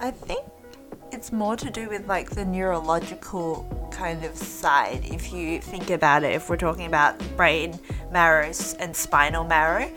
I 0.00 0.12
think 0.12 0.44
it's 1.10 1.32
more 1.32 1.56
to 1.56 1.70
do 1.70 1.88
with 1.88 2.06
like 2.06 2.30
the 2.30 2.44
neurological 2.44 3.88
kind 3.90 4.24
of 4.24 4.36
side. 4.36 5.00
If 5.04 5.32
you 5.32 5.60
think 5.60 5.90
about 5.90 6.22
it, 6.22 6.34
if 6.34 6.48
we're 6.48 6.56
talking 6.56 6.86
about 6.86 7.18
brain 7.36 7.76
marrow 8.12 8.52
and 8.78 8.94
spinal 8.94 9.42
marrow, 9.42 9.90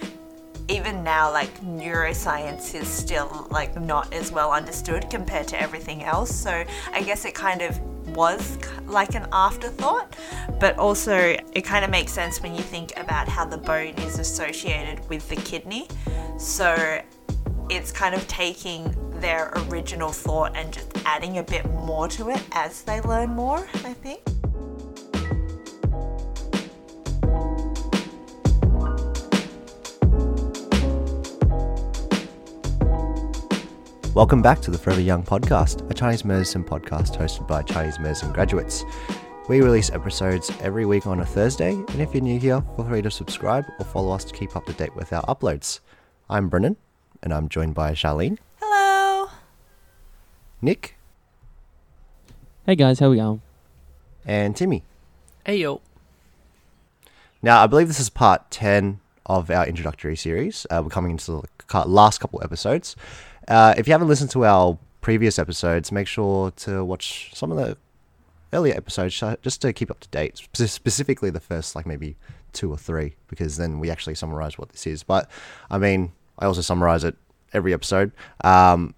even 0.69 1.03
now, 1.03 1.31
like 1.31 1.53
neuroscience 1.61 2.73
is 2.73 2.87
still 2.87 3.47
like 3.51 3.79
not 3.79 4.11
as 4.11 4.31
well 4.31 4.51
understood 4.51 5.07
compared 5.11 5.47
to 5.49 5.61
everything 5.61 6.03
else. 6.03 6.33
So 6.33 6.63
I 6.91 7.03
guess 7.03 7.25
it 7.25 7.35
kind 7.35 7.61
of 7.61 7.79
was 8.15 8.57
like 8.87 9.13
an 9.13 9.27
afterthought, 9.31 10.15
but 10.59 10.79
also 10.79 11.37
it 11.53 11.61
kind 11.61 11.85
of 11.85 11.91
makes 11.91 12.11
sense 12.11 12.41
when 12.41 12.55
you 12.55 12.63
think 12.63 12.91
about 12.97 13.27
how 13.27 13.45
the 13.45 13.57
bone 13.57 13.93
is 13.99 14.17
associated 14.17 15.07
with 15.09 15.29
the 15.29 15.35
kidney. 15.35 15.87
So 16.39 17.01
it's 17.69 17.91
kind 17.91 18.15
of 18.15 18.27
taking 18.27 18.95
their 19.21 19.51
original 19.69 20.11
thought 20.11 20.57
and 20.57 20.73
just 20.73 20.91
adding 21.05 21.37
a 21.37 21.43
bit 21.43 21.63
more 21.71 22.07
to 22.07 22.29
it 22.29 22.43
as 22.53 22.81
they 22.81 22.99
learn 23.01 23.29
more, 23.29 23.59
I 23.85 23.93
think. 23.93 24.19
Welcome 34.13 34.41
back 34.41 34.59
to 34.61 34.71
the 34.71 34.77
Forever 34.77 34.99
Young 34.99 35.23
podcast, 35.23 35.89
a 35.89 35.93
Chinese 35.93 36.25
medicine 36.25 36.63
podcast 36.63 37.17
hosted 37.17 37.47
by 37.47 37.61
Chinese 37.61 37.99
medicine 37.99 38.33
graduates. 38.33 38.83
We 39.47 39.61
release 39.61 39.89
episodes 39.91 40.51
every 40.61 40.85
week 40.85 41.07
on 41.07 41.21
a 41.21 41.25
Thursday, 41.25 41.71
and 41.71 42.01
if 42.01 42.13
you're 42.13 42.21
new 42.21 42.39
here, 42.39 42.61
feel 42.75 42.85
free 42.85 43.01
to 43.03 43.11
subscribe 43.11 43.65
or 43.79 43.85
follow 43.85 44.13
us 44.13 44.25
to 44.25 44.33
keep 44.33 44.55
up 44.55 44.65
to 44.65 44.73
date 44.73 44.95
with 44.95 45.13
our 45.13 45.23
uploads. 45.23 45.79
I'm 46.29 46.49
Brennan, 46.49 46.75
and 47.23 47.33
I'm 47.33 47.47
joined 47.47 47.75
by 47.75 47.93
Charlene! 47.93 48.37
Nick, 50.61 50.95
Hey 52.65 52.75
guys, 52.75 52.99
how 52.99 53.09
we 53.09 53.17
going? 53.17 53.41
and 54.25 54.55
Timmy. 54.55 54.83
Hey 55.45 55.57
yo. 55.57 55.81
Now, 57.41 57.63
I 57.63 57.67
believe 57.67 57.87
this 57.87 57.99
is 57.99 58.11
part 58.11 58.51
10 58.51 58.99
of 59.25 59.49
our 59.49 59.65
introductory 59.65 60.15
series. 60.15 60.67
Uh, 60.69 60.81
we're 60.83 60.89
coming 60.91 61.11
into 61.11 61.41
the 61.71 61.83
last 61.87 62.19
couple 62.19 62.39
episodes. 62.43 62.95
Uh, 63.47 63.73
if 63.75 63.87
you 63.87 63.93
haven't 63.93 64.07
listened 64.07 64.29
to 64.31 64.45
our 64.45 64.77
previous 65.01 65.39
episodes, 65.39 65.91
make 65.91 66.05
sure 66.05 66.51
to 66.51 66.85
watch 66.85 67.31
some 67.33 67.51
of 67.51 67.57
the 67.57 67.75
earlier 68.53 68.75
episodes 68.75 69.19
just 69.41 69.61
to 69.63 69.73
keep 69.73 69.89
up 69.89 69.99
to 70.01 70.07
date, 70.09 70.37
specifically 70.53 71.31
the 71.31 71.39
first, 71.39 71.75
like 71.75 71.87
maybe 71.87 72.15
two 72.53 72.69
or 72.71 72.77
three, 72.77 73.15
because 73.27 73.57
then 73.57 73.79
we 73.79 73.89
actually 73.89 74.13
summarize 74.13 74.59
what 74.59 74.69
this 74.69 74.85
is. 74.85 75.01
But 75.01 75.27
I 75.71 75.79
mean, 75.79 76.11
I 76.37 76.45
also 76.45 76.61
summarize 76.61 77.03
it 77.03 77.15
every 77.53 77.73
episode. 77.73 78.11
Um, 78.43 78.93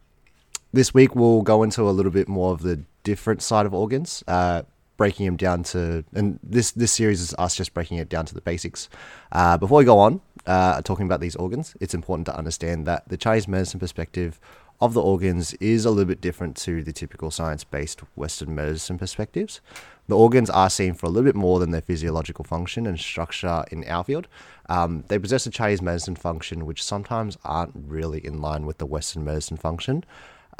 this 0.74 0.94
week 0.94 1.16
we'll 1.16 1.44
go 1.44 1.64
into 1.64 1.84
a 1.84 1.92
little 1.92 2.12
bit 2.12 2.28
more 2.28 2.52
of 2.52 2.64
the 2.64 2.82
different 3.04 3.42
side 3.42 3.66
of 3.66 3.74
organs, 3.74 4.24
uh, 4.28 4.64
breaking 4.98 5.26
them 5.26 5.38
down 5.38 5.64
to, 5.64 6.04
and 6.14 6.40
this 6.44 6.72
this 6.72 6.92
series 6.92 7.22
is 7.22 7.34
us 7.38 7.56
just 7.56 7.74
breaking 7.74 7.98
it 7.98 8.10
down 8.10 8.26
to 8.26 8.34
the 8.34 8.42
basics. 8.42 8.90
Uh, 9.32 9.58
before 9.58 9.78
we 9.80 9.86
go 9.86 10.00
on 10.00 10.20
uh, 10.46 10.82
talking 10.82 11.06
about 11.06 11.22
these 11.22 11.36
organs, 11.36 11.76
it's 11.80 11.94
important 11.94 12.26
to 12.26 12.36
understand 12.36 12.86
that 12.86 13.08
the 13.08 13.18
Chinese 13.18 13.48
medicine 13.48 13.80
perspective 13.80 14.40
of 14.82 14.94
the 14.94 15.02
organs 15.02 15.54
is 15.56 15.86
a 15.86 15.90
little 15.90 16.08
bit 16.08 16.20
different 16.20 16.58
to 16.58 16.84
the 16.84 16.92
typical 16.92 17.32
science-based 17.32 18.02
Western 18.16 18.54
medicine 18.54 18.98
perspectives. 18.98 19.62
The 20.08 20.18
organs 20.18 20.50
are 20.50 20.70
seen 20.70 20.94
for 20.94 21.06
a 21.06 21.10
little 21.10 21.24
bit 21.24 21.36
more 21.36 21.60
than 21.60 21.72
their 21.72 21.82
physiological 21.82 22.44
function 22.44 22.86
and 22.86 23.00
structure 23.00 23.64
in 23.72 23.88
our 23.88 24.04
field. 24.04 24.28
Um, 24.68 25.06
they 25.08 25.18
possess 25.20 25.46
a 25.46 25.52
Chinese 25.52 25.82
medicine 25.82 26.16
function 26.16 26.66
which 26.66 26.84
sometimes 26.84 27.38
aren't 27.46 27.72
really 27.74 28.26
in 28.26 28.42
line 28.42 28.66
with 28.66 28.80
the 28.80 28.86
Western 28.86 29.24
medicine 29.24 29.56
function, 29.56 30.04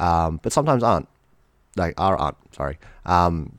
um, 0.00 0.40
but 0.42 0.52
sometimes 0.52 0.82
aren't. 0.82 1.08
Like 1.76 1.94
are 1.98 2.16
aren't 2.16 2.36
sorry, 2.54 2.78
um, 3.04 3.58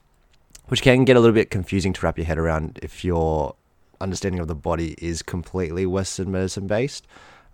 which 0.67 0.81
can 0.81 1.03
get 1.03 1.17
a 1.17 1.19
little 1.19 1.33
bit 1.33 1.49
confusing 1.49 1.91
to 1.93 2.01
wrap 2.01 2.17
your 2.17 2.25
head 2.25 2.37
around 2.37 2.79
if 2.81 3.03
your 3.03 3.55
understanding 3.99 4.39
of 4.39 4.47
the 4.47 4.55
body 4.55 4.95
is 4.97 5.21
completely 5.21 5.85
Western 5.85 6.31
medicine 6.31 6.67
based. 6.67 7.05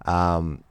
Um, 0.06 0.64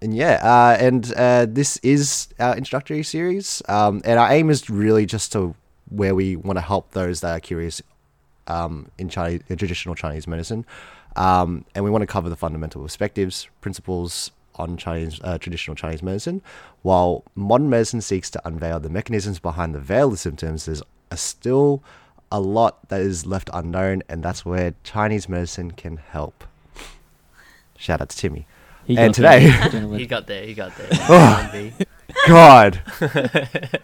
and 0.00 0.14
yeah, 0.14 0.38
uh, 0.42 0.76
and 0.80 1.12
uh, 1.14 1.46
this 1.48 1.76
is 1.78 2.28
our 2.38 2.56
introductory 2.56 3.02
series, 3.02 3.62
um, 3.68 4.00
and 4.04 4.18
our 4.18 4.30
aim 4.30 4.48
is 4.48 4.70
really 4.70 5.06
just 5.06 5.32
to 5.32 5.56
where 5.88 6.14
we 6.14 6.36
want 6.36 6.56
to 6.56 6.60
help 6.60 6.92
those 6.92 7.20
that 7.20 7.36
are 7.36 7.40
curious 7.40 7.82
um, 8.46 8.90
in 8.96 9.08
Chinese, 9.08 9.42
in 9.48 9.56
traditional 9.56 9.96
Chinese 9.96 10.28
medicine, 10.28 10.64
um, 11.16 11.64
and 11.74 11.84
we 11.84 11.90
want 11.90 12.02
to 12.02 12.06
cover 12.06 12.28
the 12.28 12.36
fundamental 12.36 12.82
perspectives, 12.82 13.48
principles 13.60 14.30
on 14.58 14.76
Chinese 14.76 15.20
uh, 15.22 15.38
traditional 15.38 15.74
Chinese 15.74 16.02
medicine, 16.02 16.42
while 16.82 17.24
modern 17.34 17.70
medicine 17.70 18.00
seeks 18.00 18.30
to 18.30 18.40
unveil 18.46 18.80
the 18.80 18.88
mechanisms 18.90 19.38
behind 19.38 19.74
the 19.74 19.80
veil 19.80 20.12
of 20.12 20.18
symptoms. 20.18 20.66
There's 20.66 20.82
a 21.10 21.16
still 21.16 21.82
a 22.30 22.40
lot 22.40 22.88
that 22.88 23.00
is 23.00 23.24
left 23.26 23.48
unknown, 23.54 24.02
and 24.08 24.22
that's 24.22 24.44
where 24.44 24.74
Chinese 24.84 25.28
medicine 25.28 25.70
can 25.70 25.96
help. 25.96 26.44
Shout 27.76 28.00
out 28.00 28.08
to 28.10 28.16
Timmy. 28.16 28.46
He 28.86 28.96
And 28.98 29.14
today- 29.14 29.50
He 29.98 30.06
got 30.06 30.26
there, 30.26 30.44
he 30.44 30.54
got 30.54 30.72
there. 30.76 30.88
Oh. 31.10 31.70
God. 32.26 32.80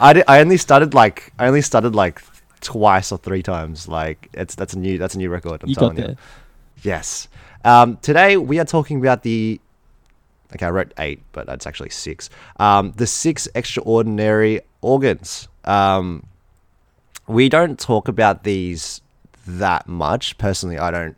I, 0.00 0.12
did, 0.12 0.24
I 0.28 0.40
only 0.40 0.56
started 0.56 0.94
like 0.94 1.32
I 1.38 1.46
only 1.48 1.62
started 1.62 1.94
like 1.94 2.22
twice 2.60 3.10
or 3.12 3.18
three 3.18 3.42
times. 3.42 3.88
Like 3.88 4.28
it's 4.32 4.54
that's 4.54 4.72
a 4.74 4.78
new 4.78 4.98
that's 4.98 5.14
a 5.14 5.18
new 5.18 5.30
record. 5.30 5.62
I'm 5.62 5.68
you 5.68 5.74
got 5.74 5.80
telling 5.80 5.96
there. 5.96 6.08
you. 6.10 6.16
Yes. 6.82 7.28
Um, 7.64 7.96
today 7.98 8.36
we 8.36 8.58
are 8.58 8.64
talking 8.64 8.98
about 9.00 9.22
the. 9.22 9.60
Okay, 10.54 10.66
I 10.66 10.70
wrote 10.70 10.92
eight, 10.98 11.22
but 11.32 11.46
that's 11.46 11.66
actually 11.66 11.90
six. 11.90 12.30
Um, 12.58 12.92
the 12.96 13.06
six 13.06 13.48
extraordinary 13.54 14.60
organs. 14.80 15.48
Um, 15.64 16.26
we 17.26 17.48
don't 17.48 17.78
talk 17.78 18.08
about 18.08 18.42
these 18.44 19.00
that 19.46 19.86
much. 19.88 20.36
Personally, 20.38 20.78
I 20.78 20.90
don't 20.90 21.16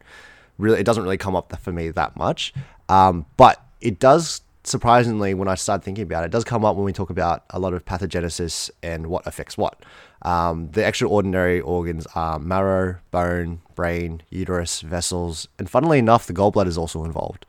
really. 0.58 0.80
It 0.80 0.84
doesn't 0.84 1.02
really 1.02 1.16
come 1.16 1.34
up 1.34 1.58
for 1.60 1.72
me 1.72 1.90
that 1.90 2.16
much. 2.16 2.52
Um, 2.88 3.26
but 3.36 3.64
it 3.80 3.98
does 3.98 4.42
surprisingly 4.64 5.34
when 5.34 5.48
I 5.48 5.54
start 5.54 5.82
thinking 5.82 6.02
about 6.02 6.22
it, 6.22 6.26
it 6.26 6.32
does 6.32 6.44
come 6.44 6.64
up 6.64 6.76
when 6.76 6.84
we 6.84 6.92
talk 6.92 7.10
about 7.10 7.44
a 7.50 7.58
lot 7.58 7.74
of 7.74 7.84
pathogenesis 7.84 8.70
and 8.82 9.06
what 9.08 9.26
affects 9.26 9.58
what. 9.58 9.82
Um, 10.22 10.70
the 10.70 10.86
extraordinary 10.86 11.60
organs 11.60 12.06
are 12.14 12.38
marrow, 12.38 12.98
bone, 13.10 13.60
brain, 13.74 14.22
uterus, 14.30 14.80
vessels, 14.80 15.48
and 15.58 15.68
funnily 15.68 15.98
enough, 15.98 16.26
the 16.26 16.32
gallbladder 16.32 16.68
is 16.68 16.78
also 16.78 17.04
involved. 17.04 17.44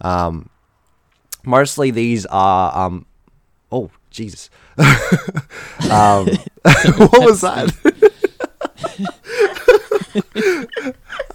Um, 0.00 0.50
mostly 1.46 1.90
these 1.90 2.26
are 2.26 2.76
um, 2.76 3.06
oh 3.72 3.90
Jesus, 4.10 4.50
um, 4.78 6.26
what 6.96 7.24
was 7.24 7.40
that? 7.42 7.72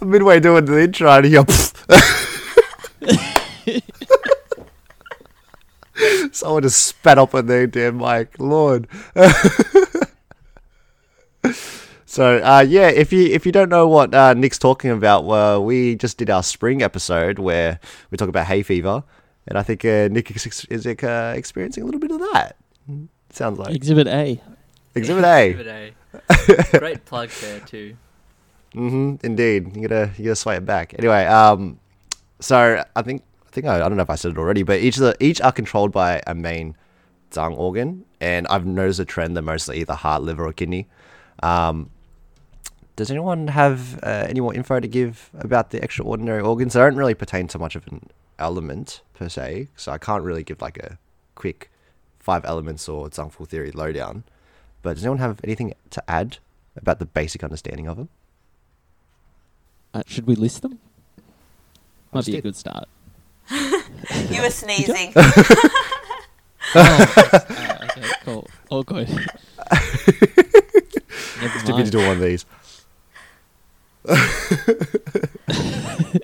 Midway 0.00 0.40
doing 0.40 0.64
the 0.64 0.82
intro, 0.82 1.10
and 1.10 1.26
you 1.26 1.44
Someone 6.32 6.62
just 6.62 6.86
spat 6.86 7.18
up 7.18 7.34
on 7.34 7.46
their 7.46 7.66
damn 7.66 7.98
mic, 7.98 8.38
Lord. 8.38 8.88
so 12.04 12.38
uh, 12.38 12.64
yeah, 12.66 12.88
if 12.88 13.12
you 13.12 13.26
if 13.26 13.46
you 13.46 13.52
don't 13.52 13.68
know 13.68 13.86
what 13.86 14.12
uh, 14.14 14.34
Nick's 14.34 14.58
talking 14.58 14.90
about, 14.90 15.24
well, 15.24 15.64
we 15.64 15.94
just 15.94 16.18
did 16.18 16.30
our 16.30 16.42
spring 16.42 16.82
episode 16.82 17.38
where 17.38 17.78
we 18.10 18.16
talk 18.18 18.28
about 18.28 18.46
hay 18.46 18.62
fever, 18.62 19.04
and 19.46 19.58
I 19.58 19.62
think 19.62 19.84
uh, 19.84 20.08
Nick 20.10 20.30
is, 20.30 20.66
is 20.70 20.86
uh, 20.86 21.34
experiencing 21.36 21.82
a 21.82 21.86
little 21.86 22.00
bit 22.00 22.10
of 22.10 22.20
that. 22.20 22.56
Sounds 23.30 23.58
like 23.58 23.74
Exhibit 23.74 24.06
A. 24.06 24.40
Exhibit 24.94 25.24
A. 25.24 25.50
Exhibit 25.50 25.94
A. 26.74 26.78
Great 26.78 27.04
plug 27.04 27.30
there 27.40 27.60
too. 27.60 27.96
Mm-hmm. 28.74 29.24
Indeed, 29.24 29.76
you 29.76 29.88
gotta 29.88 30.10
you 30.16 30.24
gotta 30.24 30.36
sway 30.36 30.56
it 30.56 30.66
back. 30.66 30.94
Anyway, 30.98 31.24
um, 31.26 31.78
so 32.40 32.82
I 32.96 33.02
think 33.02 33.22
I 33.46 33.50
think 33.50 33.66
I, 33.66 33.76
I 33.76 33.78
don't 33.80 33.96
know 33.96 34.02
if 34.02 34.10
I 34.10 34.14
said 34.14 34.32
it 34.32 34.38
already, 34.38 34.62
but 34.62 34.80
each 34.80 34.96
of 34.96 35.02
the 35.02 35.16
each 35.20 35.40
are 35.40 35.52
controlled 35.52 35.92
by 35.92 36.22
a 36.26 36.34
main 36.34 36.76
zang 37.30 37.56
organ, 37.56 38.04
and 38.20 38.46
I've 38.48 38.66
noticed 38.66 39.00
a 39.00 39.04
trend 39.04 39.36
that 39.36 39.42
mostly 39.42 39.80
either 39.80 39.94
heart, 39.94 40.22
liver, 40.22 40.46
or 40.46 40.52
kidney. 40.52 40.88
Um, 41.42 41.90
does 43.02 43.10
anyone 43.10 43.48
have 43.48 43.98
uh, 44.04 44.26
any 44.28 44.38
more 44.38 44.54
info 44.54 44.78
to 44.78 44.86
give 44.86 45.28
about 45.34 45.70
the 45.70 45.82
extraordinary 45.82 46.40
organs? 46.40 46.74
They 46.74 46.78
don't 46.78 46.94
really 46.94 47.14
pertain 47.14 47.48
to 47.48 47.58
much 47.58 47.74
of 47.74 47.84
an 47.88 48.10
element 48.38 49.00
per 49.14 49.28
se, 49.28 49.66
so 49.74 49.90
I 49.90 49.98
can't 49.98 50.22
really 50.22 50.44
give 50.44 50.62
like 50.62 50.78
a 50.78 50.98
quick 51.34 51.68
five 52.20 52.44
elements 52.44 52.88
or 52.88 53.10
Zangfu 53.10 53.48
theory 53.48 53.72
lowdown. 53.72 54.22
But 54.82 54.94
does 54.94 55.02
anyone 55.02 55.18
have 55.18 55.40
anything 55.42 55.74
to 55.90 56.08
add 56.08 56.38
about 56.76 57.00
the 57.00 57.06
basic 57.06 57.42
understanding 57.42 57.88
of 57.88 57.96
them? 57.96 58.08
Uh, 59.92 60.04
should 60.06 60.28
we 60.28 60.36
list 60.36 60.62
them? 60.62 60.78
I 61.18 61.22
Might 62.12 62.20
just 62.20 62.30
be 62.30 62.38
a 62.38 62.42
good 62.42 62.54
start. 62.54 62.88
You 64.30 64.42
were 64.42 64.50
sneezing. 64.62 65.12
oh, 65.16 65.72
uh, 66.74 67.78
okay, 67.84 68.02
cool. 68.24 68.48
All 68.70 68.84
good. 68.84 69.08
Never 69.08 69.26
Stupid 71.58 71.86
to 71.86 71.90
do 71.90 71.98
one 71.98 72.10
of 72.10 72.20
these. 72.20 72.46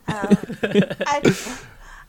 Um, 0.09 0.37
I, 1.07 1.21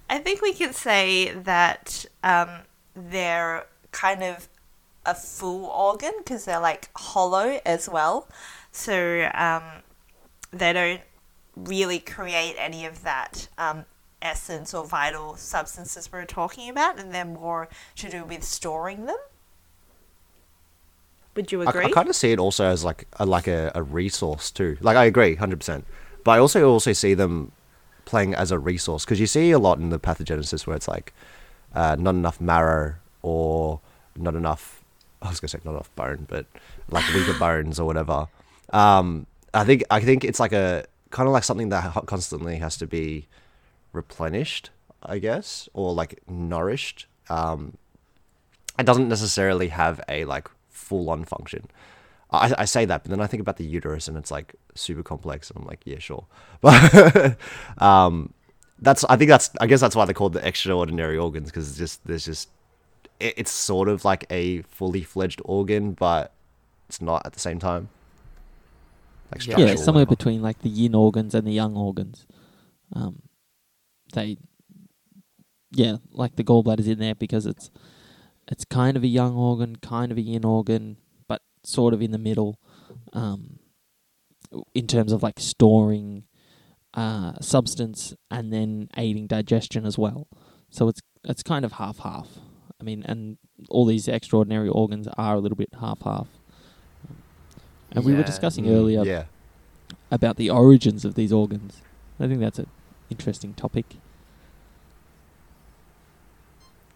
I 0.09 0.17
think 0.19 0.41
we 0.41 0.53
can 0.53 0.73
say 0.73 1.31
that 1.31 2.05
um, 2.23 2.49
they're 2.95 3.65
kind 3.91 4.23
of 4.23 4.47
a 5.05 5.13
full 5.13 5.65
organ 5.65 6.13
because 6.17 6.45
they're 6.45 6.59
like 6.59 6.89
hollow 6.95 7.59
as 7.65 7.89
well. 7.89 8.27
So 8.71 9.29
um, 9.33 9.63
they 10.51 10.73
don't 10.73 11.01
really 11.55 11.99
create 11.99 12.55
any 12.57 12.85
of 12.85 13.03
that 13.03 13.47
um, 13.57 13.85
essence 14.21 14.73
or 14.73 14.85
vital 14.85 15.35
substances 15.35 16.11
we're 16.11 16.25
talking 16.25 16.69
about, 16.69 16.99
and 16.99 17.13
they're 17.13 17.25
more 17.25 17.69
to 17.97 18.09
do 18.09 18.23
with 18.23 18.43
storing 18.43 19.05
them. 19.05 19.17
Would 21.39 21.53
you 21.53 21.61
I, 21.61 21.69
agree? 21.69 21.85
I 21.85 21.91
kind 21.91 22.09
of 22.09 22.17
see 22.17 22.33
it 22.33 22.39
also 22.39 22.65
as 22.65 22.83
like 22.83 23.07
a, 23.13 23.25
like 23.25 23.47
a, 23.47 23.71
a 23.73 23.81
resource 23.81 24.51
too. 24.51 24.77
Like 24.81 24.97
I 24.97 25.05
agree, 25.05 25.35
hundred 25.35 25.59
percent. 25.59 25.85
But 26.25 26.31
I 26.31 26.39
also 26.39 26.69
also 26.69 26.91
see 26.91 27.13
them 27.13 27.53
playing 28.03 28.35
as 28.35 28.51
a 28.51 28.59
resource 28.59 29.05
because 29.05 29.21
you 29.21 29.25
see 29.25 29.51
a 29.51 29.57
lot 29.57 29.77
in 29.77 29.87
the 29.89 29.99
pathogenesis 29.99 30.67
where 30.67 30.75
it's 30.75 30.89
like 30.89 31.13
uh, 31.73 31.95
not 31.97 32.13
enough 32.15 32.41
marrow 32.41 32.95
or 33.21 33.79
not 34.17 34.35
enough. 34.35 34.83
I 35.21 35.29
was 35.29 35.39
gonna 35.39 35.47
say 35.47 35.59
not 35.63 35.71
enough 35.71 35.95
bone, 35.95 36.27
but 36.29 36.45
like 36.89 37.07
weaker 37.13 37.33
bones 37.39 37.79
or 37.79 37.85
whatever. 37.85 38.27
Um, 38.73 39.25
I 39.53 39.63
think 39.63 39.85
I 39.89 40.01
think 40.01 40.25
it's 40.25 40.41
like 40.41 40.51
a 40.51 40.83
kind 41.09 41.25
of 41.25 41.31
like 41.31 41.45
something 41.45 41.69
that 41.69 42.05
constantly 42.05 42.57
has 42.57 42.75
to 42.79 42.85
be 42.85 43.27
replenished, 43.93 44.71
I 45.01 45.19
guess, 45.19 45.69
or 45.73 45.93
like 45.93 46.19
nourished. 46.27 47.05
Um, 47.29 47.77
it 48.77 48.85
doesn't 48.85 49.07
necessarily 49.07 49.69
have 49.69 50.01
a 50.09 50.25
like 50.25 50.49
full 50.79 51.09
on 51.09 51.25
function. 51.25 51.67
I, 52.31 52.53
I 52.59 52.65
say 52.65 52.85
that, 52.85 53.03
but 53.03 53.09
then 53.09 53.21
I 53.21 53.27
think 53.27 53.41
about 53.41 53.57
the 53.57 53.65
uterus 53.65 54.07
and 54.07 54.17
it's 54.17 54.31
like 54.31 54.55
super 54.75 55.03
complex, 55.03 55.49
and 55.49 55.59
I'm 55.59 55.65
like, 55.67 55.81
yeah, 55.85 55.99
sure. 55.99 56.25
But 56.61 57.37
um, 57.79 58.33
that's 58.79 59.03
I 59.05 59.15
think 59.17 59.29
that's 59.29 59.49
I 59.61 59.67
guess 59.67 59.81
that's 59.81 59.95
why 59.95 60.05
they're 60.05 60.13
called 60.13 60.33
the 60.33 60.45
extraordinary 60.47 61.17
organs 61.17 61.49
because 61.49 61.69
it's 61.69 61.77
just 61.77 62.05
there's 62.05 62.25
just 62.25 62.49
it, 63.19 63.33
it's 63.37 63.51
sort 63.51 63.89
of 63.89 64.05
like 64.05 64.25
a 64.29 64.61
fully 64.63 65.03
fledged 65.03 65.41
organ, 65.45 65.93
but 65.93 66.33
it's 66.87 67.01
not 67.01 67.25
at 67.25 67.33
the 67.33 67.39
same 67.39 67.59
time. 67.59 67.89
Like 69.31 69.45
Yeah, 69.45 69.75
somewhere 69.75 70.05
whatever. 70.05 70.05
between 70.05 70.41
like 70.41 70.59
the 70.59 70.69
yin 70.69 70.95
organs 70.95 71.35
and 71.35 71.47
the 71.47 71.51
yang 71.53 71.75
organs. 71.75 72.25
Um, 72.93 73.21
they, 74.13 74.37
yeah, 75.71 75.97
like 76.11 76.35
the 76.35 76.43
gallbladder's 76.43 76.87
in 76.87 76.99
there 76.99 77.15
because 77.15 77.45
it's 77.45 77.69
it's 78.51 78.65
kind 78.65 78.97
of 78.97 79.03
a 79.03 79.07
yang 79.07 79.33
organ, 79.33 79.75
kind 79.77 80.11
of 80.11 80.17
a 80.17 80.21
yin 80.21 80.43
organ, 80.45 80.97
but 81.27 81.41
sort 81.63 81.93
of 81.93 82.01
in 82.01 82.11
the 82.11 82.17
middle, 82.17 82.59
um, 83.13 83.59
in 84.73 84.87
terms 84.87 85.11
of 85.11 85.21
like 85.23 85.39
storing 85.39 86.23
uh, 86.95 87.33
substance 87.41 88.15
and 88.31 88.51
then 88.51 88.89
aiding 88.97 89.27
digestion 89.27 89.85
as 89.85 89.97
well. 89.97 90.27
So 90.69 90.87
it's 90.87 91.01
it's 91.23 91.43
kind 91.43 91.63
of 91.65 91.73
half 91.73 91.99
half. 91.99 92.27
I 92.79 92.83
mean, 92.83 93.03
and 93.05 93.37
all 93.69 93.85
these 93.85 94.07
extraordinary 94.07 94.69
organs 94.69 95.07
are 95.17 95.35
a 95.35 95.39
little 95.39 95.57
bit 95.57 95.69
half 95.79 96.01
half. 96.01 96.27
And 97.91 98.05
we 98.05 98.13
were 98.13 98.23
discussing 98.23 98.65
Mm, 98.65 98.71
earlier 98.71 99.03
Yeah. 99.03 99.25
about 100.11 100.37
the 100.37 100.49
origins 100.49 101.03
of 101.03 101.15
these 101.15 101.33
organs. 101.33 101.81
I 102.19 102.27
think 102.27 102.39
that's 102.39 102.59
an 102.59 102.67
interesting 103.09 103.53
topic. 103.53 103.97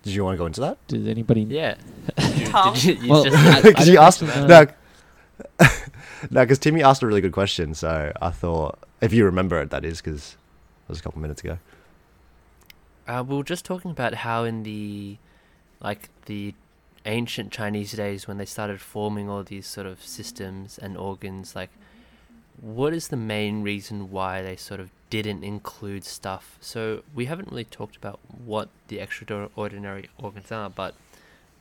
Did 0.03 0.13
you 0.13 0.23
want 0.23 0.35
to 0.35 0.37
go 0.37 0.45
into 0.45 0.61
that? 0.61 0.77
Does 0.87 1.07
anybody? 1.07 1.41
Yeah. 1.43 1.75
Did 2.17 2.47
Tom? 2.47 2.73
did 2.73 2.83
you, 2.83 2.93
you 2.95 3.09
Well, 3.09 3.23
just, 3.23 3.37
I- 3.37 3.57
I 3.57 3.61
Because 3.61 3.87
you 3.87 3.97
asked 3.97 4.21
actually 4.21 4.47
no, 4.47 4.67
no, 6.29 6.41
because 6.41 6.59
Timmy 6.59 6.83
asked 6.83 7.01
a 7.03 7.07
really 7.07 7.21
good 7.21 7.31
question. 7.31 7.73
So 7.73 8.11
I 8.21 8.29
thought, 8.29 8.79
if 9.01 9.13
you 9.13 9.25
remember 9.25 9.61
it, 9.61 9.69
that 9.71 9.83
is 9.85 10.01
because 10.01 10.37
it 10.87 10.89
was 10.89 10.99
a 10.99 11.03
couple 11.03 11.21
minutes 11.21 11.41
ago. 11.41 11.57
Uh, 13.07 13.23
we 13.27 13.35
were 13.35 13.43
just 13.43 13.65
talking 13.65 13.91
about 13.91 14.13
how 14.13 14.43
in 14.43 14.63
the, 14.63 15.17
like 15.81 16.09
the 16.25 16.53
ancient 17.05 17.51
Chinese 17.51 17.91
days 17.93 18.27
when 18.27 18.37
they 18.37 18.45
started 18.45 18.79
forming 18.79 19.29
all 19.29 19.43
these 19.43 19.67
sort 19.67 19.85
of 19.87 20.01
systems 20.01 20.77
and 20.77 20.95
organs, 20.97 21.55
like, 21.55 21.69
what 22.61 22.93
is 22.93 23.09
the 23.09 23.17
main 23.17 23.61
reason 23.61 24.09
why 24.11 24.41
they 24.41 24.55
sort 24.55 24.79
of 24.79 24.89
didn't 25.21 25.43
include 25.43 26.03
stuff? 26.03 26.57
So 26.61 27.03
we 27.13 27.25
haven't 27.25 27.49
really 27.51 27.63
talked 27.65 27.95
about 27.95 28.19
what 28.45 28.69
the 28.87 28.99
extraordinary 28.99 30.09
organs 30.17 30.51
are, 30.51 30.69
but 30.69 30.95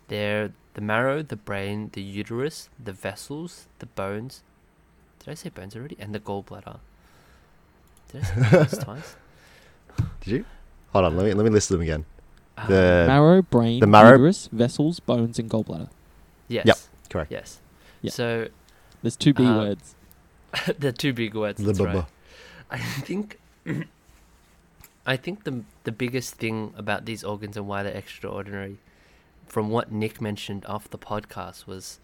they're 0.08 0.52
the 0.74 0.80
marrow, 0.80 1.22
the 1.22 1.36
brain, 1.36 1.90
the 1.92 2.02
uterus, 2.02 2.68
the 2.82 2.92
vessels, 2.92 3.66
the 3.78 3.86
bones. 3.86 4.42
Did 5.18 5.30
I 5.30 5.34
say 5.34 5.48
bones 5.50 5.76
already? 5.76 5.96
And 5.98 6.14
the 6.14 6.20
gallbladder. 6.20 6.78
Did 8.12 8.22
I 8.22 8.24
say 8.26 8.50
bones 8.56 8.78
twice? 8.84 9.16
Did 10.22 10.30
you? 10.32 10.44
Hold 10.92 11.04
on, 11.06 11.16
let 11.16 11.24
me 11.26 11.34
let 11.34 11.44
me 11.44 11.50
list 11.50 11.68
them 11.68 11.80
again. 11.82 12.04
Um, 12.58 12.66
The 12.68 13.04
marrow, 13.08 13.42
brain, 13.42 13.80
the 13.80 13.86
marrow- 13.86 14.12
uterus, 14.12 14.48
vessels, 14.52 15.00
bones, 15.00 15.38
and 15.38 15.48
gallbladder. 15.50 15.88
Yes. 16.48 16.66
Yep. 16.66 16.76
correct. 17.10 17.32
Yes. 17.32 17.60
Yeah. 18.02 18.10
So 18.10 18.48
There's 19.02 19.16
two 19.16 19.32
B 19.34 19.44
Uh, 19.46 19.56
words. 19.58 19.94
the 20.78 20.92
two 20.92 21.12
big 21.14 21.34
words. 21.34 21.58
The 21.58 21.66
That's 21.72 21.80
right. 21.80 22.04
I 22.70 22.78
think. 22.78 23.38
Mm-hmm. 23.66 23.82
I 25.04 25.16
think 25.16 25.44
the 25.44 25.62
the 25.84 25.92
biggest 25.92 26.34
thing 26.36 26.74
about 26.76 27.04
these 27.04 27.24
organs 27.24 27.56
and 27.56 27.66
why 27.66 27.82
they're 27.82 27.92
extraordinary, 27.92 28.78
from 29.46 29.70
what 29.70 29.90
Nick 29.90 30.20
mentioned 30.20 30.64
off 30.66 30.88
the 30.88 30.98
podcast, 30.98 31.66
was 31.66 31.98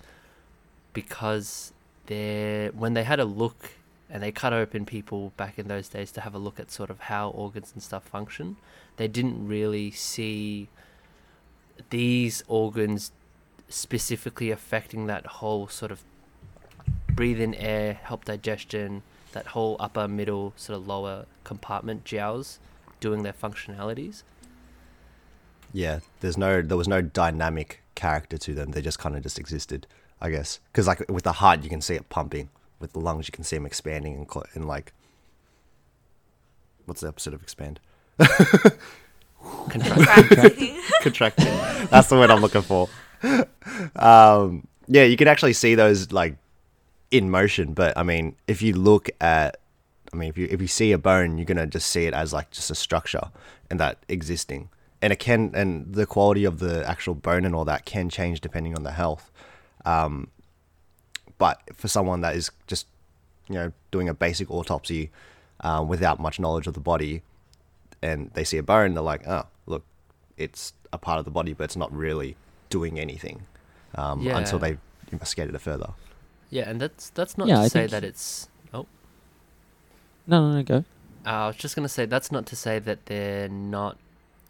because 0.92 1.72
they 2.06 2.70
when 2.74 2.94
they 2.94 3.04
had 3.04 3.20
a 3.20 3.24
look 3.24 3.72
and 4.10 4.22
they 4.22 4.32
cut 4.32 4.52
open 4.52 4.86
people 4.86 5.32
back 5.36 5.58
in 5.58 5.68
those 5.68 5.88
days 5.88 6.10
to 6.12 6.22
have 6.22 6.34
a 6.34 6.38
look 6.38 6.58
at 6.58 6.70
sort 6.70 6.90
of 6.90 7.00
how 7.00 7.28
organs 7.30 7.72
and 7.74 7.82
stuff 7.82 8.04
function, 8.04 8.56
they 8.96 9.06
didn't 9.06 9.46
really 9.46 9.90
see 9.90 10.68
these 11.90 12.42
organs 12.48 13.12
specifically 13.68 14.50
affecting 14.50 15.06
that 15.06 15.26
whole 15.26 15.68
sort 15.68 15.92
of 15.92 16.02
breathe 17.10 17.40
in 17.40 17.54
air, 17.54 17.94
help 17.94 18.24
digestion, 18.24 19.02
that 19.32 19.48
whole 19.48 19.76
upper, 19.78 20.08
middle, 20.08 20.52
sort 20.56 20.78
of 20.78 20.86
lower 20.86 21.26
compartment 21.44 22.04
jiaos 22.04 22.58
doing 23.00 23.22
their 23.22 23.32
functionalities. 23.32 24.22
Yeah, 25.72 26.00
there's 26.20 26.38
no 26.38 26.62
there 26.62 26.76
was 26.76 26.88
no 26.88 27.02
dynamic 27.02 27.82
character 27.94 28.38
to 28.38 28.54
them. 28.54 28.70
They 28.72 28.80
just 28.80 28.98
kind 28.98 29.16
of 29.16 29.22
just 29.22 29.38
existed, 29.38 29.86
I 30.20 30.30
guess. 30.30 30.60
Because 30.72 30.86
like 30.86 31.08
with 31.10 31.24
the 31.24 31.32
heart, 31.32 31.62
you 31.62 31.68
can 31.68 31.80
see 31.80 31.94
it 31.94 32.08
pumping. 32.08 32.48
With 32.80 32.92
the 32.92 33.00
lungs, 33.00 33.28
you 33.28 33.32
can 33.32 33.44
see 33.44 33.56
them 33.56 33.66
expanding 33.66 34.14
and, 34.14 34.30
cl- 34.30 34.46
and 34.54 34.66
like 34.66 34.92
what's 36.86 37.02
the 37.02 37.08
opposite 37.08 37.34
of 37.34 37.42
expand? 37.42 37.80
Contracting. 39.68 40.80
Contracting. 41.02 41.44
That's 41.90 42.08
the 42.08 42.16
word 42.16 42.30
I'm 42.30 42.40
looking 42.40 42.62
for. 42.62 42.88
Um, 43.94 44.66
yeah, 44.86 45.04
you 45.04 45.16
can 45.16 45.28
actually 45.28 45.52
see 45.52 45.74
those 45.74 46.12
like 46.12 46.36
in 47.10 47.30
motion. 47.30 47.72
But 47.74 47.96
I 47.96 48.02
mean, 48.02 48.36
if 48.46 48.62
you 48.62 48.74
look 48.74 49.08
at, 49.20 49.58
I 50.12 50.16
mean, 50.16 50.28
if 50.28 50.38
you 50.38 50.48
if 50.50 50.60
you 50.60 50.68
see 50.68 50.92
a 50.92 50.98
bone, 50.98 51.38
you're 51.38 51.44
gonna 51.44 51.66
just 51.66 51.88
see 51.88 52.04
it 52.06 52.14
as 52.14 52.32
like 52.32 52.50
just 52.50 52.70
a 52.70 52.74
structure 52.74 53.30
and 53.70 53.78
that 53.80 53.98
existing. 54.08 54.68
And 55.00 55.12
it 55.12 55.20
can, 55.20 55.52
and 55.54 55.94
the 55.94 56.06
quality 56.06 56.44
of 56.44 56.58
the 56.58 56.84
actual 56.88 57.14
bone 57.14 57.44
and 57.44 57.54
all 57.54 57.64
that 57.66 57.84
can 57.84 58.08
change 58.08 58.40
depending 58.40 58.74
on 58.74 58.82
the 58.82 58.90
health. 58.90 59.30
Um, 59.84 60.28
but 61.38 61.60
for 61.72 61.86
someone 61.86 62.20
that 62.22 62.34
is 62.34 62.50
just, 62.66 62.86
you 63.48 63.54
know, 63.54 63.72
doing 63.92 64.08
a 64.08 64.14
basic 64.14 64.50
autopsy 64.50 65.10
um, 65.60 65.86
without 65.86 66.18
much 66.18 66.40
knowledge 66.40 66.66
of 66.66 66.74
the 66.74 66.80
body, 66.80 67.22
and 68.02 68.32
they 68.34 68.42
see 68.42 68.58
a 68.58 68.62
bone, 68.62 68.94
they're 68.94 69.02
like, 69.04 69.24
oh, 69.28 69.46
look, 69.66 69.84
it's 70.36 70.72
a 70.92 70.98
part 70.98 71.20
of 71.20 71.24
the 71.24 71.30
body, 71.30 71.52
but 71.52 71.62
it's 71.64 71.76
not 71.76 71.92
really 71.92 72.34
doing 72.68 72.98
anything 72.98 73.46
um, 73.94 74.26
until 74.26 74.58
Yeah. 74.58 74.70
they 74.70 74.78
investigated 75.12 75.54
it 75.54 75.60
further. 75.60 75.90
Yeah, 76.50 76.68
and 76.68 76.80
that's 76.80 77.10
that's 77.10 77.36
not 77.36 77.48
Yeah, 77.48 77.56
to 77.56 77.60
I 77.62 77.68
say 77.68 77.86
that 77.86 78.04
it's. 78.04 78.48
Oh, 78.72 78.86
No, 80.26 80.48
no, 80.48 80.56
no, 80.56 80.62
go. 80.62 80.84
uh, 81.26 81.30
I 81.30 81.46
was 81.48 81.56
just 81.56 81.76
gonna 81.76 81.88
say 81.88 82.06
that's 82.06 82.32
not 82.32 82.46
to 82.46 82.56
say 82.56 82.78
that 82.78 83.06
they're 83.06 83.48
not 83.48 83.98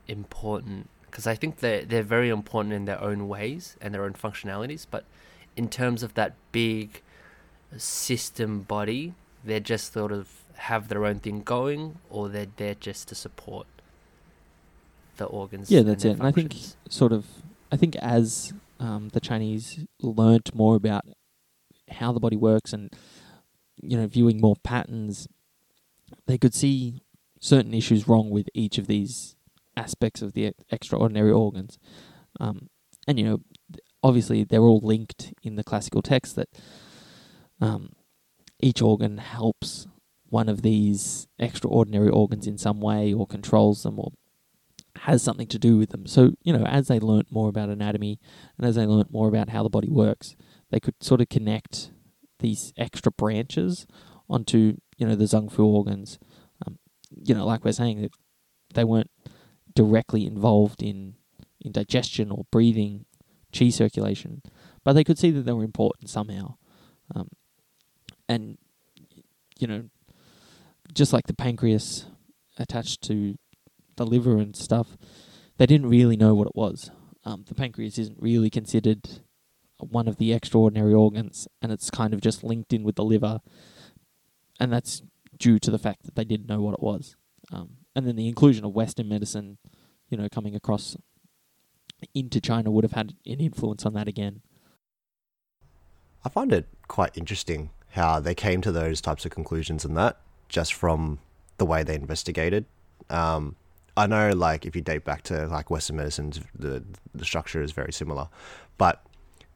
important 0.07 0.89
because 1.07 1.27
I 1.27 1.35
think 1.35 1.59
they 1.59 1.85
they're 1.85 2.03
very 2.03 2.29
important 2.29 2.75
in 2.75 2.85
their 2.85 3.01
own 3.03 3.29
ways 3.29 3.77
and 3.81 3.93
their 3.95 4.05
own 4.05 4.15
functionalities. 4.15 4.87
But 4.91 5.05
in 5.57 5.69
terms 5.69 6.03
of 6.03 6.15
that 6.15 6.35
big 6.53 7.03
system 7.77 8.61
body, 8.63 9.15
they're 9.45 9.61
just 9.61 9.93
sort 9.93 10.13
of 10.13 10.29
have 10.55 10.89
their 10.89 11.05
own 11.05 11.19
thing 11.21 11.43
going, 11.43 11.99
or 12.11 12.29
they're 12.29 12.47
there 12.57 12.75
just 12.75 13.09
to 13.09 13.15
support 13.15 13.67
the 15.17 15.25
organs. 15.27 15.71
Yeah, 15.71 15.83
that's 15.83 16.03
their 16.03 16.13
it. 16.13 16.19
And 16.19 16.27
I 16.27 16.33
think 16.33 16.55
sort 16.89 17.13
of, 17.13 17.27
I 17.71 17.77
think 17.77 17.97
as 17.97 18.53
um, 18.81 19.11
the 19.13 19.21
Chinese 19.21 19.85
learnt 20.01 20.55
more 20.55 20.77
about 20.77 21.05
how 21.91 22.13
the 22.13 22.21
body 22.21 22.37
works 22.37 22.73
and 22.73 22.93
you 23.77 23.97
know 23.97 24.07
viewing 24.07 24.41
more 24.41 24.57
patterns, 24.63 25.29
they 26.27 26.39
could 26.39 26.55
see 26.55 27.03
certain 27.41 27.75
issues 27.75 28.09
wrong 28.09 28.31
with 28.31 28.49
each 28.55 28.79
of 28.79 28.87
these 28.87 29.37
aspects 29.77 30.23
of 30.23 30.33
the 30.33 30.53
extraordinary 30.71 31.31
organs. 31.31 31.79
Um, 32.41 32.69
and 33.07 33.19
you 33.19 33.25
know, 33.25 33.41
obviously 34.03 34.45
they're 34.45 34.61
all 34.61 34.81
linked 34.83 35.33
in 35.43 35.57
the 35.57 35.65
classical 35.65 36.03
text 36.03 36.37
that 36.37 36.49
um, 37.61 37.93
each 38.61 38.83
organ 38.83 39.19
helps 39.19 39.87
one 40.29 40.49
of 40.49 40.63
these 40.63 41.27
extraordinary 41.39 42.11
organs 42.11 42.47
in 42.47 42.59
some 42.59 42.81
way 42.81 43.13
or 43.13 43.27
controls 43.27 43.83
them 43.83 43.99
or 43.99 44.13
has 45.03 45.23
something 45.23 45.47
to 45.47 45.59
do 45.59 45.79
with 45.79 45.91
them. 45.91 46.07
So, 46.07 46.33
you 46.43 46.53
know, 46.53 46.65
as 46.65 46.89
they 46.89 46.99
learnt 46.99 47.33
more 47.33 47.49
about 47.49 47.71
anatomy 47.71 48.19
and 48.59 48.67
as 48.67 48.75
they 48.75 48.85
learnt 48.85 49.13
more 49.13 49.29
about 49.29 49.49
how 49.49 49.63
the 49.63 49.71
body 49.71 49.89
works, 49.89 50.37
they 50.71 50.81
could 50.81 50.95
sort 51.03 51.21
of 51.21 51.29
connect 51.29 51.91
these 52.39 52.73
extra 52.77 53.11
branches 53.13 53.87
onto, 54.29 54.77
you 54.97 55.07
know, 55.07 55.15
the 55.15 55.25
Zang 55.25 55.51
Fu 55.51 55.65
organs. 55.65 56.19
Um, 56.67 56.79
you 57.11 57.35
know, 57.35 57.47
like 57.47 57.65
we're 57.65 57.73
saying, 57.73 58.03
that 58.03 58.13
they 58.75 58.85
weren't 58.85 59.11
directly 59.75 60.27
involved 60.27 60.83
in, 60.83 61.15
in 61.61 61.73
digestion 61.73 62.31
or 62.31 62.45
breathing, 62.51 63.07
chi 63.57 63.71
circulation, 63.71 64.43
but 64.85 64.93
they 64.93 65.05
could 65.05 65.19
see 65.19 65.31
that 65.31 65.43
they 65.43 65.53
were 65.53 65.65
important 65.65 66.11
somehow. 66.11 66.57
Um, 67.15 67.29
and, 68.29 68.59
you 69.59 69.67
know, 69.67 69.85
just 70.93 71.13
like 71.13 71.27
the 71.27 71.35
pancreas 71.35 72.07
attached 72.59 73.03
to 73.03 73.39
the 73.97 74.07
liver 74.07 74.37
and 74.37 74.55
stuff, 74.55 74.97
they 75.57 75.67
didn't 75.67 75.89
really 75.89 76.17
know 76.17 76.35
what 76.35 76.49
it 76.49 76.57
was. 76.57 76.91
Um, 77.25 77.45
the 77.47 77.55
pancreas 77.55 77.99
isn't 77.99 78.21
really 78.21 78.51
considered 78.51 79.21
one 79.79 80.09
of 80.09 80.17
the 80.17 80.33
extraordinary 80.33 80.95
organs, 80.95 81.49
and 81.63 81.73
it's 81.73 81.91
kind 81.91 82.13
of 82.15 82.21
just 82.21 82.43
linked 82.45 82.73
in 82.73 82.83
with 82.83 82.97
the 82.97 83.05
liver, 83.05 83.41
and 84.59 84.73
that's 84.73 85.03
due 85.39 85.59
to 85.59 85.71
the 85.71 85.79
fact 85.79 86.05
that 86.05 86.17
they 86.17 86.25
didn't 86.25 86.49
know 86.49 86.61
what 86.61 86.75
it 86.75 86.83
was. 86.83 87.17
Um, 87.53 87.79
and 87.95 88.07
then 88.07 88.17
the 88.17 88.29
inclusion 88.29 88.65
of 88.65 88.73
Western 88.73 89.09
medicine, 89.09 89.59
you 90.09 90.19
know, 90.19 90.29
coming 90.29 90.55
across 90.55 90.97
into 92.15 92.41
China 92.41 92.71
would 92.71 92.85
have 92.85 92.93
had 92.93 93.15
an 93.27 93.41
influence 93.41 93.85
on 93.87 93.95
that 93.95 94.09
again. 94.09 94.43
I 96.25 96.29
find 96.29 96.53
it 96.53 96.67
quite 96.89 97.17
interesting 97.17 97.71
how 97.91 98.21
they 98.21 98.35
came 98.35 98.61
to 98.63 98.73
those 98.73 99.01
types 99.01 99.25
of 99.25 99.31
conclusions 99.31 99.85
and 99.85 99.97
that 99.97 100.21
just 100.49 100.75
from 100.75 101.21
the 101.59 101.67
way 101.67 101.83
they 101.83 101.95
investigated. 101.95 102.67
Um, 103.11 103.57
I 103.97 104.07
know, 104.07 104.31
like, 104.31 104.65
if 104.65 104.77
you 104.77 104.83
date 104.83 105.05
back 105.05 105.23
to 105.25 105.47
like 105.49 105.71
Western 105.71 105.97
medicines, 105.97 106.41
the 106.57 106.85
the 107.15 107.25
structure 107.25 107.61
is 107.63 107.73
very 107.73 107.93
similar, 107.93 108.29
but 108.77 109.05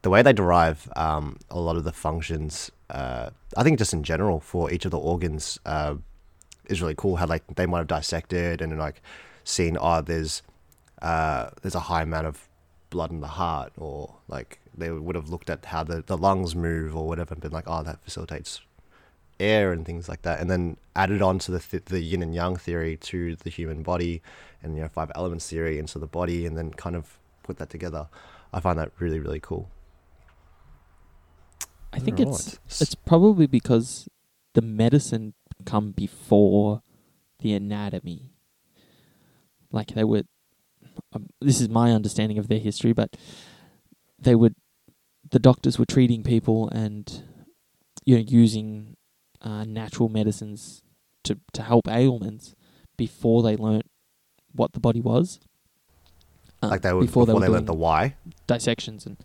the 0.03 0.09
way 0.09 0.21
they 0.21 0.33
derive 0.33 0.91
um, 0.95 1.37
a 1.49 1.59
lot 1.59 1.75
of 1.75 1.85
the 1.85 1.91
functions, 1.91 2.69
uh, 2.89 3.31
I 3.57 3.63
think 3.63 3.79
just 3.79 3.93
in 3.93 4.03
general 4.03 4.39
for 4.39 4.71
each 4.71 4.85
of 4.85 4.91
the 4.91 4.99
organs, 4.99 5.59
uh, 5.65 5.95
is 6.67 6.81
really 6.81 6.95
cool. 6.95 7.15
How 7.15 7.25
like 7.25 7.43
they 7.55 7.65
might 7.65 7.79
have 7.79 7.87
dissected 7.87 8.61
and 8.61 8.77
like 8.77 9.01
seen, 9.43 9.77
oh, 9.79 10.01
there's 10.01 10.43
uh, 11.01 11.49
there's 11.61 11.75
a 11.75 11.81
high 11.81 12.03
amount 12.03 12.27
of 12.27 12.47
blood 12.89 13.11
in 13.11 13.21
the 13.21 13.27
heart, 13.27 13.71
or 13.77 14.15
like 14.27 14.59
they 14.77 14.91
would 14.91 15.15
have 15.15 15.29
looked 15.29 15.49
at 15.49 15.65
how 15.65 15.83
the, 15.83 16.03
the 16.05 16.17
lungs 16.17 16.55
move 16.55 16.95
or 16.95 17.07
whatever 17.07 17.33
and 17.33 17.41
been 17.41 17.51
like, 17.51 17.65
oh, 17.67 17.83
that 17.83 18.03
facilitates 18.03 18.61
air 19.39 19.71
and 19.71 19.85
things 19.85 20.07
like 20.07 20.21
that, 20.23 20.39
and 20.39 20.49
then 20.49 20.77
added 20.95 21.21
on 21.21 21.39
to 21.39 21.51
the 21.51 21.59
th- 21.59 21.85
the 21.85 22.01
yin 22.01 22.21
and 22.21 22.35
yang 22.35 22.57
theory 22.57 22.97
to 22.97 23.35
the 23.37 23.49
human 23.49 23.83
body, 23.83 24.21
and 24.61 24.75
you 24.75 24.81
know 24.81 24.89
five 24.89 25.11
elements 25.15 25.49
theory 25.49 25.79
into 25.79 25.97
the 25.97 26.07
body, 26.07 26.45
and 26.45 26.57
then 26.57 26.71
kind 26.71 26.95
of 26.95 27.17
put 27.43 27.57
that 27.57 27.69
together. 27.69 28.07
I 28.53 28.59
find 28.59 28.77
that 28.77 28.91
really 28.99 29.19
really 29.19 29.39
cool. 29.39 29.69
I 31.93 31.99
think 31.99 32.19
Right. 32.19 32.27
it's 32.27 32.59
it's 32.81 32.95
probably 32.95 33.47
because 33.47 34.09
the 34.53 34.61
medicine 34.61 35.33
come 35.65 35.91
before 35.91 36.81
the 37.39 37.53
anatomy. 37.53 38.31
Like 39.71 39.93
they 39.93 40.03
would, 40.03 40.27
um, 41.13 41.27
this 41.39 41.59
is 41.61 41.69
my 41.69 41.91
understanding 41.91 42.37
of 42.37 42.47
their 42.47 42.59
history, 42.59 42.93
but 42.93 43.15
they 44.19 44.35
would, 44.35 44.55
the 45.29 45.39
doctors 45.39 45.79
were 45.79 45.85
treating 45.85 46.21
people 46.23 46.69
and, 46.69 47.23
you 48.05 48.15
know, 48.17 48.23
using 48.27 48.97
uh, 49.41 49.63
natural 49.63 50.09
medicines 50.09 50.83
to 51.23 51.39
to 51.53 51.61
help 51.63 51.87
ailments 51.87 52.55
before 52.97 53.41
they 53.43 53.55
learnt 53.55 53.89
what 54.53 54.73
the 54.73 54.79
body 54.79 55.01
was. 55.01 55.39
Uh, 56.61 56.67
like 56.69 56.81
they 56.81 56.93
were 56.93 57.01
before, 57.01 57.25
they, 57.25 57.33
learned 57.33 57.67
the 57.67 57.73
why. 57.73 58.15
dissections 58.47 59.05
and 59.05 59.17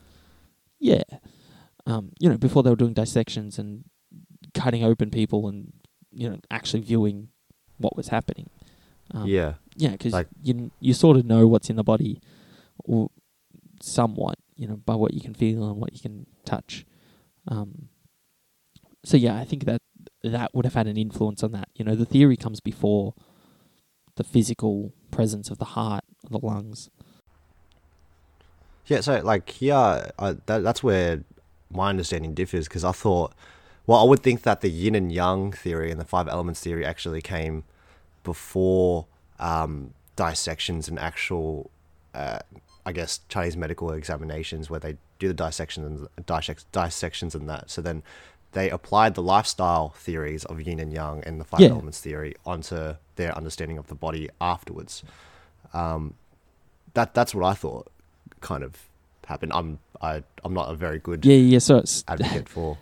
yeah, 0.81 1.03
um, 1.89 2.13
you 2.21 2.29
know, 2.29 2.37
before 2.37 2.63
they 2.63 2.71
were 2.71 2.77
doing 2.77 2.93
dissections 2.93 3.59
and 3.59 3.85
cutting 4.55 4.85
open 4.85 5.11
people 5.11 5.49
and 5.49 5.73
you 6.13 6.29
know 6.29 6.39
actually 6.51 6.81
viewing 6.81 7.29
what 7.79 7.97
was 7.97 8.09
happening. 8.09 8.49
Um, 9.15 9.27
yeah, 9.27 9.55
yeah, 9.75 9.93
because 9.93 10.13
like- 10.13 10.29
you 10.43 10.71
you 10.81 10.93
sort 10.93 11.17
of 11.17 11.25
know 11.25 11.47
what's 11.49 11.71
in 11.71 11.77
the 11.77 11.83
body, 11.85 12.21
or 12.85 13.09
somewhat, 13.81 14.37
you 14.55 14.69
know, 14.69 14.77
by 14.77 14.95
what 14.95 15.15
you 15.15 15.21
can 15.21 15.35
feel 15.35 15.69
and 15.69 15.81
what 15.81 15.95
you 15.95 16.01
can 16.01 16.27
touch. 16.45 16.85
Um, 17.49 17.89
so 19.05 19.17
yeah, 19.17 19.37
I 19.37 19.45
think 19.45 19.65
that 19.65 19.81
that 20.23 20.55
would 20.55 20.67
have 20.67 20.75
had 20.75 20.87
an 20.87 20.99
influence 20.99 21.43
on 21.43 21.53
that. 21.53 21.69
You 21.75 21.85
know, 21.87 21.95
the 21.95 22.05
theory 22.05 22.37
comes 22.37 22.61
before 22.61 23.15
the 24.17 24.25
physical 24.25 24.93
presence 25.11 25.49
of 25.49 25.57
the 25.59 25.65
heart, 25.65 26.05
or 26.25 26.39
the 26.39 26.47
lungs. 26.47 26.91
yeah. 28.87 29.01
So 29.01 29.21
like 29.21 29.49
here, 29.49 29.75
I, 30.19 30.37
that 30.47 30.63
that's 30.63 30.83
where 30.83 31.25
my 31.71 31.91
understanding 31.91 32.35
differs 32.35 32.67
because 32.69 32.85
I 32.85 32.93
thought, 32.93 33.33
well, 33.87 34.01
I 34.01 34.05
would 34.05 34.23
think 34.23 34.43
that 34.43 34.61
the 34.61 34.69
yin 34.69 34.95
and 34.95 35.11
yang 35.13 35.53
theory 35.53 35.91
and 35.91 36.01
the 36.01 36.05
five 36.05 36.29
elements 36.29 36.61
theory 36.61 36.85
actually 36.85 37.21
came 37.23 37.65
before 38.25 39.07
um, 39.39 39.95
dissections 40.17 40.89
and 40.89 40.99
actual, 40.99 41.71
uh, 42.15 42.41
I 42.85 42.93
guess, 42.93 43.21
Chinese 43.29 43.57
medical 43.57 43.91
examinations 43.93 44.69
where 44.69 44.81
they 44.81 44.97
do 45.19 45.29
the 45.29 45.35
dissections 45.35 46.09
and 46.17 46.27
dissect, 46.27 46.71
dissections 46.73 47.35
and 47.35 47.49
that. 47.49 47.71
So 47.71 47.81
then 47.83 48.03
they 48.53 48.71
applied 48.71 49.15
the 49.15 49.23
lifestyle 49.23 49.91
theories 49.91 50.45
of 50.47 50.61
yin 50.61 50.81
and 50.81 50.93
yang 50.93 51.23
and 51.25 51.41
the 51.41 51.45
five 51.45 51.61
Yeah. 51.61 51.69
elements 51.71 52.01
theory 52.01 52.35
onto 52.47 52.95
their 53.17 53.37
understanding 53.37 53.79
of 53.79 53.89
the 53.89 53.95
body 53.95 54.29
afterwards. 54.41 55.03
Um, 55.73 56.15
that 56.95 57.15
that's 57.15 57.35
what 57.35 57.45
I 57.45 57.55
thought 57.55 57.91
kind 58.41 58.63
of 58.63 58.88
happened. 59.29 59.53
I'm 59.55 59.79
I 60.01 60.23
I'm 60.45 60.55
not 60.55 60.71
a 60.71 60.75
very 60.75 60.99
good 60.99 61.25
Yeah, 61.25 61.37
yeah. 61.37 61.59
So 61.61 61.77
it's 61.79 62.05
advocate 62.09 62.49
for. 62.55 62.79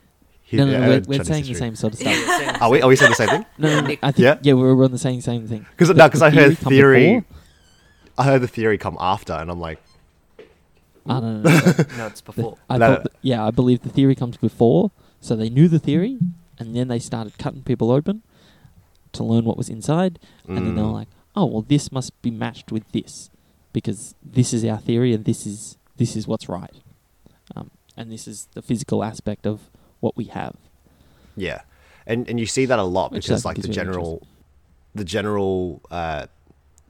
hi- 0.50 0.56
no, 0.58 0.64
no, 0.64 0.72
no. 0.72 0.76
uh, 0.78 0.88
We're, 0.88 1.00
we're 1.06 1.24
Chinese 1.24 1.26
saying 1.28 1.44
the 1.46 1.54
same 1.54 1.76
sort 1.76 1.94
of 1.94 2.00
Yeah, 2.00 2.12
stuff. 2.14 2.60
you're 2.60 2.70
we 2.70 2.82
are 2.82 2.88
we 2.88 2.96
saying 2.96 3.10
the 3.10 3.16
same 3.16 3.28
thing? 3.28 3.46
No, 3.58 3.68
no, 3.68 3.80
no, 3.86 3.96
I 4.02 4.12
think 4.12 4.18
Yeah? 4.18 4.38
yeah, 4.42 4.52
we're 4.54 4.84
on 4.84 4.90
the 4.92 4.98
same 4.98 5.20
same 5.20 5.46
thing. 5.48 5.66
Because 5.76 5.88
no, 5.94 6.06
because 6.06 6.20
the 6.20 6.26
I 6.26 6.30
heard 6.30 6.58
theory. 6.58 7.24
I 8.18 8.24
heard 8.24 8.40
the 8.40 8.48
theory 8.48 8.78
come 8.78 8.96
after, 8.98 9.34
and 9.34 9.50
I'm 9.50 9.60
like, 9.60 9.78
I 11.06 11.20
don't 11.20 11.42
know. 11.42 11.50
so 11.60 11.84
No, 11.98 12.06
it's 12.06 12.20
the- 12.22 12.32
before. 12.32 12.56
I 12.70 12.78
No, 12.78 12.86
thought 12.94 13.02
that- 13.04 13.12
yeah, 13.22 13.44
I 13.44 13.50
believe 13.50 13.82
the 13.82 13.90
theory 13.90 14.14
comes 14.14 14.36
before, 14.38 14.90
so 15.20 15.36
they 15.36 15.50
knew 15.50 15.68
the 15.68 15.78
theory, 15.78 16.18
and 16.58 16.74
then 16.74 16.88
they 16.88 16.98
started 16.98 17.36
cutting 17.38 17.62
people 17.62 17.90
open 17.90 18.22
to 19.12 19.22
learn 19.24 19.44
what 19.44 19.56
was 19.56 19.68
inside, 19.68 20.18
and 20.48 20.56
then 20.58 20.74
they 20.76 20.82
were 20.82 20.88
mm, 20.88 20.92
like, 20.94 21.08
"Oh, 21.34 21.44
well, 21.46 21.62
this 21.62 21.92
must 21.92 22.10
be 22.22 22.30
matched 22.30 22.72
with 22.72 22.90
this, 22.92 23.30
because 23.74 24.14
this 24.22 24.52
is 24.54 24.64
our 24.64 24.78
theory, 24.78 25.12
and 25.12 25.24
this 25.26 25.46
is 25.46 25.76
this 25.96 26.16
is 26.16 26.26
what's 26.26 26.48
right, 26.48 26.74
um, 27.54 27.70
and 27.96 28.10
this 28.10 28.26
is 28.28 28.48
the 28.54 28.62
physical 28.62 29.02
aspect 29.02 29.46
of 29.46 29.70
what 30.00 30.16
we 30.16 30.24
have." 30.24 30.56
yeah, 31.36 31.60
and 32.06 32.28
and 32.28 32.40
you 32.40 32.46
see 32.46 32.66
that 32.66 32.78
a 32.78 32.84
lot 32.84 33.12
Which 33.12 33.26
because 33.26 33.44
like 33.44 33.60
the 33.60 33.68
general, 33.68 34.26
the 34.94 35.04
general 35.04 35.82
uh, 35.90 36.26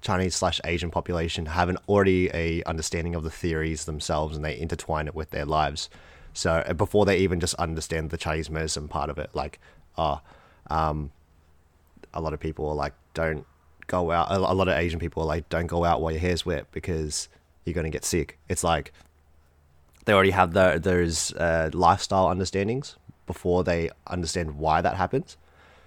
Chinese 0.01 0.37
slash 0.37 0.61
Asian 0.65 0.91
population 0.91 1.47
have 1.47 1.69
an 1.69 1.77
already 1.89 2.31
a 2.33 2.63
understanding 2.65 3.15
of 3.15 3.25
the 3.25 3.31
theories 3.31 3.85
themselves, 3.85 4.37
and 4.37 4.45
they 4.45 4.59
intertwine 4.59 5.09
it 5.09 5.15
with 5.15 5.31
their 5.31 5.45
lives. 5.45 5.91
So 6.33 6.53
uh, 6.53 6.73
before 6.75 7.05
they 7.05 7.19
even 7.19 7.41
just 7.41 7.55
understand 7.55 8.11
the 8.11 8.17
Chinese 8.17 8.51
medicine 8.51 8.89
part 8.89 9.11
of 9.11 9.19
it, 9.19 9.31
like, 9.33 9.59
uh, 9.97 10.19
um, 10.69 11.11
a 12.13 12.21
lot 12.21 12.35
of 12.35 12.41
people 12.41 12.69
are 12.69 12.75
like, 12.75 12.93
don't 13.15 13.47
go 13.87 14.11
out. 14.11 14.31
A 14.31 14.37
a 14.37 14.55
lot 14.55 14.69
of 14.69 14.77
Asian 14.77 15.01
people 15.01 15.23
are 15.23 15.27
like, 15.27 15.49
don't 15.49 15.67
go 15.67 15.85
out 15.85 16.01
while 16.01 16.13
your 16.13 16.21
hair's 16.21 16.47
wet 16.47 16.67
because 16.71 17.29
you're 17.67 17.75
gonna 17.75 17.91
get 17.91 18.05
sick. 18.05 18.39
It's 18.49 18.65
like 18.65 18.93
they 20.07 20.13
already 20.13 20.31
have 20.31 20.53
the, 20.53 20.79
those 20.83 21.35
uh, 21.35 21.71
lifestyle 21.73 22.29
understandings 22.29 22.97
before 23.27 23.65
they 23.65 23.91
understand 24.07 24.57
why 24.57 24.81
that 24.81 24.97
happens. 24.97 25.37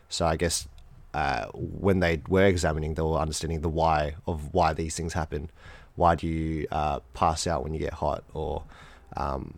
So 0.09 0.25
I 0.25 0.35
guess 0.35 0.67
uh, 1.13 1.45
when 1.53 2.01
they 2.01 2.21
were 2.27 2.45
examining, 2.45 2.93
they 2.93 3.01
were 3.01 3.17
understanding 3.17 3.61
the 3.61 3.69
why 3.69 4.15
of 4.27 4.53
why 4.53 4.73
these 4.73 4.95
things 4.95 5.13
happen. 5.13 5.49
Why 5.95 6.15
do 6.15 6.27
you 6.27 6.67
uh, 6.71 6.99
pass 7.13 7.47
out 7.47 7.63
when 7.63 7.73
you 7.73 7.79
get 7.79 7.93
hot, 7.93 8.23
or 8.33 8.63
um, 9.17 9.57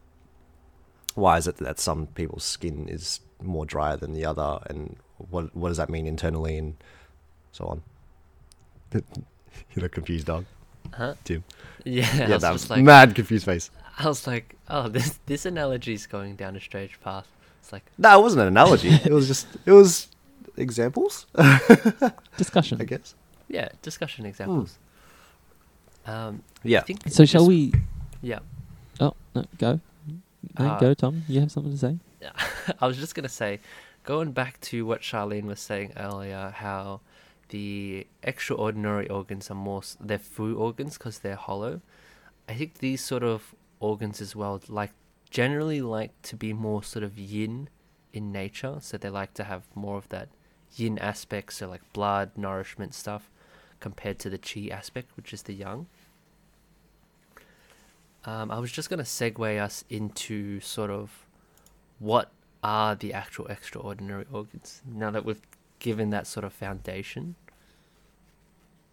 why 1.15 1.37
is 1.37 1.47
it 1.47 1.57
that 1.57 1.79
some 1.79 2.07
people's 2.07 2.43
skin 2.43 2.87
is 2.87 3.19
more 3.41 3.65
drier 3.65 3.97
than 3.97 4.13
the 4.13 4.25
other, 4.25 4.59
and 4.67 4.95
what 5.17 5.55
what 5.55 5.69
does 5.69 5.77
that 5.77 5.89
mean 5.89 6.07
internally, 6.07 6.57
and 6.57 6.75
so 7.51 7.65
on. 7.65 7.81
you 8.93 9.81
look 9.81 9.91
confused, 9.91 10.27
dog. 10.27 10.45
Huh? 10.93 11.15
Tim. 11.23 11.43
Yeah, 11.85 12.07
I 12.13 12.15
yeah, 12.17 12.29
was 12.29 12.41
that 12.43 12.51
just 12.53 12.69
like, 12.69 12.83
mad 12.83 13.15
confused 13.15 13.45
face. 13.45 13.71
I 13.97 14.07
was 14.07 14.27
like, 14.27 14.55
oh, 14.69 14.87
this 14.87 15.19
this 15.25 15.45
analogy 15.45 15.93
is 15.93 16.05
going 16.07 16.35
down 16.35 16.55
a 16.55 16.59
strange 16.59 16.99
path. 17.01 17.27
It's 17.59 17.71
like, 17.73 17.83
No, 17.97 18.19
it 18.19 18.21
wasn't 18.21 18.41
an 18.41 18.47
analogy. 18.47 18.89
it 19.05 19.11
was 19.11 19.27
just 19.27 19.47
it 19.65 19.71
was 19.71 20.07
examples, 20.57 21.25
Discussion. 22.37 22.81
I 22.81 22.85
guess. 22.85 23.15
yeah, 23.47 23.69
discussion 23.81 24.25
examples. 24.25 24.77
Um, 26.05 26.43
Yeah. 26.63 26.81
think 26.81 27.01
So 27.09 27.25
shall 27.25 27.41
just- 27.41 27.49
we? 27.49 27.73
Yeah, 28.21 28.39
Oh 28.99 29.13
no, 29.35 29.45
go. 29.57 29.79
No, 30.59 30.65
Uh, 30.65 30.79
go, 30.79 30.93
Tom. 30.93 31.23
You 31.27 31.39
have 31.41 31.51
something 31.51 31.71
to 31.71 31.77
say? 31.77 31.97
I 32.79 32.87
was 32.87 32.97
just 32.97 33.15
gonna 33.15 33.29
say, 33.29 33.59
going 34.03 34.31
back 34.31 34.59
to 34.61 34.85
what 34.85 35.01
Charlene 35.01 35.45
was 35.45 35.59
saying 35.59 35.93
earlier, 35.97 36.53
how 36.55 37.01
the 37.51 38.07
extraordinary 38.23 39.07
organs 39.09 39.51
are 39.51 39.55
more 39.55 39.83
they're 39.99 40.17
fu 40.17 40.55
organs 40.55 40.97
because 40.97 41.19
they're 41.19 41.35
hollow. 41.35 41.81
I 42.49 42.55
think 42.55 42.79
these 42.79 43.01
sort 43.01 43.23
of 43.23 43.53
organs 43.79 44.19
as 44.19 44.35
well 44.35 44.61
like 44.67 44.91
generally 45.29 45.81
like 45.81 46.11
to 46.23 46.35
be 46.35 46.53
more 46.53 46.83
sort 46.83 47.03
of 47.03 47.17
yin 47.17 47.69
in 48.13 48.31
nature, 48.31 48.77
so 48.81 48.97
they 48.97 49.09
like 49.09 49.33
to 49.35 49.43
have 49.43 49.63
more 49.75 49.97
of 49.97 50.09
that 50.09 50.29
yin 50.75 50.97
aspect, 50.99 51.53
so 51.53 51.67
like 51.69 51.81
blood, 51.93 52.31
nourishment 52.35 52.93
stuff, 52.93 53.29
compared 53.79 54.19
to 54.19 54.29
the 54.29 54.37
chi 54.37 54.67
aspect, 54.71 55.11
which 55.15 55.33
is 55.33 55.43
the 55.43 55.53
yang. 55.53 55.87
Um, 58.25 58.51
I 58.51 58.59
was 58.59 58.71
just 58.71 58.89
gonna 58.89 59.03
segue 59.03 59.59
us 59.59 59.83
into 59.89 60.59
sort 60.59 60.91
of 60.91 61.25
what 61.99 62.31
are 62.63 62.95
the 62.95 63.13
actual 63.13 63.47
extraordinary 63.47 64.25
organs 64.31 64.81
now 64.85 65.09
that 65.11 65.25
we've 65.25 65.41
given 65.79 66.11
that 66.11 66.27
sort 66.27 66.43
of 66.45 66.53
foundation. 66.53 67.35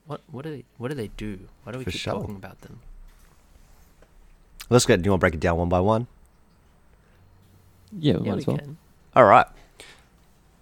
What 0.09 0.23
what 0.31 0.43
do 0.45 0.51
they 0.51 0.65
what 0.79 0.89
do 0.89 0.95
they 0.95 1.09
do? 1.19 1.39
Why 1.63 1.73
do 1.73 1.79
we 1.79 1.85
For 1.85 1.91
keep 1.91 2.01
sure. 2.01 2.15
talking 2.15 2.37
about 2.37 2.63
them? 2.63 2.81
Let's 4.71 4.87
get. 4.87 5.03
Do 5.03 5.07
you 5.07 5.13
want 5.13 5.21
to 5.21 5.25
break 5.25 5.35
it 5.35 5.41
down 5.41 5.59
one 5.59 5.69
by 5.69 5.81
one? 5.81 6.07
Yeah, 7.93 8.17
we 8.17 8.25
yeah, 8.25 8.31
might 8.31 8.35
we 8.37 8.39
as 8.41 8.47
well. 8.47 8.59
can. 8.59 8.79
All 9.15 9.25
right. 9.25 9.47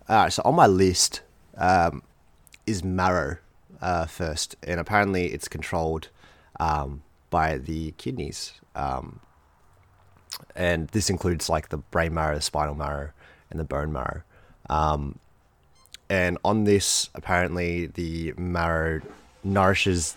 All 0.08 0.16
right. 0.16 0.32
So 0.32 0.42
on 0.44 0.56
my 0.56 0.66
list 0.66 1.20
um, 1.56 2.02
is 2.66 2.82
marrow 2.82 3.36
uh, 3.80 4.06
first, 4.06 4.56
and 4.64 4.80
apparently 4.80 5.26
it's 5.32 5.46
controlled 5.46 6.08
um, 6.58 7.04
by 7.30 7.56
the 7.58 7.92
kidneys, 7.98 8.52
um, 8.74 9.20
and 10.56 10.88
this 10.88 11.08
includes 11.08 11.48
like 11.48 11.68
the 11.68 11.78
brain 11.78 12.12
marrow, 12.12 12.34
the 12.34 12.40
spinal 12.42 12.74
marrow, 12.74 13.10
and 13.50 13.60
the 13.60 13.64
bone 13.64 13.92
marrow. 13.92 14.22
Um, 14.68 15.20
and 16.10 16.36
on 16.44 16.64
this, 16.64 17.10
apparently 17.14 17.86
the 17.86 18.32
marrow 18.36 19.02
nourishes 19.46 20.16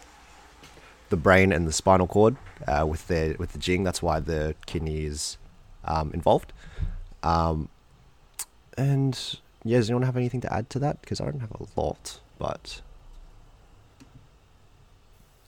the 1.09 1.17
brain 1.17 1.51
and 1.51 1.67
the 1.67 1.71
spinal 1.71 2.07
cord 2.07 2.35
uh, 2.67 2.85
with 2.85 3.07
their 3.07 3.35
with 3.39 3.53
the 3.53 3.59
jing. 3.59 3.83
That's 3.83 4.01
why 4.01 4.19
the 4.19 4.55
kidney 4.65 5.05
is 5.05 5.37
um, 5.85 6.11
involved. 6.13 6.51
Um, 7.23 7.69
and 8.77 9.39
yeah, 9.63 9.77
does 9.77 9.89
anyone 9.89 10.03
have 10.03 10.17
anything 10.17 10.41
to 10.41 10.53
add 10.53 10.69
to 10.71 10.79
that? 10.79 11.01
Because 11.01 11.19
I 11.21 11.25
don't 11.25 11.39
have 11.41 11.51
a 11.51 11.79
lot, 11.79 12.19
but 12.37 12.81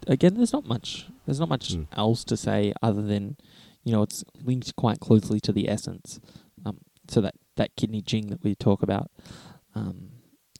Again, 0.07 0.33
there's 0.35 0.51
not 0.53 0.65
much. 0.65 1.07
There's 1.25 1.39
not 1.39 1.49
much 1.49 1.73
Mm. 1.75 1.85
else 1.93 2.23
to 2.25 2.35
say 2.35 2.73
other 2.81 3.03
than, 3.03 3.37
you 3.83 3.91
know, 3.91 4.01
it's 4.01 4.23
linked 4.43 4.75
quite 4.75 4.99
closely 4.99 5.39
to 5.41 5.51
the 5.51 5.69
essence. 5.69 6.19
Um, 6.65 6.79
so 7.07 7.21
that 7.21 7.35
that 7.55 7.75
kidney 7.75 8.01
jing 8.01 8.27
that 8.27 8.43
we 8.43 8.55
talk 8.55 8.81
about, 8.81 9.11
um, 9.75 10.09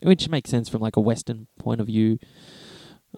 which 0.04 0.30
makes 0.30 0.50
sense 0.52 0.70
from 0.70 0.82
like 0.82 0.96
a 0.96 1.02
Western 1.02 1.48
point 1.58 1.82
of 1.82 1.88
view. 1.88 2.20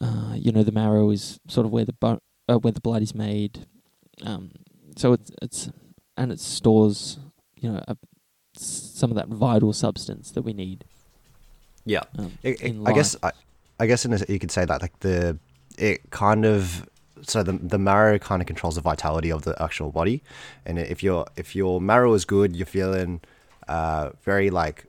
Uh, 0.01 0.33
you 0.35 0.51
know, 0.51 0.63
the 0.63 0.71
marrow 0.71 1.09
is 1.12 1.39
sort 1.47 1.65
of 1.65 1.71
where 1.71 1.85
the 1.85 1.93
bo- 1.93 2.19
uh, 2.50 2.57
where 2.57 2.71
the 2.73 2.81
blood 2.81 3.01
is 3.01 3.13
made. 3.15 3.65
Um, 4.23 4.51
so 4.97 5.13
it's 5.13 5.31
it's 5.41 5.69
and 6.17 6.31
it 6.31 6.39
stores, 6.39 7.19
you 7.59 7.71
know, 7.71 7.83
a, 7.88 7.95
some 8.55 9.12
of 9.12 9.15
that 9.15 9.27
vital 9.27 9.73
substance 9.73 10.31
that 10.31 10.41
we 10.43 10.53
need. 10.53 10.85
yeah, 11.85 12.01
Um, 12.17 12.31
I- 12.43 12.50
I, 12.50 12.65
in 12.65 12.88
I 12.88 12.93
guess. 12.93 13.15
I, 13.23 13.31
I 13.79 13.88
guess 13.88 14.05
in 14.05 14.13
a, 14.13 14.19
you 14.29 14.38
could 14.39 14.51
say 14.51 14.65
that 14.65 14.81
like 14.81 14.97
the 15.00 15.38
it 15.77 16.09
kind 16.12 16.45
of 16.45 16.88
so 17.23 17.41
the 17.43 17.53
the 17.53 17.79
marrow 17.79 18.19
kind 18.19 18.41
of 18.41 18.45
controls 18.47 18.75
the 18.75 18.81
vitality 18.81 19.31
of 19.31 19.41
the 19.43 19.59
actual 19.62 19.91
body, 19.91 20.21
and 20.65 20.77
if 20.77 21.01
your 21.03 21.25
if 21.35 21.55
your 21.55 21.81
marrow 21.81 22.13
is 22.13 22.23
good, 22.25 22.55
you're 22.55 22.65
feeling 22.67 23.21
uh, 23.67 24.12
very 24.23 24.50
like 24.51 24.85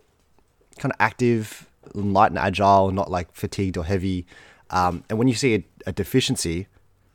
kind 0.78 0.92
of 0.92 0.96
active, 1.00 1.66
light 1.94 2.30
and 2.30 2.38
agile, 2.38 2.90
not 2.90 3.10
like 3.10 3.32
fatigued 3.32 3.76
or 3.78 3.84
heavy. 3.84 4.26
Um, 4.70 5.04
and 5.08 5.18
when 5.18 5.28
you 5.28 5.34
see 5.34 5.54
a, 5.54 5.64
a 5.86 5.92
deficiency, 5.92 6.66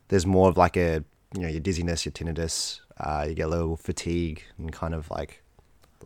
there's 0.10 0.25
more 0.25 0.50
of 0.50 0.58
like 0.58 0.77
a 0.77 1.03
you 1.34 1.41
know 1.41 1.48
your 1.48 1.60
dizziness, 1.60 2.06
your 2.06 2.12
tinnitus. 2.12 2.82
Uh, 3.00 3.25
you 3.29 3.34
get 3.34 3.48
a 3.48 3.50
little 3.50 3.77
fatigue 3.77 4.44
and 4.58 4.72
kind 4.72 4.94
of 4.94 5.10
like 5.10 5.41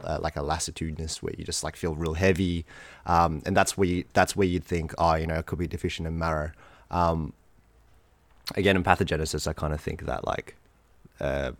uh, 0.04 0.20
like 0.22 0.36
a 0.36 0.44
lassitudinous 0.44 1.24
where 1.24 1.34
you 1.38 1.44
just 1.44 1.64
like 1.64 1.76
feel 1.76 1.96
real 1.96 2.14
heavy, 2.14 2.66
um, 3.06 3.42
and 3.46 3.56
that's 3.56 3.78
where 3.78 3.88
you, 3.88 4.04
that's 4.14 4.36
where 4.36 4.48
you'd 4.48 4.66
think, 4.66 4.94
oh, 4.98 5.16
you 5.16 5.28
know, 5.28 5.36
it 5.36 5.46
could 5.46 5.60
be 5.60 5.68
deficient 5.68 6.08
in 6.08 6.18
marrow. 6.18 6.52
Um, 6.92 7.34
again, 8.56 8.76
in 8.76 8.84
pathogenesis, 8.84 9.48
I 9.48 9.54
kind 9.54 9.74
of 9.74 9.82
think 9.82 10.06
that 10.06 10.26
like 10.26 10.56
uh, 11.20 11.52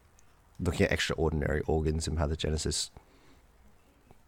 looking 0.60 0.86
at 0.86 0.92
extraordinary 0.92 1.62
organs 1.68 2.08
in 2.08 2.16
pathogenesis. 2.16 2.90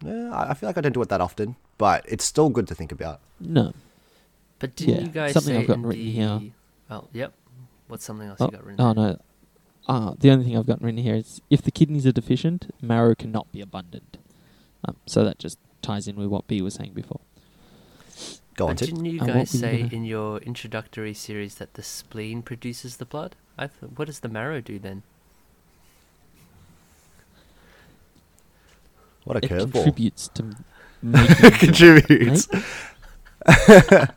Yeah, 0.03 0.31
I 0.33 0.51
I 0.51 0.53
feel 0.53 0.67
like 0.69 0.77
I 0.77 0.81
don't 0.81 0.93
do 0.93 1.01
it 1.01 1.09
that 1.09 1.21
often, 1.21 1.55
but 1.77 2.05
it's 2.07 2.25
still 2.25 2.49
good 2.49 2.67
to 2.67 2.75
think 2.75 2.91
about. 2.91 3.19
no. 3.39 3.73
But 4.59 4.75
didn't 4.75 4.95
Yeah, 4.95 5.01
you 5.01 5.07
guys 5.09 5.33
something 5.33 5.53
say 5.53 5.59
I've 5.61 5.67
got 5.67 5.81
written 5.83 6.05
the 6.05 6.11
here. 6.11 6.41
Oh, 6.89 7.07
yep. 7.13 7.33
What's 7.87 8.03
something 8.05 8.27
else 8.27 8.39
Oh, 8.39 8.45
you 8.45 8.51
got 8.51 8.63
written? 8.65 8.83
oh 8.85 8.93
down? 8.93 8.95
no. 8.95 9.21
Ah, 9.87 10.13
the 10.19 10.31
only 10.31 10.45
thing 10.45 10.57
I've 10.57 10.65
got 10.65 10.81
written 10.81 10.97
here 11.03 11.15
is 11.15 11.41
if 11.49 11.61
the 11.61 11.71
kidneys 11.71 12.05
are 12.07 12.11
deficient, 12.11 12.73
marrow 12.81 13.13
cannot 13.15 13.51
be 13.51 13.61
abundant. 13.61 14.17
Um, 14.83 14.95
so 15.05 15.23
that 15.23 15.37
just 15.39 15.59
ties 15.81 16.07
in 16.07 16.15
with 16.15 16.27
what 16.27 16.47
B 16.47 16.61
was 16.61 16.73
saying 16.75 16.93
before. 16.93 17.19
Go 18.55 18.67
on, 18.69 18.75
didn't 18.75 19.05
you 19.05 19.19
Uh, 19.21 19.25
guys 19.25 19.33
were 19.35 19.39
you 19.39 19.45
say 19.45 19.89
in 19.91 20.05
your 20.05 20.37
introductory 20.39 21.13
series 21.13 21.55
that 21.55 21.73
the 21.73 21.83
spleen 21.83 22.41
produces 22.41 22.97
the 22.97 23.05
blood? 23.05 23.35
I 23.57 23.67
th- 23.67 23.91
what 23.95 24.05
does 24.05 24.21
the 24.21 24.29
marrow 24.29 24.61
do 24.61 24.79
then? 24.79 25.03
What 29.25 29.37
a 29.37 29.45
it 29.45 29.49
curveball! 29.49 29.73
contributes 29.73 30.27
to 30.29 30.43
m- 30.43 30.65
making 31.01 31.51
Contributes. 31.59 32.47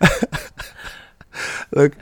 Look, 1.72 1.96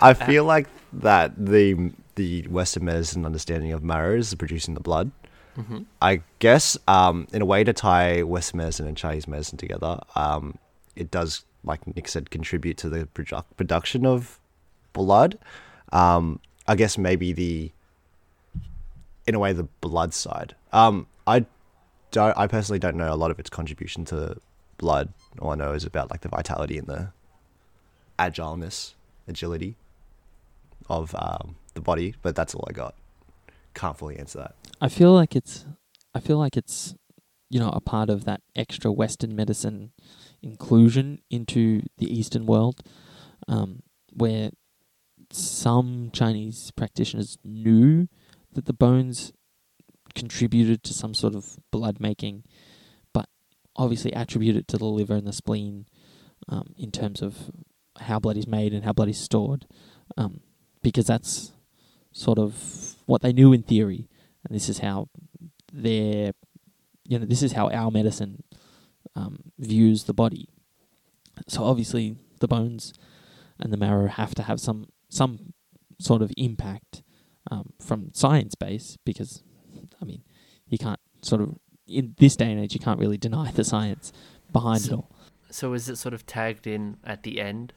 I 0.00 0.14
feel 0.14 0.44
like 0.44 0.66
that 0.92 1.34
the 1.36 1.92
the 2.16 2.42
Western 2.48 2.84
medicine 2.84 3.24
understanding 3.24 3.72
of 3.72 3.82
marrow 3.82 4.16
is 4.16 4.34
producing 4.34 4.74
the 4.74 4.80
blood. 4.80 5.10
Mm-hmm. 5.56 5.80
I 6.00 6.22
guess 6.38 6.78
um, 6.86 7.26
in 7.32 7.42
a 7.42 7.44
way 7.44 7.64
to 7.64 7.72
tie 7.72 8.22
Western 8.22 8.58
medicine 8.58 8.86
and 8.86 8.96
Chinese 8.96 9.26
medicine 9.26 9.58
together, 9.58 10.00
um, 10.14 10.58
it 10.96 11.10
does, 11.10 11.44
like 11.64 11.86
Nick 11.94 12.08
said, 12.08 12.30
contribute 12.30 12.76
to 12.78 12.88
the 12.88 13.06
produ- 13.14 13.44
production 13.56 14.06
of 14.06 14.38
blood. 14.92 15.38
Um, 15.92 16.40
I 16.66 16.76
guess 16.76 16.96
maybe 16.96 17.32
the, 17.32 17.72
in 19.26 19.34
a 19.34 19.38
way, 19.38 19.52
the 19.52 19.68
blood 19.80 20.14
side. 20.14 20.54
Um, 20.72 21.06
I 21.26 21.46
don't. 22.10 22.36
I 22.36 22.46
personally 22.46 22.78
don't 22.78 22.96
know 22.96 23.12
a 23.12 23.16
lot 23.16 23.30
of 23.30 23.38
its 23.38 23.50
contribution 23.50 24.04
to 24.06 24.36
blood. 24.78 25.12
All 25.40 25.50
I 25.50 25.56
know 25.56 25.72
is 25.72 25.84
about 25.84 26.10
like 26.10 26.20
the 26.20 26.28
vitality 26.28 26.78
and 26.78 26.86
the 26.86 27.12
agileness, 28.20 28.94
agility 29.26 29.76
of 30.88 31.14
um, 31.18 31.56
the 31.74 31.80
body. 31.80 32.14
But 32.22 32.36
that's 32.36 32.54
all 32.54 32.64
I 32.68 32.72
got. 32.72 32.94
Can't 33.74 33.96
fully 33.96 34.18
answer 34.18 34.38
that. 34.38 34.54
I 34.80 34.88
feel 34.88 35.12
like 35.12 35.34
it's 35.34 35.64
I 36.14 36.20
feel 36.20 36.38
like 36.38 36.56
it's 36.56 36.94
you 37.48 37.58
know 37.58 37.70
a 37.70 37.80
part 37.80 38.10
of 38.10 38.24
that 38.24 38.42
extra 38.54 38.92
Western 38.92 39.34
medicine 39.34 39.92
inclusion 40.42 41.20
into 41.30 41.82
the 41.98 42.12
Eastern 42.12 42.46
world, 42.46 42.82
um, 43.48 43.82
where 44.12 44.50
some 45.30 46.10
Chinese 46.12 46.72
practitioners 46.72 47.38
knew 47.44 48.08
that 48.52 48.66
the 48.66 48.72
bones 48.72 49.32
contributed 50.14 50.82
to 50.82 50.92
some 50.92 51.14
sort 51.14 51.34
of 51.36 51.56
blood 51.70 52.00
making, 52.00 52.42
but 53.12 53.28
obviously 53.76 54.10
attributed 54.12 54.66
to 54.66 54.76
the 54.76 54.86
liver 54.86 55.14
and 55.14 55.26
the 55.26 55.32
spleen 55.32 55.86
um, 56.48 56.74
in 56.76 56.90
terms 56.90 57.22
of 57.22 57.50
how 58.00 58.18
blood 58.18 58.36
is 58.36 58.46
made 58.46 58.72
and 58.72 58.84
how 58.84 58.92
blood 58.92 59.08
is 59.08 59.18
stored, 59.18 59.66
um, 60.16 60.40
because 60.82 61.06
that's 61.06 61.52
sort 62.12 62.38
of 62.38 62.94
what 63.06 63.22
they 63.22 63.32
knew 63.32 63.52
in 63.52 63.62
theory, 63.62 64.08
and 64.44 64.54
this 64.54 64.68
is 64.68 64.78
how 64.78 65.08
their, 65.72 66.32
you 67.04 67.18
know, 67.18 67.26
this 67.26 67.42
is 67.42 67.52
how 67.52 67.68
our 67.70 67.90
medicine 67.90 68.42
um, 69.14 69.52
views 69.58 70.04
the 70.04 70.14
body. 70.14 70.48
So 71.48 71.64
obviously, 71.64 72.16
the 72.40 72.48
bones 72.48 72.92
and 73.58 73.72
the 73.72 73.76
marrow 73.76 74.08
have 74.08 74.34
to 74.36 74.42
have 74.42 74.60
some 74.60 74.86
some 75.08 75.52
sort 75.98 76.22
of 76.22 76.32
impact 76.36 77.02
um, 77.50 77.72
from 77.80 78.10
science 78.12 78.54
base 78.54 78.96
because, 79.04 79.42
I 80.00 80.04
mean, 80.04 80.22
you 80.66 80.78
can't 80.78 81.00
sort 81.22 81.42
of 81.42 81.58
in 81.86 82.14
this 82.18 82.36
day 82.36 82.50
and 82.50 82.60
age 82.60 82.72
you 82.72 82.80
can't 82.80 83.00
really 83.00 83.18
deny 83.18 83.50
the 83.50 83.64
science 83.64 84.12
behind 84.52 84.84
it 84.86 84.92
all. 84.92 85.10
So 85.50 85.72
is 85.74 85.88
it 85.88 85.96
sort 85.96 86.14
of 86.14 86.24
tagged 86.26 86.66
in 86.66 86.96
at 87.04 87.24
the 87.24 87.40
end, 87.40 87.72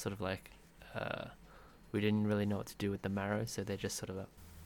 sort 0.00 0.12
of 0.12 0.20
like 0.20 0.50
uh, 0.94 1.26
we 1.92 2.00
didn't 2.00 2.26
really 2.26 2.46
know 2.46 2.58
what 2.58 2.66
to 2.66 2.76
do 2.76 2.90
with 2.90 3.02
the 3.02 3.08
marrow, 3.08 3.44
so 3.44 3.62
they 3.62 3.76
just 3.76 3.96
sort 3.96 4.10
of 4.10 4.18
uh, 4.18 4.24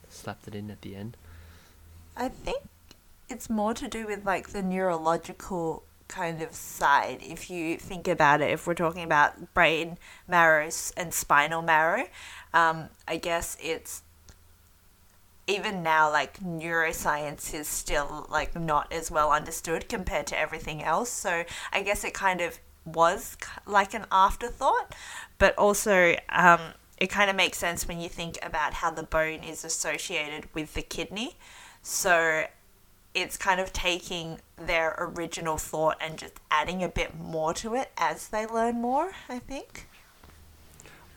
slapped 0.09 0.47
it 0.47 0.55
in 0.55 0.71
at 0.71 0.81
the 0.81 0.95
end. 0.95 1.17
I 2.15 2.29
think 2.29 2.63
it's 3.29 3.49
more 3.49 3.73
to 3.73 3.87
do 3.87 4.05
with 4.07 4.25
like 4.25 4.49
the 4.49 4.63
neurological 4.63 5.83
kind 6.07 6.41
of 6.41 6.53
side. 6.53 7.19
If 7.21 7.49
you 7.49 7.77
think 7.77 8.07
about 8.07 8.41
it, 8.41 8.51
if 8.51 8.67
we're 8.67 8.75
talking 8.75 9.03
about 9.03 9.53
brain 9.53 9.97
marrow 10.27 10.69
and 10.95 11.13
spinal 11.13 11.61
marrow, 11.61 12.07
um, 12.53 12.89
I 13.07 13.17
guess 13.17 13.57
it's 13.61 14.03
even 15.47 15.83
now 15.83 16.11
like 16.11 16.39
neuroscience 16.39 17.53
is 17.53 17.67
still 17.67 18.27
like 18.31 18.55
not 18.55 18.91
as 18.91 19.11
well 19.11 19.31
understood 19.31 19.87
compared 19.89 20.27
to 20.27 20.39
everything 20.39 20.81
else. 20.83 21.09
So 21.09 21.43
I 21.71 21.83
guess 21.83 22.03
it 22.03 22.13
kind 22.13 22.41
of 22.41 22.59
was 22.85 23.37
like 23.65 23.93
an 23.93 24.05
afterthought, 24.11 24.95
but 25.37 25.57
also 25.57 26.15
um, 26.29 26.59
it 26.97 27.07
kind 27.07 27.29
of 27.29 27.35
makes 27.35 27.57
sense 27.57 27.87
when 27.87 27.99
you 27.99 28.09
think 28.09 28.37
about 28.41 28.75
how 28.75 28.91
the 28.91 29.03
bone 29.03 29.43
is 29.43 29.65
associated 29.65 30.47
with 30.53 30.73
the 30.73 30.81
kidney. 30.81 31.35
So 31.81 32.45
it's 33.13 33.37
kind 33.37 33.59
of 33.59 33.71
taking 33.73 34.39
their 34.57 34.95
original 34.97 35.57
thought 35.57 35.97
and 36.01 36.17
just 36.17 36.33
adding 36.51 36.83
a 36.83 36.89
bit 36.89 37.17
more 37.17 37.53
to 37.55 37.75
it 37.75 37.91
as 37.97 38.27
they 38.27 38.45
learn 38.45 38.81
more, 38.81 39.13
I 39.29 39.39
think. 39.39 39.87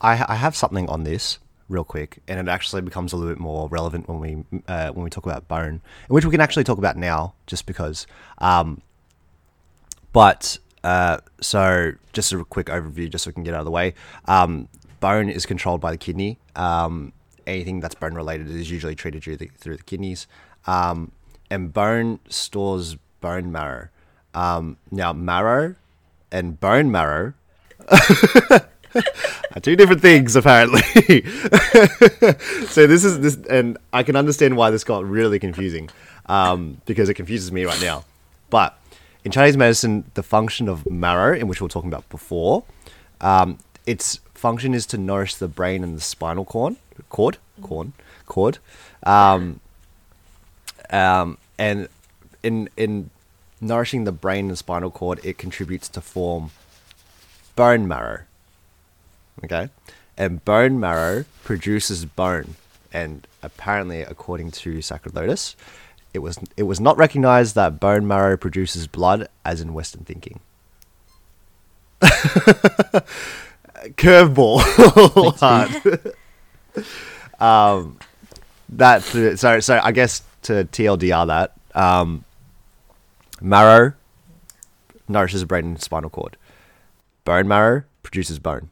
I, 0.01 0.25
I 0.27 0.35
have 0.35 0.55
something 0.55 0.87
on 0.89 1.03
this 1.03 1.39
real 1.67 1.83
quick, 1.83 2.19
and 2.27 2.39
it 2.39 2.49
actually 2.49 2.81
becomes 2.81 3.13
a 3.13 3.17
little 3.17 3.31
bit 3.33 3.39
more 3.39 3.67
relevant 3.67 4.07
when 4.07 4.19
we 4.19 4.61
uh, 4.67 4.91
when 4.91 5.03
we 5.03 5.09
talk 5.09 5.25
about 5.25 5.47
bone, 5.47 5.81
which 6.07 6.25
we 6.25 6.31
can 6.31 6.41
actually 6.41 6.63
talk 6.63 6.77
about 6.77 6.97
now, 6.97 7.33
just 7.45 7.65
because. 7.65 8.07
Um, 8.39 8.81
but 10.11 10.57
uh, 10.83 11.17
so, 11.41 11.93
just 12.13 12.31
a 12.31 12.43
quick 12.45 12.67
overview, 12.67 13.09
just 13.09 13.23
so 13.23 13.29
we 13.29 13.33
can 13.33 13.43
get 13.43 13.53
out 13.53 13.59
of 13.59 13.65
the 13.65 13.71
way. 13.71 13.93
Um, 14.25 14.67
bone 14.99 15.29
is 15.29 15.45
controlled 15.45 15.81
by 15.81 15.91
the 15.91 15.97
kidney. 15.97 16.37
Um, 16.55 17.13
anything 17.47 17.79
that's 17.79 17.95
bone 17.95 18.13
related 18.13 18.49
is 18.49 18.69
usually 18.71 18.95
treated 18.95 19.23
through 19.23 19.37
the, 19.37 19.47
through 19.57 19.77
the 19.77 19.83
kidneys. 19.83 20.27
Um, 20.67 21.11
and 21.49 21.73
bone 21.73 22.19
stores 22.29 22.97
bone 23.21 23.51
marrow. 23.51 23.89
Um, 24.33 24.77
now, 24.91 25.13
marrow 25.13 25.75
and 26.31 26.59
bone 26.59 26.91
marrow 26.91 27.33
are 27.89 29.59
two 29.61 29.75
different 29.75 30.01
things, 30.01 30.35
apparently. 30.35 30.81
so 32.67 32.87
this 32.87 33.03
is 33.03 33.19
this, 33.19 33.37
and 33.49 33.77
I 33.91 34.03
can 34.03 34.15
understand 34.15 34.55
why 34.55 34.69
this 34.69 34.83
got 34.83 35.05
really 35.05 35.39
confusing, 35.39 35.89
um, 36.27 36.81
because 36.85 37.09
it 37.09 37.15
confuses 37.15 37.51
me 37.51 37.65
right 37.65 37.81
now. 37.81 38.05
But 38.49 38.78
in 39.23 39.31
Chinese 39.31 39.57
medicine, 39.57 40.09
the 40.13 40.23
function 40.23 40.69
of 40.69 40.89
marrow, 40.89 41.35
in 41.35 41.47
which 41.47 41.59
we 41.59 41.65
were 41.65 41.69
talking 41.69 41.89
about 41.89 42.07
before, 42.09 42.63
um, 43.21 43.57
its 43.85 44.19
function 44.33 44.73
is 44.73 44.85
to 44.87 44.97
nourish 44.97 45.35
the 45.35 45.47
brain 45.47 45.83
and 45.83 45.97
the 45.97 46.01
spinal 46.01 46.45
cord, 46.45 46.75
cord, 47.09 47.37
cord, 47.61 47.91
cord, 48.25 48.59
um, 49.03 49.59
um, 50.89 51.37
and 51.57 51.89
in 52.43 52.69
in 52.77 53.09
nourishing 53.59 54.05
the 54.05 54.11
brain 54.11 54.47
and 54.47 54.57
spinal 54.57 54.89
cord, 54.89 55.19
it 55.23 55.37
contributes 55.37 55.89
to 55.89 56.01
form 56.01 56.51
bone 57.55 57.87
marrow. 57.87 58.21
Okay, 59.43 59.69
and 60.17 60.43
bone 60.45 60.79
marrow 60.79 61.25
produces 61.43 62.05
bone, 62.05 62.55
and 62.93 63.27
apparently, 63.43 64.01
according 64.01 64.51
to 64.51 64.81
Sacerdotus, 64.81 65.55
it 66.13 66.19
was 66.19 66.39
it 66.57 66.63
was 66.63 66.79
not 66.79 66.97
recognized 66.97 67.55
that 67.55 67.79
bone 67.79 68.07
marrow 68.07 68.37
produces 68.37 68.87
blood, 68.87 69.27
as 69.45 69.61
in 69.61 69.73
Western 69.73 70.03
thinking. 70.03 70.39
Curveball, 73.95 74.61
um, 77.41 77.99
that 78.69 79.03
so 79.03 79.59
so 79.59 79.79
I 79.83 79.91
guess 79.91 80.21
to 80.43 80.65
TLDR 80.65 81.27
that 81.27 81.53
um, 81.75 82.23
marrow 83.41 83.93
nourishes 85.07 85.41
the 85.41 85.47
brain 85.47 85.65
and 85.65 85.81
spinal 85.81 86.09
cord. 86.09 86.37
Bone 87.25 87.47
marrow 87.47 87.83
produces 88.03 88.39
bone. 88.39 88.69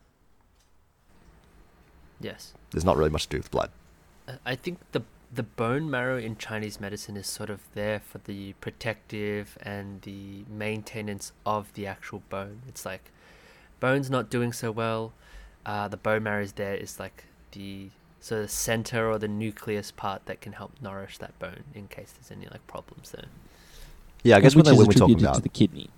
Yes. 2.19 2.53
There's 2.71 2.85
not 2.85 2.97
really 2.97 3.09
much 3.09 3.23
to 3.23 3.29
do 3.29 3.37
with 3.37 3.51
blood. 3.51 3.69
I 4.45 4.55
think 4.55 4.79
the 4.91 5.01
the 5.33 5.43
bone 5.43 5.89
marrow 5.89 6.17
in 6.17 6.37
Chinese 6.37 6.79
medicine 6.79 7.17
is 7.17 7.27
sort 7.27 7.49
of 7.49 7.61
there 7.73 7.99
for 7.99 8.19
the 8.19 8.53
protective 8.53 9.57
and 9.61 10.01
the 10.03 10.45
maintenance 10.49 11.31
of 11.45 11.73
the 11.73 11.85
actual 11.85 12.23
bone. 12.29 12.61
It's 12.67 12.85
like 12.85 13.11
bone's 13.79 14.09
not 14.09 14.29
doing 14.29 14.53
so 14.53 14.71
well. 14.71 15.13
Uh, 15.65 15.87
the 15.87 15.97
bone 15.97 16.23
marrow 16.23 16.43
is 16.43 16.53
there. 16.53 16.75
Is 16.75 16.99
like 16.99 17.25
the 17.51 17.89
sort 18.19 18.43
of 18.43 18.51
center 18.51 19.09
or 19.09 19.19
the 19.19 19.27
nucleus 19.27 19.91
part 19.91 20.25
that 20.25 20.41
can 20.41 20.53
help 20.53 20.71
nourish 20.81 21.17
that 21.17 21.37
bone 21.39 21.63
in 21.73 21.87
case 21.87 22.13
there's 22.13 22.31
any 22.31 22.47
like 22.49 22.65
problems 22.67 23.11
there. 23.11 23.25
Yeah, 24.23 24.37
I 24.37 24.39
guess 24.39 24.55
when, 24.55 24.63
which 24.63 24.71
is 24.71 24.77
when 24.77 24.87
we're 24.87 24.93
talking 24.93 25.19
about 25.19 25.35
to 25.35 25.41
the 25.41 25.49
kidney. 25.49 25.89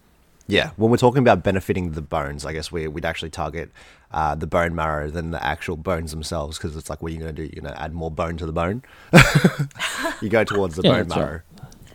Yeah, 0.50 0.72
when 0.78 0.90
we're 0.92 0.98
talking 0.98 1.20
about 1.20 1.44
benefiting 1.44 1.92
the 1.92 2.02
bones, 2.02 2.46
I 2.46 2.54
guess 2.54 2.72
we 2.72 2.88
we'd 2.88 3.06
actually 3.06 3.30
target 3.30 3.70
uh, 4.12 4.36
the 4.36 4.48
bone 4.48 4.74
marrow 4.76 5.10
than 5.10 5.32
the 5.32 5.44
actual 5.44 5.78
bones 5.78 6.12
themselves 6.12 6.58
because 6.58 6.76
it's 6.76 6.90
like 6.90 7.02
what 7.02 7.12
are 7.12 7.16
you 7.16 7.20
going 7.22 7.36
to 7.36 7.48
do? 7.48 7.50
You're 7.54 7.62
going 7.64 7.74
to 7.76 7.82
add 7.82 7.94
more 7.94 8.12
bone 8.12 8.38
to 8.38 8.46
the 8.46 8.52
bone. 8.52 8.82
you 10.22 10.30
go 10.30 10.44
towards 10.44 10.76
the 10.76 10.82
Yeah, 10.84 10.92
bone 10.92 11.08
that's 11.08 11.20
right. 11.20 11.26
marrow 11.26 11.42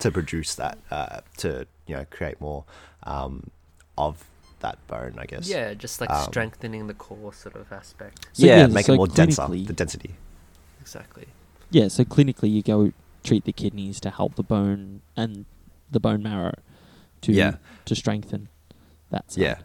to 0.01 0.11
produce 0.11 0.55
that 0.57 0.79
uh, 0.90 1.21
to 1.38 1.67
you 1.87 1.97
know 1.97 2.07
create 2.11 2.40
more 2.40 2.64
um, 3.05 3.51
of 3.99 4.25
that 4.61 4.79
bone, 4.87 5.14
I 5.19 5.27
guess. 5.27 5.49
Yeah, 5.49 5.75
just 5.75 6.01
like 6.01 6.11
Um, 6.11 6.25
strengthening 6.25 6.87
the 6.87 6.95
core 6.95 7.33
sort 7.33 7.57
of 7.57 7.71
aspect. 7.73 8.27
So, 8.33 8.47
yeah, 8.47 8.61
yeah, 8.61 8.67
make 8.69 8.87
so 8.87 8.95
it 8.95 8.97
more 8.97 9.07
denser, 9.09 9.47
the 9.49 9.73
density. 9.73 10.14
Exactly. 10.81 11.27
Yeah, 11.71 11.88
so 11.88 12.05
clinically 12.05 12.51
you 12.51 12.62
go 12.62 12.93
treat 13.25 13.45
the 13.45 13.53
kidneys 13.53 14.01
to 14.01 14.11
help 14.11 14.35
the 14.37 14.43
bone 14.43 15.01
and 15.17 15.45
the 15.90 15.99
bone 16.01 16.23
marrow 16.23 16.55
to 17.25 17.33
Yeah. 17.33 17.57
to 17.85 17.95
strengthen 17.95 18.49
that 19.11 19.31
side. 19.31 19.43
Yeah, 19.43 19.57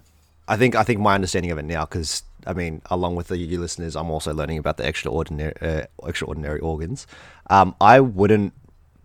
I 0.48 0.58
think 0.58 0.76
I 0.76 0.84
think 0.84 1.00
my 1.00 1.16
understanding 1.16 1.52
of 1.52 1.58
it 1.58 1.66
now, 1.66 1.86
because 1.86 2.24
I 2.48 2.54
mean, 2.54 2.82
along 2.90 3.16
with 3.16 3.28
the 3.28 3.38
you 3.38 3.60
listeners, 3.60 3.96
I'm 3.96 4.10
also 4.10 4.34
learning 4.34 4.58
about 4.58 4.78
the 4.78 4.88
extraordinary 4.88 5.54
uh, 5.62 5.86
extraordinary 6.08 6.60
organs. 6.60 7.06
Um, 7.50 7.76
I 7.82 8.00
wouldn't 8.00 8.54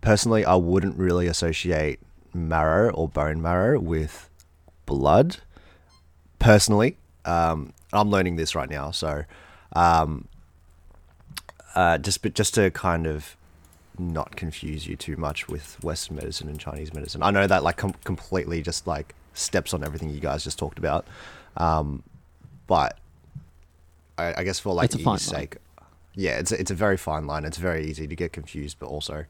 personally, 0.01 0.45
I 0.45 0.55
wouldn't 0.55 0.97
really 0.97 1.27
associate 1.27 1.99
marrow 2.33 2.91
or 2.91 3.07
bone 3.09 3.41
marrow 3.41 3.79
with 3.79 4.29
blood. 4.85 5.37
Personally, 6.39 6.97
um, 7.25 7.73
I'm 7.91 8.09
learning 8.09 8.35
this 8.35 8.55
right 8.55 8.69
now, 8.69 8.91
so 8.91 9.23
um, 9.75 10.27
uh, 11.75 11.97
just 11.97 12.23
just 12.33 12.53
to 12.55 12.71
kind 12.71 13.07
of 13.07 13.35
not 13.99 14.35
confuse 14.35 14.87
you 14.87 14.95
too 14.95 15.15
much 15.17 15.47
with 15.47 15.81
Western 15.83 16.15
medicine 16.17 16.47
and 16.49 16.59
Chinese 16.59 16.93
medicine. 16.93 17.23
I 17.23 17.31
know 17.31 17.47
that 17.47 17.63
like 17.63 17.77
com- 17.77 17.95
completely 18.03 18.61
just 18.61 18.87
like 18.87 19.15
steps 19.33 19.73
on 19.73 19.83
everything 19.83 20.09
you 20.09 20.19
guys 20.19 20.43
just 20.43 20.57
talked 20.59 20.77
about, 20.79 21.05
um, 21.57 22.03
but 22.67 22.97
I, 24.17 24.33
I 24.37 24.43
guess 24.43 24.59
for 24.59 24.73
like 24.73 24.85
It's 24.85 24.95
a 24.95 24.99
fine 24.99 25.15
ease 25.17 25.31
line. 25.31 25.41
sake, 25.41 25.57
yeah, 26.15 26.37
it's 26.37 26.51
a, 26.51 26.59
it's 26.59 26.71
a 26.71 26.75
very 26.75 26.97
fine 26.97 27.27
line. 27.27 27.43
It's 27.45 27.57
very 27.57 27.85
easy 27.85 28.07
to 28.07 28.15
get 28.15 28.31
confused, 28.33 28.77
but 28.79 28.87
also 28.87 29.25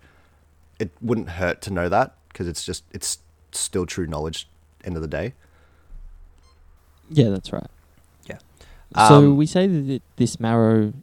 it 0.80 0.92
wouldn't 1.02 1.30
hurt 1.30 1.62
to 1.64 1.72
know 1.72 1.90
that 1.90 2.16
because 2.30 2.48
it's 2.48 2.64
just 2.64 2.84
it's 2.92 3.20
still 3.52 3.86
true 3.86 4.06
knowledge. 4.08 4.48
End 4.84 4.96
of 4.96 5.02
the 5.02 5.08
day, 5.08 5.34
Yeah, 7.10 7.30
that's 7.30 7.52
right. 7.52 7.68
Yeah. 8.28 8.38
So 9.08 9.16
Um, 9.18 9.38
we 9.38 9.46
say 9.48 9.66
that 9.68 10.02
this 10.18 10.40
marrow 10.40 10.90
i- 10.90 10.94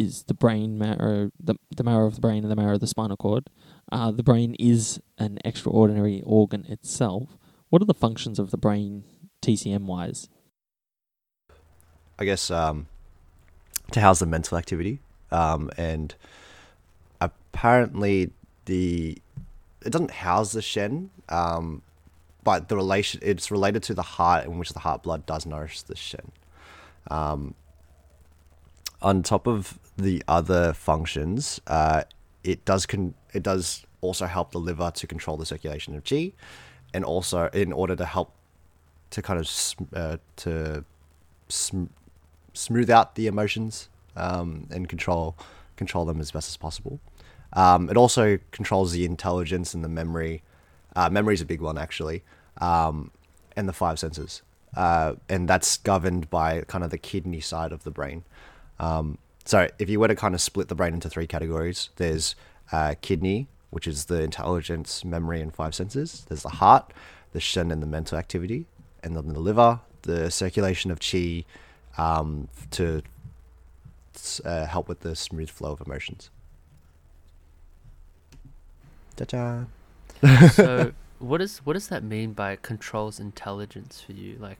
is 0.00 0.22
the 0.24 0.34
brain 0.34 0.78
marrow, 0.78 1.30
the 1.38 1.54
the 1.76 1.84
marrow 1.84 2.06
of 2.06 2.14
the 2.14 2.20
brain 2.22 2.42
and 2.42 2.50
the 2.50 2.56
marrow 2.56 2.74
of 2.74 2.80
the 2.80 2.86
spinal 2.86 3.18
cord. 3.18 3.50
Uh, 3.92 4.10
the 4.10 4.22
brain 4.22 4.56
is 4.58 4.98
an 5.18 5.38
extraordinary 5.44 6.22
organ 6.24 6.64
itself. 6.68 7.36
What 7.68 7.82
are 7.82 7.86
the 7.86 7.94
functions 7.94 8.38
of 8.38 8.50
the 8.50 8.56
brain, 8.56 9.04
TCM 9.42 9.82
wise? 9.82 10.28
I 12.18 12.24
guess 12.24 12.50
um, 12.50 12.86
to 13.92 14.00
house 14.00 14.20
the 14.20 14.26
mental 14.26 14.56
activity, 14.56 15.00
um, 15.30 15.70
and 15.76 16.14
apparently 17.20 18.30
the 18.64 19.18
it 19.84 19.90
doesn't 19.90 20.12
house 20.12 20.52
the 20.52 20.62
shen, 20.62 21.10
um, 21.28 21.82
but 22.42 22.70
the 22.70 22.76
relation 22.76 23.20
it's 23.22 23.50
related 23.50 23.82
to 23.84 23.94
the 23.94 24.02
heart 24.02 24.46
in 24.46 24.58
which 24.58 24.72
the 24.72 24.80
heart 24.80 25.02
blood 25.02 25.26
does 25.26 25.44
nourish 25.44 25.82
the 25.82 25.96
shen. 25.96 26.32
Um, 27.10 27.54
on 29.02 29.22
top 29.22 29.46
of 29.46 29.78
the 30.00 30.22
other 30.26 30.72
functions, 30.72 31.60
uh, 31.66 32.02
it 32.42 32.64
does 32.64 32.86
con- 32.86 33.14
it 33.32 33.42
does 33.42 33.84
also 34.00 34.26
help 34.26 34.52
the 34.52 34.58
liver 34.58 34.90
to 34.90 35.06
control 35.06 35.36
the 35.36 35.46
circulation 35.46 35.94
of 35.94 36.04
qi, 36.04 36.32
and 36.94 37.04
also 37.04 37.48
in 37.52 37.72
order 37.72 37.94
to 37.96 38.04
help 38.04 38.32
to 39.10 39.22
kind 39.22 39.38
of 39.38 39.46
sm- 39.48 39.84
uh, 39.94 40.16
to 40.36 40.84
sm- 41.48 41.86
smooth 42.54 42.90
out 42.90 43.14
the 43.14 43.26
emotions 43.26 43.88
um, 44.16 44.66
and 44.70 44.88
control 44.88 45.36
control 45.76 46.04
them 46.04 46.20
as 46.20 46.30
best 46.30 46.48
as 46.48 46.56
possible. 46.56 47.00
Um, 47.52 47.90
it 47.90 47.96
also 47.96 48.38
controls 48.52 48.92
the 48.92 49.04
intelligence 49.04 49.74
and 49.74 49.82
the 49.82 49.88
memory. 49.88 50.42
Uh, 50.94 51.08
memory 51.10 51.34
is 51.34 51.40
a 51.40 51.46
big 51.46 51.60
one 51.60 51.78
actually, 51.78 52.22
um, 52.60 53.10
and 53.56 53.68
the 53.68 53.72
five 53.72 53.98
senses, 53.98 54.42
uh, 54.76 55.14
and 55.28 55.48
that's 55.48 55.78
governed 55.78 56.30
by 56.30 56.62
kind 56.62 56.84
of 56.84 56.90
the 56.90 56.98
kidney 56.98 57.40
side 57.40 57.72
of 57.72 57.84
the 57.84 57.90
brain. 57.90 58.24
Um, 58.78 59.18
so 59.44 59.68
if 59.78 59.88
you 59.88 59.98
were 60.00 60.08
to 60.08 60.14
kind 60.14 60.34
of 60.34 60.40
split 60.40 60.68
the 60.68 60.74
brain 60.74 60.94
into 60.94 61.08
three 61.08 61.26
categories, 61.26 61.90
there's 61.96 62.34
uh, 62.72 62.94
kidney, 63.00 63.48
which 63.70 63.86
is 63.86 64.06
the 64.06 64.22
intelligence, 64.22 65.04
memory, 65.04 65.40
and 65.40 65.54
five 65.54 65.74
senses. 65.74 66.24
There's 66.28 66.42
the 66.42 66.50
heart, 66.50 66.92
the 67.32 67.40
shen, 67.40 67.70
and 67.70 67.82
the 67.82 67.86
mental 67.86 68.18
activity, 68.18 68.66
and 69.02 69.16
then 69.16 69.28
the 69.28 69.40
liver, 69.40 69.80
the 70.02 70.30
circulation 70.30 70.90
of 70.90 71.00
qi, 71.00 71.44
um, 71.98 72.48
to 72.72 73.02
uh, 74.44 74.66
help 74.66 74.88
with 74.88 75.00
the 75.00 75.16
smooth 75.16 75.50
flow 75.50 75.72
of 75.72 75.80
emotions. 75.86 76.30
Ta-ta. 79.16 79.66
so 80.52 80.92
what 81.18 81.38
does 81.38 81.58
what 81.58 81.74
does 81.74 81.88
that 81.88 82.02
mean 82.02 82.32
by 82.32 82.56
controls 82.56 83.20
intelligence 83.20 84.00
for 84.00 84.12
you? 84.12 84.36
Like, 84.38 84.58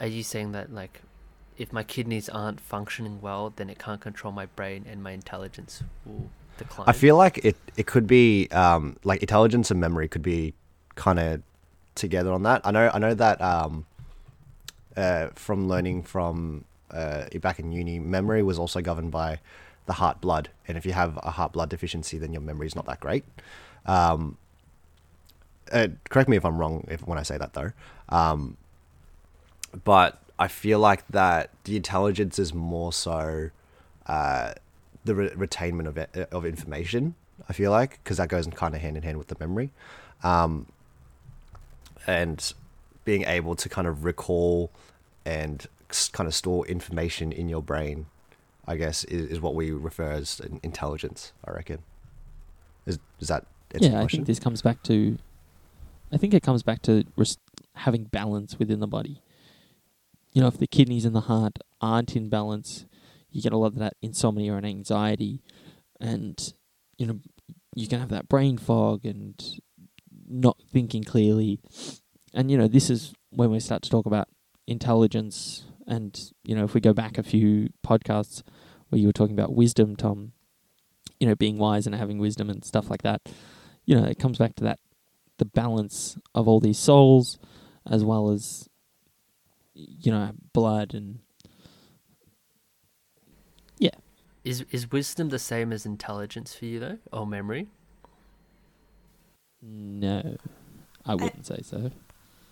are 0.00 0.06
you 0.06 0.22
saying 0.22 0.52
that 0.52 0.72
like, 0.72 1.02
if 1.60 1.74
my 1.74 1.82
kidneys 1.82 2.30
aren't 2.30 2.58
functioning 2.58 3.20
well, 3.20 3.52
then 3.54 3.68
it 3.68 3.78
can't 3.78 4.00
control 4.00 4.32
my 4.32 4.46
brain 4.46 4.86
and 4.90 5.02
my 5.02 5.10
intelligence 5.10 5.82
will 6.06 6.30
decline? 6.56 6.88
I 6.88 6.92
feel 6.92 7.16
like 7.16 7.36
it, 7.44 7.54
it 7.76 7.86
could 7.86 8.06
be 8.06 8.48
um, 8.48 8.96
like 9.04 9.20
intelligence 9.20 9.70
and 9.70 9.78
memory 9.78 10.08
could 10.08 10.22
be 10.22 10.54
kind 10.94 11.18
of 11.18 11.42
together 11.94 12.32
on 12.32 12.44
that. 12.44 12.62
I 12.64 12.70
know 12.70 12.90
I 12.94 12.98
know 12.98 13.12
that 13.12 13.42
um, 13.42 13.84
uh, 14.96 15.28
from 15.34 15.68
learning 15.68 16.04
from 16.04 16.64
uh, 16.90 17.26
back 17.42 17.58
in 17.58 17.72
uni, 17.72 17.98
memory 17.98 18.42
was 18.42 18.58
also 18.58 18.80
governed 18.80 19.10
by 19.10 19.38
the 19.84 19.92
heart 19.92 20.22
blood, 20.22 20.48
and 20.66 20.78
if 20.78 20.86
you 20.86 20.94
have 20.94 21.18
a 21.22 21.32
heart 21.32 21.52
blood 21.52 21.68
deficiency, 21.68 22.16
then 22.16 22.32
your 22.32 22.40
memory 22.40 22.68
is 22.68 22.74
not 22.74 22.86
that 22.86 23.00
great. 23.00 23.24
Um, 23.84 24.38
uh, 25.70 25.88
correct 26.08 26.30
me 26.30 26.38
if 26.38 26.44
I'm 26.46 26.56
wrong 26.56 26.86
if 26.90 27.06
when 27.06 27.18
I 27.18 27.22
say 27.22 27.36
that 27.36 27.52
though. 27.52 27.72
Um, 28.08 28.56
but 29.84 30.22
I 30.40 30.48
feel 30.48 30.78
like 30.78 31.06
that 31.08 31.50
the 31.64 31.76
intelligence 31.76 32.38
is 32.38 32.54
more 32.54 32.94
so 32.94 33.50
uh, 34.06 34.54
the 35.04 35.14
re- 35.14 35.30
retainment 35.30 35.86
of 35.86 35.98
it, 35.98 36.28
of 36.32 36.46
information. 36.46 37.14
I 37.46 37.52
feel 37.52 37.70
like 37.70 38.02
because 38.02 38.16
that 38.16 38.28
goes 38.28 38.46
in 38.46 38.52
kind 38.52 38.74
of 38.74 38.80
hand 38.80 38.96
in 38.96 39.02
hand 39.02 39.18
with 39.18 39.28
the 39.28 39.36
memory, 39.38 39.70
um, 40.24 40.66
and 42.06 42.54
being 43.04 43.24
able 43.24 43.54
to 43.54 43.68
kind 43.68 43.86
of 43.86 44.04
recall 44.04 44.70
and 45.26 45.66
kind 46.12 46.26
of 46.26 46.34
store 46.34 46.66
information 46.66 47.32
in 47.32 47.50
your 47.50 47.62
brain, 47.62 48.06
I 48.66 48.76
guess, 48.76 49.04
is, 49.04 49.32
is 49.32 49.40
what 49.40 49.54
we 49.54 49.72
refer 49.72 50.12
as 50.12 50.40
intelligence. 50.62 51.32
I 51.44 51.50
reckon. 51.50 51.80
Is 52.86 52.98
is 53.20 53.28
that? 53.28 53.44
yeah, 53.78 54.00
I 54.00 54.06
think 54.06 54.26
this 54.26 54.40
comes 54.40 54.62
back 54.62 54.82
to. 54.84 55.18
I 56.10 56.16
think 56.16 56.32
it 56.32 56.42
comes 56.42 56.62
back 56.62 56.80
to 56.82 57.04
res- 57.16 57.36
having 57.74 58.04
balance 58.04 58.58
within 58.58 58.80
the 58.80 58.86
body. 58.86 59.20
You 60.32 60.42
know, 60.42 60.48
if 60.48 60.58
the 60.58 60.66
kidneys 60.66 61.04
and 61.04 61.14
the 61.14 61.22
heart 61.22 61.58
aren't 61.80 62.14
in 62.16 62.28
balance, 62.28 62.86
you 63.30 63.42
get 63.42 63.52
a 63.52 63.56
lot 63.56 63.68
of 63.68 63.78
that 63.78 63.94
insomnia 64.02 64.54
and 64.54 64.66
anxiety, 64.66 65.42
and 66.00 66.52
you 66.98 67.06
know, 67.06 67.20
you 67.74 67.88
can 67.88 68.00
have 68.00 68.10
that 68.10 68.28
brain 68.28 68.58
fog 68.58 69.04
and 69.04 69.60
not 70.28 70.56
thinking 70.72 71.02
clearly. 71.02 71.60
And 72.32 72.50
you 72.50 72.58
know, 72.58 72.68
this 72.68 72.90
is 72.90 73.12
when 73.30 73.50
we 73.50 73.60
start 73.60 73.82
to 73.82 73.90
talk 73.90 74.06
about 74.06 74.28
intelligence. 74.66 75.64
And 75.86 76.18
you 76.44 76.54
know, 76.54 76.64
if 76.64 76.74
we 76.74 76.80
go 76.80 76.92
back 76.92 77.18
a 77.18 77.22
few 77.22 77.68
podcasts 77.84 78.42
where 78.88 79.00
you 79.00 79.06
were 79.06 79.12
talking 79.12 79.38
about 79.38 79.54
wisdom, 79.54 79.96
Tom, 79.96 80.32
you 81.18 81.26
know, 81.26 81.34
being 81.34 81.58
wise 81.58 81.86
and 81.86 81.94
having 81.94 82.18
wisdom 82.18 82.48
and 82.50 82.64
stuff 82.64 82.90
like 82.90 83.02
that, 83.02 83.22
you 83.84 83.96
know, 83.96 84.04
it 84.04 84.18
comes 84.18 84.38
back 84.38 84.54
to 84.56 84.64
that 84.64 84.78
the 85.38 85.44
balance 85.44 86.18
of 86.34 86.46
all 86.46 86.60
these 86.60 86.78
souls 86.78 87.38
as 87.90 88.04
well 88.04 88.30
as 88.30 88.68
you 89.74 90.10
know 90.12 90.32
blood 90.52 90.94
and 90.94 91.20
yeah. 93.78 93.90
Is 94.44 94.64
is 94.70 94.90
wisdom 94.90 95.28
the 95.28 95.38
same 95.38 95.72
as 95.72 95.84
intelligence 95.84 96.54
for 96.54 96.66
you 96.66 96.80
though 96.80 96.98
or 97.12 97.26
memory? 97.26 97.68
No 99.62 100.36
i 101.06 101.14
wouldn't 101.14 101.50
I, 101.50 101.56
say 101.56 101.62
so. 101.62 101.90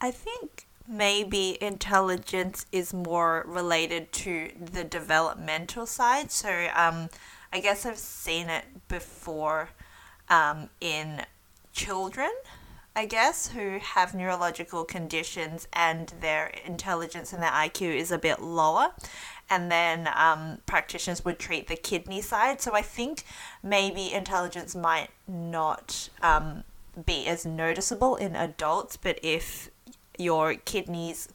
I 0.00 0.10
think 0.10 0.66
maybe 0.86 1.58
intelligence 1.62 2.64
is 2.72 2.94
more 2.94 3.44
related 3.46 4.12
to 4.12 4.50
the 4.58 4.84
developmental 4.84 5.86
side. 5.86 6.30
So 6.30 6.68
um 6.74 7.08
i 7.52 7.60
guess 7.60 7.86
i've 7.86 7.98
seen 7.98 8.48
it 8.48 8.64
before 8.88 9.70
um 10.28 10.68
in 10.80 11.22
children 11.72 12.30
I 12.98 13.04
guess, 13.04 13.50
who 13.50 13.78
have 13.78 14.12
neurological 14.12 14.84
conditions 14.84 15.68
and 15.72 16.12
their 16.20 16.48
intelligence 16.66 17.32
and 17.32 17.40
their 17.40 17.52
IQ 17.52 17.94
is 17.94 18.10
a 18.10 18.18
bit 18.18 18.42
lower. 18.42 18.88
And 19.48 19.70
then 19.70 20.08
um, 20.16 20.58
practitioners 20.66 21.24
would 21.24 21.38
treat 21.38 21.68
the 21.68 21.76
kidney 21.76 22.20
side. 22.20 22.60
So 22.60 22.74
I 22.74 22.82
think 22.82 23.22
maybe 23.62 24.12
intelligence 24.12 24.74
might 24.74 25.10
not 25.28 26.08
um, 26.22 26.64
be 27.06 27.28
as 27.28 27.46
noticeable 27.46 28.16
in 28.16 28.34
adults, 28.34 28.96
but 28.96 29.20
if 29.22 29.70
your 30.18 30.54
kidneys 30.56 31.28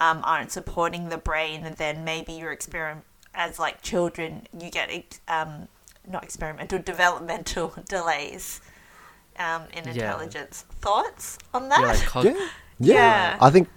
um, 0.00 0.22
aren't 0.24 0.52
supporting 0.52 1.10
the 1.10 1.18
brain, 1.18 1.74
then 1.76 2.02
maybe 2.02 2.32
your 2.32 2.50
experiment 2.50 3.04
as 3.34 3.58
like 3.58 3.82
children, 3.82 4.46
you 4.58 4.70
get 4.70 5.20
um, 5.28 5.68
not 6.08 6.24
experimental, 6.24 6.78
developmental 6.78 7.74
delays 7.90 8.62
um, 9.40 9.62
in 9.72 9.88
intelligence. 9.88 10.64
Yeah. 10.68 10.76
Thoughts 10.80 11.38
on 11.52 11.68
that? 11.70 11.80
Yeah, 11.80 12.20
like 12.20 12.24
yeah. 12.24 12.48
yeah. 12.78 12.94
yeah, 12.94 13.38
I 13.40 13.50
think 13.50 13.68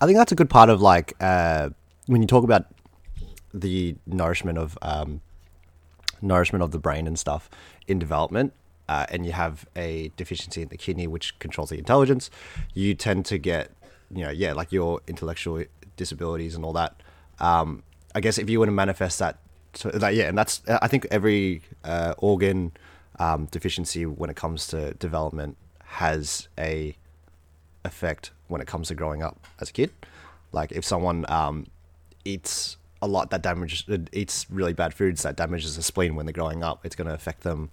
I 0.00 0.06
think 0.06 0.18
that's 0.18 0.32
a 0.32 0.34
good 0.34 0.50
part 0.50 0.70
of 0.70 0.80
like 0.80 1.14
uh, 1.20 1.70
when 2.06 2.22
you 2.22 2.26
talk 2.26 2.44
about 2.44 2.66
the 3.52 3.96
nourishment 4.06 4.58
of 4.58 4.76
um, 4.82 5.20
nourishment 6.20 6.62
of 6.62 6.70
the 6.70 6.78
brain 6.78 7.06
and 7.06 7.18
stuff 7.18 7.48
in 7.86 7.98
development. 7.98 8.52
Uh, 8.88 9.04
and 9.08 9.26
you 9.26 9.32
have 9.32 9.66
a 9.74 10.12
deficiency 10.16 10.62
in 10.62 10.68
the 10.68 10.76
kidney, 10.76 11.08
which 11.08 11.36
controls 11.40 11.70
the 11.70 11.76
intelligence, 11.76 12.30
you 12.72 12.94
tend 12.94 13.26
to 13.26 13.36
get, 13.36 13.72
you 14.14 14.22
know, 14.22 14.30
yeah, 14.30 14.52
like 14.52 14.70
your 14.70 15.00
intellectual 15.08 15.64
disabilities 15.96 16.54
and 16.54 16.64
all 16.64 16.72
that. 16.72 17.02
Um, 17.40 17.82
I 18.14 18.20
guess 18.20 18.38
if 18.38 18.48
you 18.48 18.60
were 18.60 18.66
to 18.66 18.70
manifest 18.70 19.18
that, 19.18 19.40
so 19.74 19.90
that 19.90 20.14
yeah, 20.14 20.28
and 20.28 20.38
that's 20.38 20.62
I 20.68 20.86
think 20.86 21.04
every 21.10 21.62
uh, 21.82 22.14
organ 22.18 22.72
um, 23.18 23.46
deficiency 23.46 24.06
when 24.06 24.30
it 24.30 24.36
comes 24.36 24.66
to 24.68 24.94
development 24.94 25.56
has 25.84 26.48
a 26.58 26.96
effect 27.84 28.32
when 28.48 28.60
it 28.60 28.66
comes 28.66 28.88
to 28.88 28.94
growing 28.94 29.22
up 29.22 29.46
as 29.60 29.70
a 29.70 29.72
kid. 29.72 29.90
Like 30.52 30.72
if 30.72 30.84
someone 30.84 31.24
um, 31.28 31.66
eats 32.24 32.76
a 33.02 33.06
lot 33.06 33.30
that 33.30 33.42
damages, 33.42 33.84
eats 34.12 34.46
really 34.50 34.72
bad 34.72 34.94
foods 34.94 35.22
that 35.22 35.36
damages 35.36 35.76
the 35.76 35.82
spleen 35.82 36.14
when 36.14 36.26
they're 36.26 36.32
growing 36.32 36.62
up, 36.62 36.84
it's 36.84 36.96
going 36.96 37.08
to 37.08 37.14
affect 37.14 37.42
them 37.42 37.70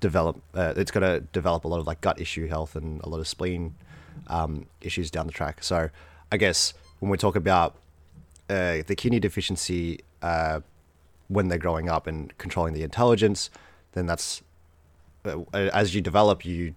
develop. 0.00 0.40
Uh, 0.54 0.74
it's 0.76 0.90
going 0.90 1.02
to 1.02 1.20
develop 1.32 1.64
a 1.64 1.68
lot 1.68 1.80
of 1.80 1.86
like 1.86 2.00
gut 2.00 2.20
issue 2.20 2.46
health 2.46 2.76
and 2.76 3.00
a 3.02 3.08
lot 3.08 3.18
of 3.18 3.28
spleen 3.28 3.74
um, 4.28 4.66
issues 4.80 5.10
down 5.10 5.26
the 5.26 5.32
track. 5.32 5.62
So 5.62 5.90
I 6.30 6.36
guess 6.36 6.74
when 7.00 7.10
we 7.10 7.16
talk 7.16 7.36
about 7.36 7.76
uh, 8.48 8.82
the 8.86 8.94
kidney 8.96 9.20
deficiency 9.20 10.00
uh, 10.22 10.60
when 11.28 11.48
they're 11.48 11.58
growing 11.58 11.88
up 11.88 12.06
and 12.06 12.36
controlling 12.38 12.74
the 12.74 12.82
intelligence, 12.82 13.50
then 13.92 14.06
that's 14.06 14.40
uh, 14.40 14.44
as 15.54 15.94
you 15.94 16.00
develop, 16.00 16.44
you 16.44 16.74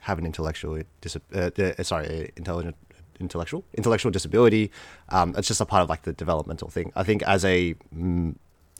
have 0.00 0.18
an 0.18 0.26
intellectual 0.26 0.82
dis- 1.00 1.16
uh, 1.34 1.50
uh, 1.58 1.82
sorry, 1.82 2.32
intelligent 2.36 2.76
intellectual 3.20 3.64
intellectual 3.74 4.10
disability. 4.10 4.70
Um, 5.08 5.34
it's 5.36 5.48
just 5.48 5.60
a 5.60 5.66
part 5.66 5.82
of 5.82 5.88
like 5.88 6.02
the 6.02 6.12
developmental 6.12 6.68
thing. 6.68 6.92
I 6.96 7.04
think 7.04 7.22
as 7.22 7.44
a 7.44 7.74
mm, 7.94 8.34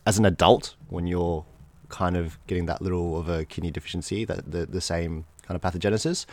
as 0.05 0.19
an 0.19 0.25
adult, 0.25 0.75
when 0.89 1.07
you're 1.07 1.45
kind 1.89 2.17
of 2.17 2.39
getting 2.47 2.67
that 2.67 2.83
little 2.83 3.19
of 3.19 3.29
a 3.29 3.45
kidney 3.45 3.71
deficiency, 3.71 4.25
that 4.25 4.51
the 4.51 4.67
the 4.67 4.81
same 4.81 5.25
kind 5.47 5.57
of 5.57 5.63
pathogenesis, 5.63 6.27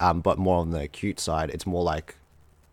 um, 0.00 0.20
but 0.20 0.38
more 0.38 0.58
on 0.58 0.70
the 0.70 0.80
acute 0.80 1.20
side, 1.20 1.50
it's 1.50 1.66
more 1.66 1.82
like 1.82 2.16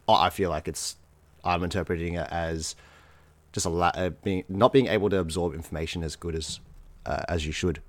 oh, 0.07 0.15
I 0.15 0.29
feel 0.29 0.49
like 0.49 0.67
it's 0.67 0.97
I'm 1.43 1.63
interpreting 1.63 2.15
it 2.15 2.27
as 2.29 2.75
just 3.51 3.65
a 3.65 3.69
la- 3.69 3.91
uh, 3.95 4.09
being 4.09 4.43
not 4.49 4.73
being 4.73 4.87
able 4.87 5.09
to 5.09 5.17
absorb 5.17 5.53
information 5.53 6.03
as 6.03 6.15
good 6.15 6.35
as 6.35 6.59
uh, 7.05 7.23
as 7.27 7.45
you 7.45 7.51
should, 7.51 7.81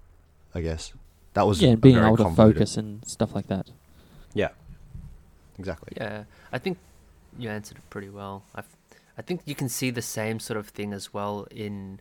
I 0.54 0.60
guess. 0.60 0.92
That 1.34 1.46
was 1.46 1.60
yeah, 1.60 1.70
and 1.70 1.80
being 1.80 1.98
able 1.98 2.16
to 2.16 2.30
focus 2.30 2.76
and 2.76 3.06
stuff 3.06 3.34
like 3.34 3.48
that. 3.48 3.70
Yeah, 4.32 4.50
exactly. 5.58 5.92
Yeah, 5.96 6.24
I 6.52 6.58
think 6.58 6.78
you 7.38 7.50
answered 7.50 7.78
it 7.78 7.90
pretty 7.90 8.08
well. 8.08 8.44
I, 8.54 8.62
I 9.18 9.22
think 9.22 9.42
you 9.44 9.54
can 9.54 9.68
see 9.68 9.90
the 9.90 10.02
same 10.02 10.40
sort 10.40 10.56
of 10.56 10.68
thing 10.68 10.92
as 10.92 11.12
well 11.12 11.46
in 11.50 12.00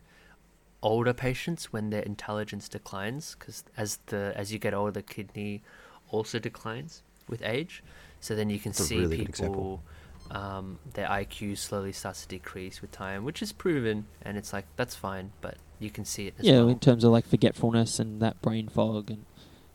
older 0.82 1.12
patients 1.12 1.72
when 1.72 1.90
their 1.90 2.02
intelligence 2.02 2.68
declines, 2.68 3.36
because 3.38 3.64
as 3.76 3.98
the 4.06 4.32
as 4.36 4.52
you 4.52 4.58
get 4.58 4.72
older, 4.72 4.92
the 4.92 5.02
kidney 5.02 5.62
also 6.10 6.38
declines 6.38 7.02
with 7.28 7.42
age. 7.42 7.82
So 8.20 8.34
then 8.34 8.50
you 8.50 8.58
can 8.58 8.72
That's 8.72 8.86
see 8.86 9.00
really 9.00 9.26
people 9.26 9.82
um, 10.30 10.78
their 10.94 11.08
IQ 11.08 11.58
slowly 11.58 11.92
starts 11.92 12.22
to 12.22 12.28
decrease 12.28 12.80
with 12.80 12.90
time, 12.90 13.24
which 13.24 13.42
is 13.42 13.52
proven, 13.52 14.06
and 14.22 14.36
it's 14.36 14.52
like 14.52 14.66
that's 14.76 14.94
fine, 14.94 15.32
but 15.40 15.56
you 15.78 15.90
can 15.90 16.04
see 16.04 16.28
it. 16.28 16.34
yeah, 16.40 16.58
well. 16.58 16.68
in 16.68 16.78
terms 16.78 17.04
of 17.04 17.12
like 17.12 17.26
forgetfulness 17.26 17.98
and 17.98 18.20
that 18.20 18.40
brain 18.42 18.68
fog, 18.68 19.10
and 19.10 19.24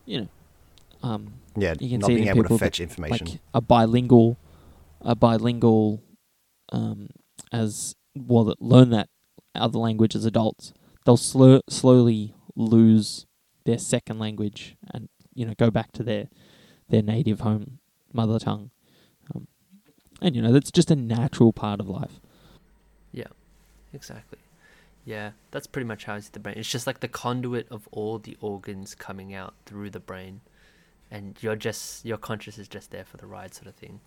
you 0.06 0.20
know, 0.20 0.28
um, 1.02 1.34
yeah, 1.56 1.74
you 1.78 1.90
can 1.90 2.00
not 2.00 2.08
see 2.08 2.16
being 2.16 2.28
able 2.28 2.44
to 2.44 2.58
fetch 2.58 2.80
information. 2.80 3.26
Like 3.26 3.38
a 3.54 3.60
bilingual, 3.60 4.36
a 5.00 5.14
bilingual, 5.14 6.02
um, 6.72 7.08
as 7.52 7.94
well 8.14 8.44
that 8.44 8.60
learn 8.60 8.90
that 8.90 9.08
other 9.54 9.78
language 9.78 10.14
as 10.14 10.24
adults, 10.24 10.72
they'll 11.04 11.16
slow, 11.16 11.60
slowly 11.68 12.34
lose 12.56 13.26
their 13.64 13.78
second 13.78 14.18
language 14.18 14.76
and 14.92 15.08
you 15.34 15.46
know 15.46 15.54
go 15.58 15.70
back 15.70 15.92
to 15.92 16.02
their 16.02 16.28
their 16.88 17.02
native 17.02 17.40
home 17.40 17.78
mother 18.12 18.38
tongue 18.38 18.70
and 20.20 20.36
you 20.36 20.42
know, 20.42 20.52
that's 20.52 20.70
just 20.70 20.90
a 20.90 20.96
natural 20.96 21.52
part 21.52 21.80
of 21.80 21.88
life. 21.88 22.20
Yeah, 23.12 23.28
exactly. 23.92 24.38
Yeah, 25.04 25.30
that's 25.50 25.66
pretty 25.66 25.86
much 25.86 26.04
how 26.04 26.14
I 26.14 26.20
see 26.20 26.30
the 26.32 26.38
brain. 26.40 26.56
It's 26.58 26.70
just 26.70 26.86
like 26.86 27.00
the 27.00 27.08
conduit 27.08 27.66
of 27.70 27.88
all 27.90 28.18
the 28.18 28.36
organs 28.40 28.94
coming 28.94 29.34
out 29.34 29.54
through 29.66 29.90
the 29.90 30.00
brain. 30.00 30.40
and 31.10 31.36
you're 31.40 31.56
just 31.56 32.04
your 32.04 32.16
conscious 32.18 32.58
is 32.58 32.68
just 32.68 32.90
there 32.92 33.04
for 33.04 33.16
the 33.16 33.26
ride, 33.26 33.52
sort 33.54 33.66
of 33.66 33.74
thing. 33.74 34.00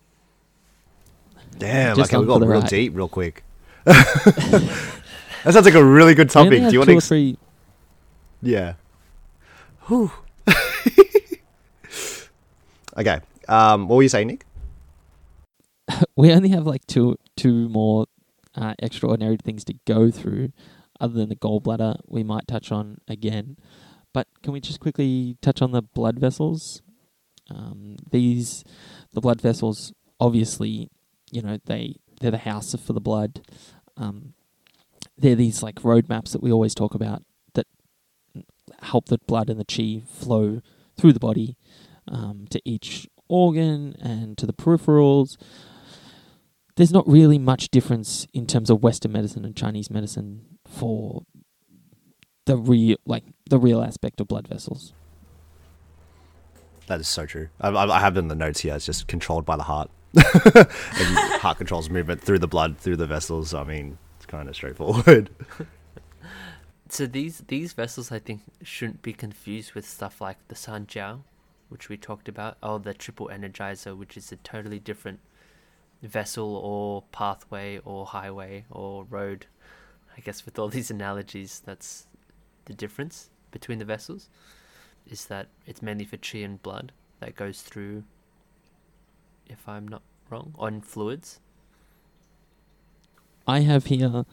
Damn. 1.58 1.96
Just 1.96 2.10
okay, 2.10 2.16
we 2.18 2.30
on 2.32 2.40
got 2.40 2.46
real 2.48 2.60
ride. 2.60 2.70
deep 2.70 2.94
real 2.96 3.08
quick. 3.08 3.44
that 3.84 5.02
sounds 5.50 5.64
like 5.66 5.74
a 5.74 5.84
really 5.84 6.14
good 6.14 6.30
topic. 6.30 6.62
Do 6.62 6.70
you 6.70 6.78
want 6.78 6.88
to? 6.88 6.94
or 6.94 6.96
Ex- 6.98 7.08
three? 7.08 7.36
yeah. 8.40 8.74
Whew. 9.88 10.10
okay. 12.96 13.20
Um, 13.48 13.88
what 13.88 13.96
were 13.96 14.02
you 14.02 14.08
saying, 14.08 14.28
Nick? 14.28 14.46
we 16.16 16.32
only 16.32 16.48
have 16.50 16.66
like 16.66 16.86
two 16.86 17.16
two 17.36 17.68
more 17.68 18.06
uh, 18.54 18.74
extraordinary 18.78 19.36
things 19.36 19.64
to 19.64 19.74
go 19.86 20.10
through, 20.10 20.52
other 21.04 21.14
than 21.14 21.28
the 21.28 21.36
gallbladder. 21.36 22.00
We 22.06 22.22
might 22.22 22.48
touch 22.48 22.72
on 22.72 22.98
again, 23.06 23.58
but 24.14 24.26
can 24.42 24.52
we 24.54 24.60
just 24.60 24.80
quickly 24.80 25.36
touch 25.42 25.60
on 25.60 25.72
the 25.72 25.82
blood 25.82 26.18
vessels? 26.18 26.80
Um, 27.50 27.96
these 28.10 28.64
the 29.12 29.20
blood 29.20 29.40
vessels, 29.40 29.92
obviously, 30.18 30.88
you 31.30 31.42
know 31.42 31.58
they 31.66 31.96
they're 32.20 32.30
the 32.30 32.38
house 32.38 32.74
for 32.74 32.94
the 32.94 33.00
blood. 33.00 33.42
Um, 33.98 34.32
they're 35.18 35.34
these 35.34 35.62
like 35.62 35.76
roadmaps 35.82 36.32
that 36.32 36.42
we 36.42 36.50
always 36.50 36.74
talk 36.74 36.94
about 36.94 37.22
that 37.52 37.66
help 38.80 39.06
the 39.06 39.18
blood 39.26 39.50
and 39.50 39.60
the 39.60 39.64
chi 39.64 40.02
flow 40.06 40.62
through 40.96 41.12
the 41.12 41.20
body 41.20 41.56
um, 42.08 42.46
to 42.50 42.60
each 42.64 43.06
organ 43.28 43.94
and 44.00 44.38
to 44.38 44.46
the 44.46 44.52
peripherals 44.52 45.36
there's 46.76 46.92
not 46.92 47.06
really 47.08 47.38
much 47.38 47.70
difference 47.70 48.26
in 48.32 48.46
terms 48.46 48.70
of 48.70 48.82
Western 48.82 49.12
medicine 49.12 49.44
and 49.44 49.54
Chinese 49.56 49.90
medicine 49.90 50.44
for 50.66 51.22
the 52.46 52.56
real, 52.56 52.96
like 53.06 53.24
the 53.48 53.58
real 53.58 53.82
aspect 53.82 54.20
of 54.20 54.28
blood 54.28 54.48
vessels. 54.48 54.92
That 56.86 57.00
is 57.00 57.08
so 57.08 57.24
true. 57.26 57.48
I, 57.60 57.68
I 57.68 57.96
I 57.96 58.00
have 58.00 58.16
it 58.16 58.20
in 58.20 58.28
the 58.28 58.34
notes 58.34 58.60
here. 58.60 58.74
It's 58.74 58.84
just 58.84 59.06
controlled 59.06 59.44
by 59.44 59.56
the 59.56 59.62
heart. 59.62 59.90
and 60.14 61.18
heart 61.40 61.58
controls 61.58 61.90
movement 61.90 62.20
through 62.20 62.38
the 62.38 62.46
blood, 62.46 62.78
through 62.78 62.96
the 62.96 63.06
vessels. 63.06 63.54
I 63.54 63.64
mean, 63.64 63.98
it's 64.16 64.26
kind 64.26 64.48
of 64.48 64.54
straightforward. 64.54 65.30
So 66.88 67.06
these 67.06 67.42
these 67.48 67.72
vessels, 67.72 68.12
I 68.12 68.20
think, 68.20 68.42
shouldn't 68.62 69.02
be 69.02 69.12
confused 69.12 69.72
with 69.72 69.88
stuff 69.88 70.20
like 70.20 70.36
the 70.46 70.54
San 70.54 70.86
Jiao, 70.86 71.22
which 71.68 71.88
we 71.88 71.96
talked 71.96 72.28
about, 72.28 72.56
or 72.62 72.78
the 72.78 72.94
triple 72.94 73.28
energizer, 73.32 73.96
which 73.96 74.16
is 74.16 74.30
a 74.30 74.36
totally 74.36 74.78
different 74.78 75.18
vessel 76.08 76.56
or 76.56 77.02
pathway 77.12 77.80
or 77.84 78.06
highway 78.06 78.64
or 78.70 79.04
road. 79.04 79.46
I 80.16 80.20
guess 80.20 80.44
with 80.44 80.58
all 80.58 80.68
these 80.76 80.90
analogies, 80.90 81.62
that's 81.64 82.06
the 82.66 82.74
difference 82.74 83.30
between 83.50 83.78
the 83.78 83.84
vessels. 83.84 84.28
Is 85.10 85.26
that 85.26 85.48
it's 85.66 85.82
mainly 85.82 86.04
for 86.04 86.16
chi 86.16 86.38
and 86.38 86.62
blood 86.62 86.92
that 87.20 87.36
goes 87.36 87.60
through, 87.60 88.04
if 89.46 89.68
I'm 89.68 89.86
not 89.86 90.02
wrong, 90.30 90.54
on 90.58 90.80
fluids. 90.80 91.40
I 93.46 93.60
have 93.60 93.86
here, 93.86 94.24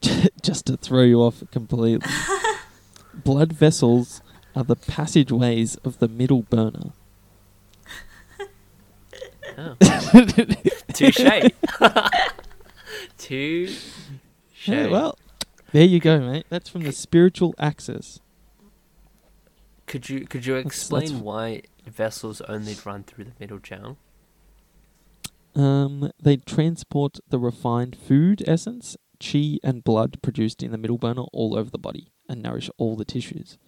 just 0.42 0.66
to 0.66 0.76
throw 0.76 1.02
you 1.02 1.20
off 1.20 1.44
completely, 1.52 2.04
blood 3.14 3.52
vessels 3.52 4.22
are 4.56 4.64
the 4.64 4.74
passageways 4.74 5.76
of 5.76 5.98
the 6.00 6.08
middle 6.08 6.42
burner. 6.42 6.92
Oh. 9.56 9.76
Touche. 10.92 11.50
Touche. 13.18 13.84
Yeah, 14.64 14.86
well, 14.88 15.18
there 15.72 15.84
you 15.84 16.00
go, 16.00 16.20
mate. 16.20 16.46
That's 16.48 16.68
from 16.68 16.82
the 16.82 16.92
spiritual 16.92 17.54
axis. 17.58 18.20
Could 19.86 20.08
you 20.08 20.26
could 20.26 20.46
you 20.46 20.56
explain 20.56 21.08
let's- 21.08 21.12
why 21.12 21.62
vessels 21.86 22.40
only 22.42 22.76
run 22.84 23.02
through 23.02 23.24
the 23.24 23.32
middle 23.38 23.58
channel? 23.58 23.98
Um, 25.54 26.10
they 26.22 26.36
transport 26.38 27.18
the 27.28 27.38
refined 27.38 27.96
food 27.96 28.42
essence, 28.46 28.96
chi, 29.20 29.58
and 29.62 29.84
blood 29.84 30.22
produced 30.22 30.62
in 30.62 30.70
the 30.72 30.78
middle 30.78 30.96
burner 30.96 31.24
all 31.32 31.56
over 31.58 31.68
the 31.68 31.78
body 31.78 32.08
and 32.28 32.42
nourish 32.42 32.70
all 32.78 32.96
the 32.96 33.04
tissues. 33.04 33.58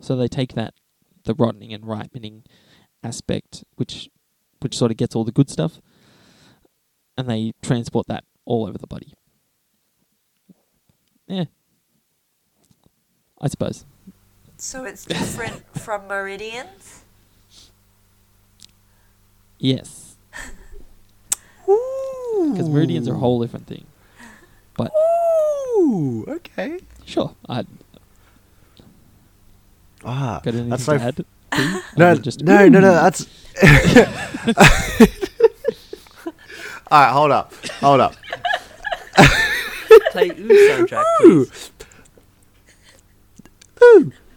So 0.00 0.14
they 0.14 0.28
take 0.28 0.52
that, 0.54 0.74
the 1.24 1.34
rotting 1.34 1.72
and 1.72 1.84
ripening 1.84 2.44
aspect, 3.02 3.64
which, 3.74 4.08
which 4.60 4.76
sort 4.76 4.92
of 4.92 4.96
gets 4.98 5.16
all 5.16 5.24
the 5.24 5.32
good 5.32 5.50
stuff, 5.50 5.80
and 7.16 7.28
they 7.28 7.52
transport 7.62 8.06
that 8.08 8.24
all 8.44 8.66
over 8.66 8.78
the 8.78 8.86
body. 8.86 9.14
Yeah, 11.26 11.44
I 13.40 13.48
suppose. 13.48 13.84
So 14.58 14.84
it's 14.84 15.04
different 15.06 15.62
from 15.78 16.06
meridians? 16.06 17.02
Yes, 19.58 20.16
because 21.66 22.68
meridians 22.68 23.08
are 23.08 23.14
a 23.14 23.18
whole 23.18 23.40
different 23.40 23.66
thing. 23.66 23.86
But. 24.76 24.92
Ooh, 25.78 26.24
okay. 26.28 26.78
Sure, 27.04 27.34
I 27.48 27.64
Ah, 30.04 30.40
got 30.44 30.54
anything 30.54 30.68
that's 30.70 30.84
to 30.84 30.98
so. 30.98 31.04
add. 31.04 31.16
Pete? 31.16 31.82
no, 31.96 32.14
just 32.16 32.42
no, 32.42 32.68
no, 32.68 32.80
no. 32.80 32.92
That's. 32.92 33.26
All 36.88 37.00
right, 37.00 37.12
hold 37.12 37.32
up, 37.32 37.52
hold 37.80 38.00
up. 38.00 38.14
Play 40.12 40.30
Ooh 40.38 40.86
soundtrack, 40.86 41.04
please. 41.18 41.70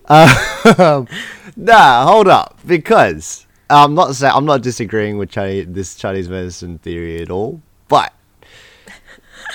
Um, 0.09 1.07
nah, 1.55 2.05
hold 2.05 2.27
up, 2.27 2.59
because 2.65 3.45
I'm 3.69 3.93
not 3.93 4.15
saying 4.15 4.33
I'm 4.35 4.45
not 4.45 4.63
disagreeing 4.63 5.19
with 5.19 5.29
Chinese, 5.29 5.67
this 5.69 5.95
Chinese 5.95 6.27
medicine 6.27 6.79
theory 6.79 7.21
at 7.21 7.29
all, 7.29 7.61
but 7.87 8.13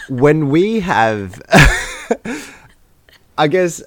when 0.09 0.51
we 0.51 0.81
have, 0.81 1.43
I 3.39 3.49
guess, 3.49 3.83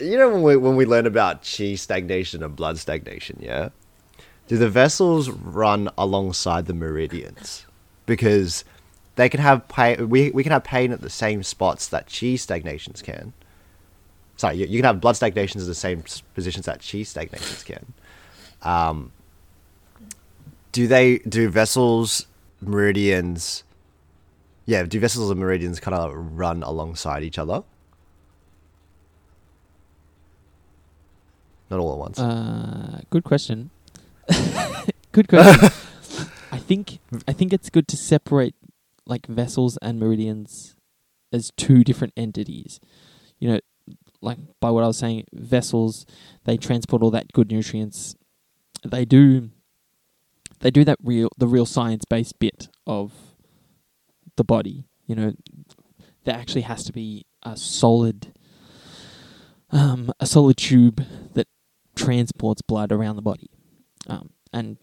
you 0.00 0.18
know, 0.18 0.30
when 0.30 0.42
we 0.42 0.56
when 0.56 0.74
we 0.74 0.86
learn 0.86 1.06
about 1.06 1.42
chi 1.42 1.76
stagnation 1.76 2.42
and 2.42 2.56
blood 2.56 2.78
stagnation, 2.78 3.38
yeah, 3.40 3.68
do 4.48 4.56
the 4.56 4.68
vessels 4.68 5.30
run 5.30 5.88
alongside 5.96 6.66
the 6.66 6.74
meridians? 6.74 7.65
Because 8.06 8.64
they 9.16 9.28
can 9.28 9.40
have 9.40 9.68
pain. 9.68 10.08
We 10.08 10.30
we 10.30 10.42
can 10.42 10.52
have 10.52 10.64
pain 10.64 10.92
at 10.92 11.00
the 11.00 11.10
same 11.10 11.42
spots 11.42 11.88
that 11.88 12.06
chi 12.06 12.36
stagnations 12.36 13.02
can 13.02 13.32
sorry, 14.36 14.56
you, 14.56 14.66
you 14.66 14.78
can 14.78 14.84
have 14.84 15.00
blood 15.00 15.16
stagnations 15.16 15.64
in 15.64 15.68
the 15.68 15.74
same 15.74 16.04
positions 16.34 16.66
that 16.66 16.80
chi 16.80 17.02
stagnations 17.02 17.64
can. 17.64 17.92
Um, 18.62 19.12
do 20.72 20.86
they 20.86 21.18
do 21.18 21.48
vessels, 21.48 22.26
meridians? 22.60 23.64
Yeah, 24.66 24.84
do 24.84 25.00
vessels 25.00 25.30
and 25.30 25.40
meridians 25.40 25.80
kind 25.80 25.94
of 25.94 26.14
run 26.38 26.62
alongside 26.62 27.22
each 27.22 27.38
other? 27.38 27.62
Not 31.70 31.80
all 31.80 31.92
at 31.92 31.98
once. 31.98 32.18
Uh, 32.18 33.00
good 33.10 33.24
question. 33.24 33.70
good 35.12 35.28
question. 35.28 35.70
I 36.56 36.58
think 36.58 37.00
I 37.28 37.34
think 37.34 37.52
it's 37.52 37.68
good 37.68 37.86
to 37.88 37.98
separate 37.98 38.54
like 39.04 39.26
vessels 39.26 39.76
and 39.82 40.00
meridians 40.00 40.74
as 41.30 41.52
two 41.58 41.84
different 41.84 42.14
entities. 42.16 42.80
You 43.38 43.50
know, 43.50 43.60
like 44.22 44.38
by 44.58 44.70
what 44.70 44.82
I 44.82 44.86
was 44.86 44.96
saying, 44.96 45.24
vessels 45.34 46.06
they 46.44 46.56
transport 46.56 47.02
all 47.02 47.10
that 47.10 47.32
good 47.32 47.52
nutrients. 47.52 48.14
They 48.82 49.04
do 49.04 49.50
they 50.60 50.70
do 50.70 50.82
that 50.84 50.96
real 51.04 51.28
the 51.36 51.46
real 51.46 51.66
science 51.66 52.06
based 52.08 52.38
bit 52.38 52.68
of 52.86 53.12
the 54.36 54.44
body. 54.44 54.86
You 55.06 55.14
know, 55.14 55.32
there 56.24 56.34
actually 56.34 56.62
has 56.62 56.84
to 56.84 56.92
be 56.92 57.26
a 57.42 57.54
solid 57.58 58.32
um, 59.70 60.10
a 60.18 60.26
solid 60.26 60.56
tube 60.56 61.04
that 61.34 61.48
transports 61.94 62.62
blood 62.62 62.92
around 62.92 63.16
the 63.16 63.22
body. 63.22 63.50
Um, 64.06 64.30
and 64.54 64.78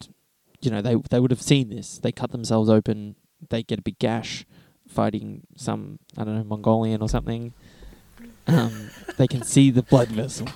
you 0.64 0.72
know 0.72 0.82
they 0.82 0.96
they 1.10 1.20
would 1.20 1.32
have 1.32 1.42
seen 1.42 1.70
this. 1.70 1.98
They 2.00 2.12
cut 2.12 2.32
themselves 2.32 2.70
open. 2.70 3.16
They 3.50 3.64
get 3.64 3.80
a 3.80 3.82
big 3.82 4.00
gash, 4.00 4.46
fighting 4.88 5.42
some 5.56 6.00
I 6.18 6.24
don't 6.24 6.36
know 6.38 6.44
Mongolian 6.44 7.02
or 7.02 7.10
something. 7.10 7.54
Um, 8.48 8.90
they 9.18 9.28
can 9.28 9.44
see 9.44 9.70
the 9.72 9.84
blood 9.84 10.10
vessel. 10.10 10.48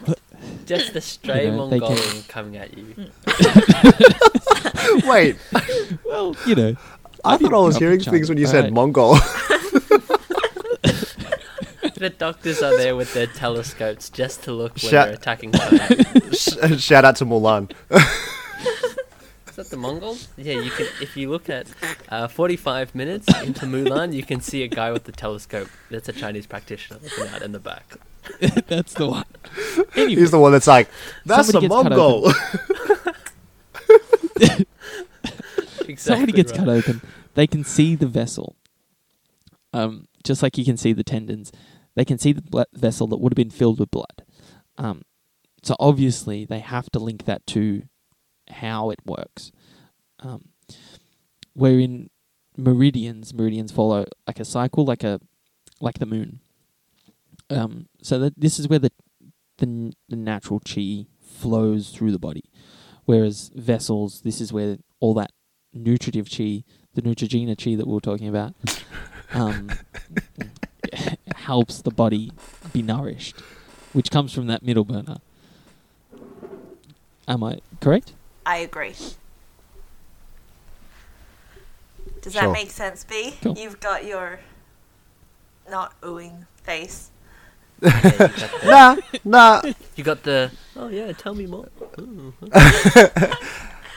Just 0.65 0.93
the 0.93 1.01
stray 1.13 1.45
You 1.45 1.51
know, 1.51 1.67
they 1.69 1.79
can- 1.79 1.89
Mongolian 1.89 2.23
coming 2.27 2.57
at 2.57 2.77
you. 2.77 2.95
Wait, 5.09 5.35
well, 6.05 6.35
you 6.45 6.55
know, 6.55 6.75
I, 7.25 7.37
didn't 7.37 7.51
thought 7.51 7.57
I 7.57 7.65
was 7.65 7.77
grow 7.77 7.87
up 7.89 7.93
in 7.93 7.99
hearing 7.99 7.99
things 7.99 8.29
when 8.29 8.37
you 8.37 8.47
said 8.47 8.65
alright. 8.65 8.73
Mongol. 8.73 9.15
the 11.95 12.13
doctors 12.17 12.61
are 12.61 12.77
there 12.77 12.95
with 12.95 13.13
their 13.13 13.27
telescopes 13.27 14.09
just 14.09 14.43
to 14.43 14.53
look 14.53 14.73
when 14.73 14.91
Shut- 14.91 15.07
they're 15.07 15.15
attacking 15.15 15.51
China. 15.51 16.33
Sh- 16.33 16.81
Shout 16.81 17.03
out 17.05 17.15
to 17.17 17.25
Mulan. 17.25 17.71
Is 19.57 19.69
that 19.69 19.75
the 19.75 19.81
Mongols? 19.81 20.27
Yeah, 20.37 20.59
you 20.59 20.69
can. 20.69 20.85
If 21.01 21.17
you 21.17 21.31
look 21.31 21.49
at 21.49 21.65
uh, 22.09 22.27
45 22.27 22.93
minutes 22.93 23.27
into 23.41 23.65
Mulan, 23.65 24.13
you 24.13 24.21
can 24.21 24.39
see 24.39 24.61
a 24.61 24.67
guy 24.67 24.91
with 24.91 25.05
the 25.05 25.11
telescope. 25.11 25.67
That's 25.89 26.07
a 26.07 26.13
Chinese 26.13 26.45
practitioner 26.45 26.99
looking 27.01 27.33
out 27.33 27.41
in 27.41 27.53
the 27.53 27.59
back. 27.59 27.95
that's 28.67 28.93
the 28.93 29.07
one. 29.07 29.25
Anyway, 29.95 30.21
He's 30.21 30.29
the 30.29 30.37
one 30.37 30.51
that's 30.51 30.67
like, 30.67 30.89
that's 31.25 31.49
a 31.49 31.53
Somebody 31.53 31.69
gets 31.69 31.81
cut 31.81 31.89
Mongol. 31.89 32.33
exactly 35.87 35.95
somebody 35.97 36.31
gets 36.33 36.51
right. 36.51 36.59
cut 36.59 36.69
open, 36.69 37.01
they 37.33 37.47
can 37.47 37.63
see 37.63 37.95
the 37.95 38.05
vessel. 38.05 38.55
Um, 39.73 40.07
just 40.23 40.43
like 40.43 40.59
you 40.59 40.65
can 40.65 40.77
see 40.77 40.93
the 40.93 41.03
tendons, 41.03 41.51
they 41.95 42.05
can 42.05 42.19
see 42.19 42.31
the 42.31 42.43
ble- 42.43 42.65
vessel 42.73 43.07
that 43.07 43.17
would 43.17 43.31
have 43.31 43.37
been 43.37 43.49
filled 43.49 43.79
with 43.79 43.89
blood. 43.89 44.23
Um, 44.77 45.01
so 45.63 45.75
obviously 45.79 46.45
they 46.45 46.59
have 46.59 46.91
to 46.91 46.99
link 46.99 47.25
that 47.25 47.47
to 47.47 47.81
how 48.49 48.89
it 48.89 48.99
works. 49.05 49.51
Um, 50.19 50.49
where 51.53 51.79
in 51.79 52.09
meridians, 52.55 53.33
meridians 53.33 53.71
follow 53.71 54.05
like 54.25 54.39
a 54.39 54.45
cycle, 54.45 54.85
like 54.85 55.03
a 55.03 55.19
like 55.79 55.99
the 55.99 56.05
moon. 56.05 56.39
Um, 57.49 57.87
so 58.01 58.19
that 58.19 58.39
this 58.39 58.59
is 58.59 58.67
where 58.67 58.79
the 58.79 58.91
the, 59.57 59.93
the 60.09 60.15
natural 60.15 60.59
chi 60.59 61.05
flows 61.19 61.89
through 61.89 62.11
the 62.11 62.19
body, 62.19 62.43
whereas 63.05 63.51
vessels, 63.55 64.21
this 64.21 64.39
is 64.41 64.53
where 64.53 64.77
all 64.99 65.13
that 65.15 65.31
nutritive 65.73 66.29
chi, 66.29 66.63
the 66.93 67.01
Neutrogena 67.01 67.61
chi 67.61 67.75
that 67.75 67.87
we 67.87 67.93
were 67.93 68.01
talking 68.01 68.27
about, 68.27 68.53
um, 69.33 69.69
helps 71.35 71.81
the 71.81 71.91
body 71.91 72.31
be 72.73 72.81
nourished, 72.81 73.39
which 73.93 74.11
comes 74.11 74.33
from 74.33 74.47
that 74.47 74.63
middle 74.63 74.85
burner. 74.85 75.17
Am 77.27 77.43
I 77.43 77.59
correct? 77.81 78.13
I 78.47 78.57
agree. 78.59 78.95
Does 82.21 82.33
Sure. 82.33 82.43
that 82.43 82.51
make 82.53 82.71
sense, 82.71 83.03
B? 83.03 83.35
Cool. 83.41 83.57
You've 83.57 83.81
got 83.81 84.05
your 84.05 84.39
not 85.69 85.99
oohing 86.01 86.45
face. 86.63 87.09
Yeah, 87.81 87.99
you, 88.03 88.17
got 88.17 88.31
the, 88.61 89.19
nah, 89.25 89.61
nah. 89.63 89.73
you 89.97 90.03
got 90.03 90.23
the. 90.23 90.51
Oh 90.77 90.87
yeah, 90.87 91.11
tell 91.11 91.35
me 91.35 91.45
more. 91.45 91.67
Ooh. 91.99 92.33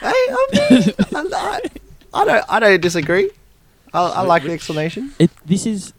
Hey, 0.01 0.07
I 0.09 0.47
mean, 0.51 0.93
I, 1.31 1.61
I 2.11 2.25
don't, 2.25 2.45
I 2.49 2.59
don't 2.59 2.81
disagree. 2.81 3.29
I, 3.93 4.01
I 4.01 4.21
like 4.21 4.41
the 4.41 4.51
explanation. 4.51 5.13
It 5.19 5.29
this 5.45 5.67
is 5.67 5.93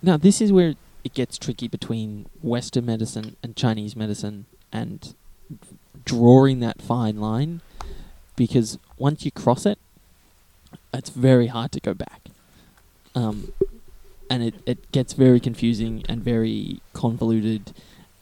now 0.00 0.16
this 0.16 0.40
is 0.40 0.52
where 0.52 0.74
it 1.04 1.12
gets 1.12 1.36
tricky 1.36 1.68
between 1.68 2.30
Western 2.40 2.86
medicine 2.86 3.36
and 3.42 3.54
Chinese 3.54 3.94
medicine 3.94 4.46
and 4.72 5.14
drawing 6.06 6.60
that 6.60 6.80
fine 6.80 7.20
line 7.20 7.60
because 8.36 8.78
once 8.98 9.24
you 9.24 9.30
cross 9.30 9.66
it, 9.66 9.78
it's 10.92 11.10
very 11.10 11.48
hard 11.48 11.72
to 11.72 11.80
go 11.80 11.94
back. 11.94 12.22
Um, 13.14 13.52
and 14.30 14.42
it, 14.42 14.54
it 14.66 14.92
gets 14.92 15.12
very 15.12 15.40
confusing 15.40 16.04
and 16.08 16.22
very 16.22 16.80
convoluted 16.92 17.72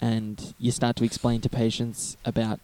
and 0.01 0.55
you 0.59 0.71
start 0.71 0.97
to 0.97 1.05
explain 1.05 1.41
to 1.41 1.49
patients 1.49 2.17
about 2.25 2.61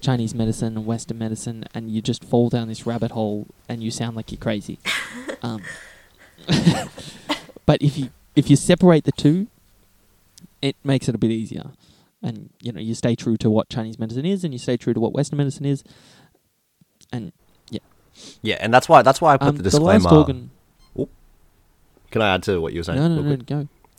Chinese 0.00 0.34
medicine 0.34 0.76
and 0.76 0.86
Western 0.86 1.18
medicine 1.18 1.64
and 1.74 1.90
you 1.90 2.00
just 2.00 2.24
fall 2.24 2.48
down 2.48 2.68
this 2.68 2.86
rabbit 2.86 3.10
hole 3.10 3.46
and 3.68 3.82
you 3.82 3.90
sound 3.90 4.16
like 4.16 4.30
you're 4.30 4.38
crazy. 4.38 4.78
um, 5.42 5.62
but 7.66 7.82
if 7.82 7.98
you 7.98 8.10
if 8.36 8.50
you 8.50 8.56
separate 8.56 9.04
the 9.04 9.12
two, 9.12 9.46
it 10.60 10.76
makes 10.84 11.08
it 11.08 11.14
a 11.14 11.18
bit 11.18 11.30
easier. 11.30 11.70
And 12.22 12.50
you 12.60 12.72
know, 12.72 12.80
you 12.80 12.94
stay 12.94 13.14
true 13.14 13.36
to 13.38 13.50
what 13.50 13.68
Chinese 13.68 13.98
medicine 13.98 14.26
is 14.26 14.44
and 14.44 14.52
you 14.52 14.58
stay 14.58 14.76
true 14.76 14.94
to 14.94 15.00
what 15.00 15.12
Western 15.12 15.38
medicine 15.38 15.66
is. 15.66 15.82
And 17.14 17.32
Yeah, 18.42 18.56
and 18.60 18.72
that's 18.72 18.88
why 18.88 19.02
that's 19.02 19.20
why 19.20 19.34
I 19.34 19.36
put 19.36 19.48
um, 19.48 19.56
the 19.56 19.62
the 19.62 19.70
disclaimer. 19.70 20.04
last 20.04 20.12
organ 20.12 20.50
Can 22.10 22.22
I 22.22 22.34
add 22.34 22.42
to 22.44 22.60
what 22.60 22.72
you 22.72 22.80
were 22.80 22.84
saying? 22.84 22.98
No 22.98 23.08
no 23.08 23.22
no 23.22 23.36
quick? 23.36 23.46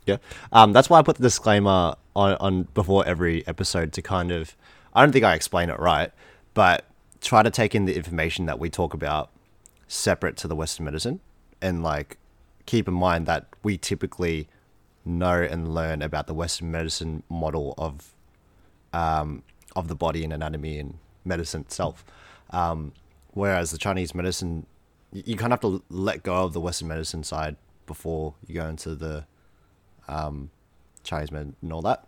go. 0.08 0.20
Um, 0.52 0.72
that's 0.72 0.90
why 0.90 1.00
I 1.00 1.02
put 1.02 1.18
the 1.18 1.24
disclaimer 1.24 1.96
on, 2.16 2.34
on 2.36 2.64
before 2.74 3.06
every 3.06 3.46
episode 3.48 3.92
to 3.94 4.02
kind 4.02 4.32
of. 4.32 4.56
I 4.94 5.04
don't 5.04 5.12
think 5.12 5.26
I 5.26 5.34
explain 5.34 5.70
it 5.70 5.80
right, 5.80 6.12
but 6.54 6.86
try 7.22 7.44
to 7.44 7.50
take 7.50 7.76
in 7.76 7.86
the 7.86 7.96
information 7.96 8.46
that 8.46 8.60
we 8.60 8.70
talk 8.70 8.94
about 8.94 9.32
separate 9.88 10.38
to 10.38 10.48
the 10.48 10.56
Western 10.56 10.86
medicine, 10.86 11.20
and 11.62 11.84
like 11.84 12.18
keep 12.66 12.88
in 12.88 12.94
mind 12.94 13.26
that 13.26 13.48
we 13.64 13.78
typically 13.78 14.48
know 15.04 15.42
and 15.42 15.74
learn 15.74 16.02
about 16.02 16.28
the 16.28 16.34
Western 16.34 16.72
medicine 16.72 17.24
model 17.30 17.74
of 17.78 18.16
um, 18.94 19.44
of 19.76 19.88
the 19.88 19.96
body 19.96 20.24
and 20.24 20.32
anatomy 20.32 20.80
and 20.80 20.98
medicine 21.26 21.62
itself. 21.62 22.06
Um, 22.52 22.94
whereas 23.36 23.70
the 23.70 23.78
Chinese 23.78 24.16
medicine, 24.16 24.66
you 25.12 25.36
kind 25.36 25.54
of 25.54 25.62
have 25.62 25.72
to 25.72 25.84
let 25.90 26.24
go 26.24 26.44
of 26.44 26.54
the 26.54 26.60
Western 26.60 26.88
medicine 26.88 27.24
side 27.24 27.58
before 27.86 28.34
you 28.48 28.56
go 28.56 28.66
into 28.66 28.96
the 28.96 29.26
um, 30.08 30.50
Chinese 31.04 31.32
medicine 31.32 31.56
and 31.62 31.72
all 31.72 31.84
that. 31.84 32.08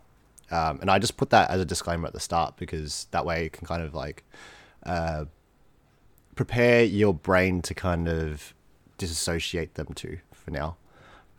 Um, 0.50 0.80
and 0.80 0.90
I 0.90 0.98
just 0.98 1.16
put 1.16 1.30
that 1.30 1.50
as 1.50 1.60
a 1.60 1.64
disclaimer 1.64 2.06
at 2.06 2.14
the 2.14 2.20
start 2.20 2.56
because 2.56 3.06
that 3.10 3.24
way 3.24 3.44
you 3.44 3.50
can 3.50 3.66
kind 3.66 3.82
of 3.82 3.94
like 3.94 4.24
uh, 4.84 5.26
prepare 6.34 6.82
your 6.82 7.12
brain 7.12 7.60
to 7.62 7.74
kind 7.74 8.08
of 8.08 8.54
disassociate 8.96 9.74
them 9.74 9.88
too 9.94 10.18
for 10.32 10.50
now. 10.50 10.76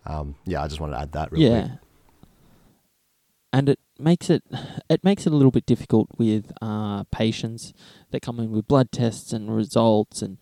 Um, 0.06 0.36
yeah, 0.46 0.62
I 0.62 0.68
just 0.68 0.80
wanted 0.80 0.94
to 0.94 1.02
add 1.02 1.12
that 1.14 1.32
real 1.32 1.42
yeah. 1.42 1.62
quick. 1.68 1.80
And 3.52 3.70
it 3.70 3.80
makes 4.00 4.30
it 4.30 4.44
it 4.90 5.04
makes 5.04 5.26
it 5.26 5.34
a 5.34 5.36
little 5.36 5.52
bit 5.52 5.66
difficult 5.66 6.10
with 6.18 6.52
uh, 6.62 7.04
patients 7.06 7.74
that 8.12 8.22
come 8.22 8.40
in 8.40 8.52
with 8.52 8.68
blood 8.68 8.92
tests 8.92 9.34
and 9.34 9.56
results 9.56 10.22
and 10.22 10.38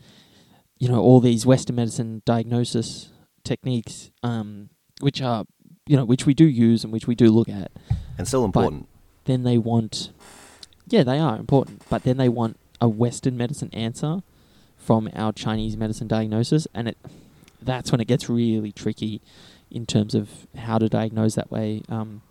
you 0.77 0.87
know 0.87 0.99
all 0.99 1.19
these 1.19 1.45
Western 1.45 1.75
medicine 1.75 2.21
diagnosis 2.25 3.09
techniques, 3.43 4.11
um, 4.23 4.69
which 4.99 5.21
are 5.21 5.45
you 5.87 5.95
know 5.97 6.05
which 6.05 6.25
we 6.25 6.33
do 6.33 6.45
use 6.45 6.83
and 6.83 6.93
which 6.93 7.07
we 7.07 7.15
do 7.15 7.29
look 7.29 7.49
at. 7.49 7.71
And 8.17 8.27
still 8.27 8.45
important. 8.45 8.87
Then 9.25 9.43
they 9.43 9.57
want, 9.57 10.11
yeah, 10.87 11.03
they 11.03 11.19
are 11.19 11.37
important, 11.37 11.83
but 11.89 12.03
then 12.03 12.17
they 12.17 12.29
want 12.29 12.57
a 12.79 12.87
Western 12.87 13.35
medicine 13.35 13.69
answer 13.73 14.21
from 14.77 15.09
our 15.15 15.33
Chinese 15.33 15.75
medicine 15.75 16.07
diagnosis, 16.07 16.67
and 16.73 16.89
it 16.89 16.97
that's 17.61 17.91
when 17.91 17.99
it 17.99 18.07
gets 18.07 18.29
really 18.29 18.71
tricky 18.71 19.21
in 19.69 19.85
terms 19.85 20.15
of 20.15 20.47
how 20.55 20.77
to 20.77 20.87
diagnose 20.87 21.35
that 21.35 21.51
way. 21.51 21.81
Um, 21.89 22.21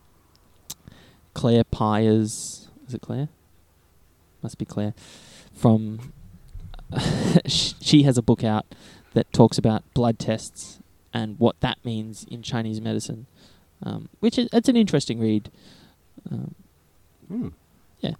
Claire 1.36 1.64
Pyers, 1.64 2.66
is 2.88 2.94
it 2.94 3.02
Claire? 3.02 3.28
Must 4.42 4.56
be 4.56 4.64
Claire. 4.64 4.94
From 5.52 6.14
she 7.46 8.04
has 8.04 8.16
a 8.16 8.22
book 8.22 8.42
out 8.42 8.64
that 9.12 9.30
talks 9.34 9.58
about 9.58 9.84
blood 9.92 10.18
tests 10.18 10.78
and 11.12 11.38
what 11.38 11.60
that 11.60 11.76
means 11.84 12.24
in 12.30 12.40
Chinese 12.40 12.80
medicine, 12.80 13.26
um, 13.82 14.08
which 14.20 14.38
is 14.38 14.48
it's 14.50 14.70
an 14.70 14.76
interesting 14.76 15.20
read. 15.20 15.50
Um, 16.30 16.54
Hmm. 17.28 17.48
Yeah. 18.00 18.14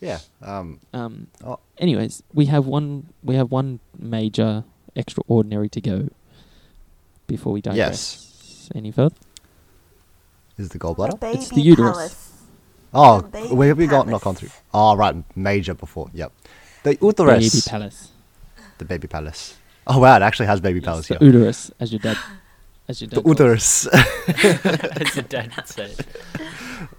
Yeah. 0.00 0.18
Um, 0.40 0.80
um, 0.94 1.26
Oh. 1.44 1.58
Anyways, 1.76 2.22
we 2.32 2.46
have 2.46 2.66
one 2.66 3.08
we 3.22 3.34
have 3.34 3.50
one 3.52 3.80
major 3.98 4.64
extraordinary 4.94 5.68
to 5.68 5.80
go 5.82 6.08
before 7.26 7.52
we 7.52 7.60
digress 7.60 8.70
any 8.74 8.90
further. 8.90 9.14
Is 10.58 10.68
the 10.68 10.78
The 10.78 10.84
gallbladder? 10.84 11.20
baby 11.20 11.38
It's 11.38 11.48
the 11.50 11.60
uterus. 11.60 11.92
palace. 11.96 12.28
Oh, 12.94 13.20
the 13.22 13.28
baby 13.28 13.54
where 13.54 13.68
have 13.68 13.78
we 13.78 13.86
got 13.86 14.06
not 14.06 14.20
palace. 14.20 14.24
gone 14.24 14.34
through? 14.34 14.48
Ah, 14.74 14.92
oh, 14.92 14.96
right, 14.96 15.16
major 15.36 15.74
before. 15.74 16.10
Yep. 16.12 16.32
The 16.82 16.98
uterus. 17.00 17.34
Baby 17.34 17.44
uterus. 17.44 17.68
palace. 17.68 18.08
the 18.78 18.84
baby 18.84 19.08
palace. 19.08 19.56
Oh 19.86 19.98
wow, 19.98 20.16
it 20.16 20.22
actually 20.22 20.46
has 20.46 20.60
baby 20.60 20.78
Yes, 20.80 20.84
palace 20.86 21.08
the 21.08 21.18
here. 21.18 21.26
uterus, 21.26 21.70
as 21.80 21.92
your 21.92 21.98
dad, 22.00 22.16
as 22.88 23.00
your 23.00 23.08
dad. 23.08 23.16
The 23.16 23.22
calls 23.22 23.38
uterus. 23.38 23.86
As 25.02 25.16
your 25.16 25.24
dad 25.24 25.52
would 25.56 25.68
say. 25.68 25.94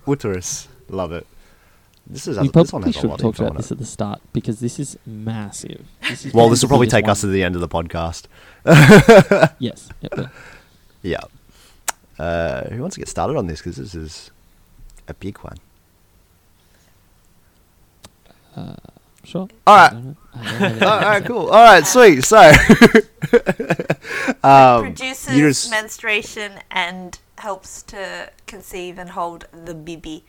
uterus. 0.07 0.67
Love 0.89 1.11
it. 1.13 1.25
This 2.05 2.27
is 2.27 2.37
We 2.37 2.49
this 2.49 2.69
probably 2.71 2.87
has 2.91 2.97
a 2.97 2.99
should 2.99 3.09
have 3.11 3.19
talked 3.19 3.39
about 3.39 3.55
this 3.57 3.71
at 3.71 3.77
the 3.77 3.85
start 3.85 4.21
because 4.33 4.59
this 4.59 4.77
is 4.79 4.97
massive. 5.05 5.85
This 6.09 6.25
is 6.25 6.33
Well, 6.33 6.49
this 6.49 6.61
will 6.61 6.67
probably 6.67 6.87
biggest 6.87 6.95
take 7.05 7.07
us 7.07 7.21
to 7.21 7.27
the 7.27 7.43
end 7.43 7.55
of 7.55 7.61
the 7.61 7.69
podcast. 7.69 8.23
Yes. 9.59 9.89
Yep, 10.01 10.13
yep. 10.17 10.31
Yeah. 11.01 11.19
Uh, 12.19 12.69
who 12.69 12.81
wants 12.81 12.95
to 12.95 12.99
get 13.01 13.07
started 13.09 13.37
on 13.37 13.47
this? 13.47 13.59
Because 13.59 13.77
this 13.77 13.95
is 13.95 14.31
a 15.07 15.13
big 15.13 15.37
one. 15.39 15.57
Uh, 18.55 18.75
sure. 19.23 19.47
All 19.65 19.75
I 19.75 19.87
right. 19.87 19.91
don't 19.91 20.05
know. 20.05 20.15
I 20.35 20.51
don't 20.51 20.61
know 20.61 20.79
that 20.79 20.83
All 20.83 20.99
right, 21.09 21.25
cool. 21.25 21.49
All 21.49 21.63
right, 21.63 21.85
sweet. 21.87 22.23
So, 22.23 22.39
um, 24.43 24.81
Produces 24.83 25.35
uterus- 25.35 25.69
menstruation 25.71 26.53
and 26.71 27.17
helps 27.39 27.81
to 27.83 28.29
conceive 28.45 28.97
and 28.99 29.09
hold 29.11 29.47
the 29.51 29.73
baby. 29.73 30.23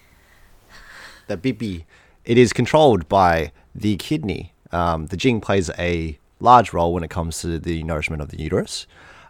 the 1.26 1.36
bibi, 1.36 1.84
it 2.24 2.38
is 2.38 2.52
controlled 2.52 3.08
by 3.08 3.52
the 3.74 3.96
kidney. 3.96 4.52
Um, 4.72 5.06
the 5.06 5.16
jing 5.16 5.40
plays 5.40 5.70
a 5.78 6.18
large 6.40 6.72
role 6.72 6.92
when 6.92 7.04
it 7.04 7.10
comes 7.10 7.40
to 7.42 7.58
the 7.58 7.82
nourishment 7.84 8.20
of 8.22 8.30
the 8.30 8.40
uterus. 8.40 8.86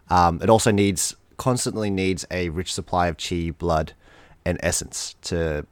Um, 0.09 0.39
it 0.41 0.49
also 0.49 0.71
needs 0.71 1.15
constantly 1.37 1.89
needs 1.89 2.25
a 2.31 2.49
rich 2.49 2.73
supply 2.73 3.07
of 3.07 3.17
qi, 3.17 3.55
blood, 3.57 3.93
and 4.45 4.59
essence 4.61 5.15
to 5.23 5.65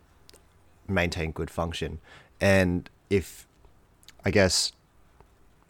maintain 0.88 1.32
good 1.32 1.50
function. 1.50 2.00
And 2.42 2.90
if 3.10 3.48
I 4.26 4.32
guess 4.32 4.72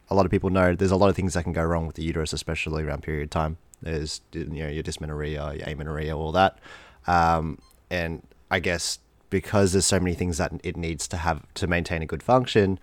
a 0.09 0.15
lot 0.15 0.25
of 0.25 0.31
people 0.31 0.49
know 0.49 0.75
there's 0.75 0.91
a 0.91 0.95
lot 0.95 1.09
of 1.09 1.15
things 1.15 1.33
that 1.33 1.43
can 1.43 1.53
go 1.53 1.63
wrong 1.63 1.87
with 1.87 1.95
the 1.95 2.03
uterus, 2.03 2.33
especially 2.33 2.83
around 2.83 3.03
period 3.03 3.31
time. 3.31 3.57
There's 3.81 4.21
you 4.31 4.45
know 4.45 4.67
your 4.67 4.83
dysmenorrhea, 4.83 5.55
your 5.55 5.67
amenorrhea, 5.67 6.15
all 6.15 6.31
that. 6.31 6.59
Um, 7.07 7.59
and 7.89 8.21
I 8.49 8.59
guess 8.59 8.99
because 9.29 9.71
there's 9.71 9.85
so 9.85 9.99
many 9.99 10.13
things 10.13 10.37
that 10.37 10.53
it 10.63 10.77
needs 10.77 11.07
to 11.07 11.17
have 11.17 11.41
to 11.55 11.67
maintain 11.67 12.01
a 12.01 12.05
good 12.05 12.21
function, 12.21 12.79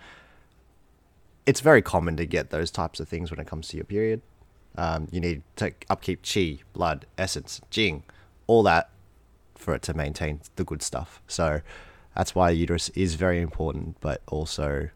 it's 1.45 1.61
very 1.61 1.81
common 1.81 2.17
to 2.17 2.25
get 2.25 2.49
those 2.49 2.69
types 2.69 2.99
of 2.99 3.07
things 3.07 3.31
when 3.31 3.39
it 3.39 3.47
comes 3.47 3.69
to 3.69 3.77
your 3.77 3.85
period. 3.85 4.21
Um, 4.77 5.07
you 5.11 5.19
need 5.19 5.43
to 5.57 5.73
upkeep 5.89 6.21
chi, 6.23 6.59
blood, 6.73 7.05
essence, 7.17 7.59
jing, 7.69 8.03
all 8.47 8.63
that 8.63 8.89
for 9.55 9.75
it 9.75 9.81
to 9.83 9.93
maintain 9.93 10.41
the 10.55 10.63
good 10.63 10.81
stuff. 10.81 11.21
So 11.27 11.61
that's 12.15 12.33
why 12.33 12.49
uterus 12.51 12.89
is 12.89 13.15
very 13.15 13.41
important, 13.41 13.97
but 13.99 14.21
also 14.27 14.89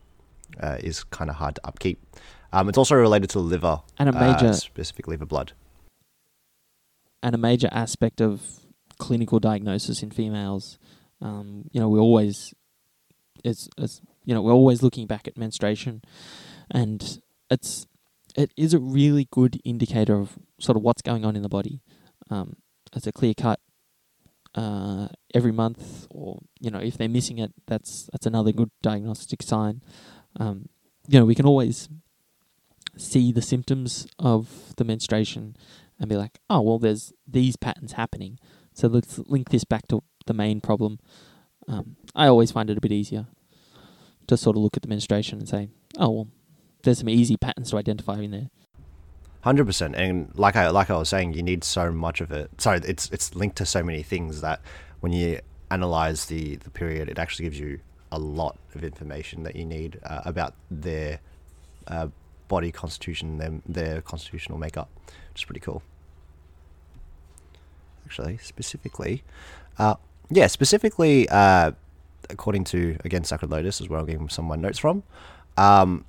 uh, 0.61 0.77
is 0.79 1.03
kind 1.03 1.29
of 1.29 1.35
hard 1.37 1.55
to 1.55 1.67
upkeep. 1.67 1.99
Um, 2.53 2.69
it's 2.69 2.77
also 2.77 2.95
related 2.95 3.29
to 3.31 3.39
the 3.39 3.43
liver 3.43 3.81
And 3.99 4.09
a 4.09 4.15
uh, 4.17 4.33
major- 4.33 4.53
specific 4.53 5.07
liver 5.07 5.25
blood. 5.25 5.51
and 7.21 7.35
a 7.35 7.37
major 7.37 7.67
aspect 7.71 8.21
of 8.21 8.41
clinical 8.97 9.39
diagnosis 9.39 10.01
in 10.01 10.11
females. 10.11 10.77
Um, 11.21 11.65
you 11.71 11.79
know, 11.81 11.89
we 11.89 11.99
always 11.99 12.53
it's, 13.43 13.67
it's 13.77 14.01
you 14.23 14.33
know 14.33 14.41
we're 14.41 14.53
always 14.53 14.81
looking 14.81 15.05
back 15.07 15.27
at 15.27 15.37
menstruation, 15.37 16.01
and 16.71 17.19
it's 17.49 17.87
it 18.35 18.51
is 18.57 18.73
a 18.73 18.79
really 18.79 19.27
good 19.31 19.61
indicator 19.63 20.15
of 20.15 20.37
sort 20.59 20.75
of 20.77 20.83
what's 20.83 21.01
going 21.01 21.25
on 21.25 21.35
in 21.35 21.41
the 21.41 21.49
body. 21.49 21.81
Um, 22.29 22.57
it's 22.95 23.07
a 23.07 23.11
clear 23.11 23.33
cut 23.33 23.59
uh, 24.55 25.07
every 25.33 25.51
month, 25.51 26.07
or 26.09 26.39
you 26.59 26.71
know 26.71 26.79
if 26.79 26.97
they're 26.97 27.09
missing 27.09 27.37
it, 27.39 27.53
that's 27.67 28.09
that's 28.11 28.25
another 28.25 28.51
good 28.51 28.71
diagnostic 28.81 29.41
sign. 29.41 29.81
Um, 30.39 30.69
you 31.07 31.19
know, 31.19 31.25
we 31.25 31.35
can 31.35 31.45
always 31.45 31.89
see 32.97 33.31
the 33.31 33.41
symptoms 33.41 34.07
of 34.19 34.73
the 34.77 34.83
menstruation 34.83 35.55
and 35.99 36.09
be 36.09 36.15
like, 36.15 36.39
oh, 36.49 36.61
well, 36.61 36.79
there's 36.79 37.13
these 37.27 37.55
patterns 37.55 37.93
happening. 37.93 38.39
So 38.73 38.87
let's 38.87 39.19
link 39.19 39.49
this 39.49 39.63
back 39.63 39.87
to 39.89 40.03
the 40.25 40.33
main 40.33 40.61
problem. 40.61 40.99
Um, 41.67 41.97
I 42.13 42.27
always 42.27 42.51
find 42.51 42.69
it 42.69 42.77
a 42.77 42.81
bit 42.81 42.91
easier 42.91 43.27
to 44.27 44.37
sort 44.37 44.55
of 44.55 44.63
look 44.63 44.75
at 44.75 44.83
the 44.83 44.89
menstruation 44.89 45.39
and 45.39 45.47
say, 45.47 45.69
oh, 45.97 46.09
well, 46.09 46.27
there's 46.85 46.99
some 46.99 47.09
easy 47.09 47.35
patterns 47.37 47.71
to 47.71 47.77
identify 47.77 48.19
in 48.19 48.31
there. 48.31 48.49
Hundred 49.41 49.65
percent, 49.65 49.95
and 49.95 50.31
like 50.35 50.55
I 50.55 50.69
like 50.69 50.89
I 50.89 50.97
was 50.97 51.09
saying, 51.09 51.33
you 51.33 51.43
need 51.43 51.63
so 51.63 51.91
much 51.91 52.21
of 52.21 52.31
it. 52.31 52.49
So 52.57 52.71
it's 52.71 53.09
it's 53.11 53.35
linked 53.35 53.57
to 53.57 53.65
so 53.65 53.83
many 53.83 54.01
things 54.01 54.41
that 54.41 54.59
when 55.01 55.11
you 55.11 55.39
analyze 55.69 56.25
the 56.25 56.55
the 56.55 56.71
period, 56.71 57.09
it 57.09 57.19
actually 57.19 57.45
gives 57.45 57.59
you 57.59 57.79
a 58.11 58.17
lot 58.17 58.57
of 58.73 58.83
information 58.83 59.43
that 59.43 59.55
you 59.55 59.65
need 59.65 59.99
uh, 60.03 60.21
about 60.25 60.55
their 60.71 61.19
uh, 61.87 62.07
body 62.47 62.71
constitution, 62.71 63.37
their 63.37 63.51
their 63.67 64.01
constitutional 64.01 64.57
makeup, 64.57 64.89
which 65.31 65.41
is 65.41 65.45
pretty 65.45 65.59
cool. 65.59 65.83
Actually, 68.05 68.37
specifically, 68.37 69.23
uh, 69.77 69.95
yeah, 70.31 70.47
specifically, 70.47 71.29
uh, 71.29 71.71
according 72.31 72.63
to 72.63 72.97
again 73.05 73.23
Sacred 73.23 73.51
Lotus, 73.51 73.79
is 73.79 73.89
where 73.89 73.99
I'm 73.99 74.07
getting 74.07 74.27
some 74.29 74.45
of 74.45 74.49
my 74.49 74.61
notes 74.61 74.79
from. 74.79 75.03
Um, 75.57 76.05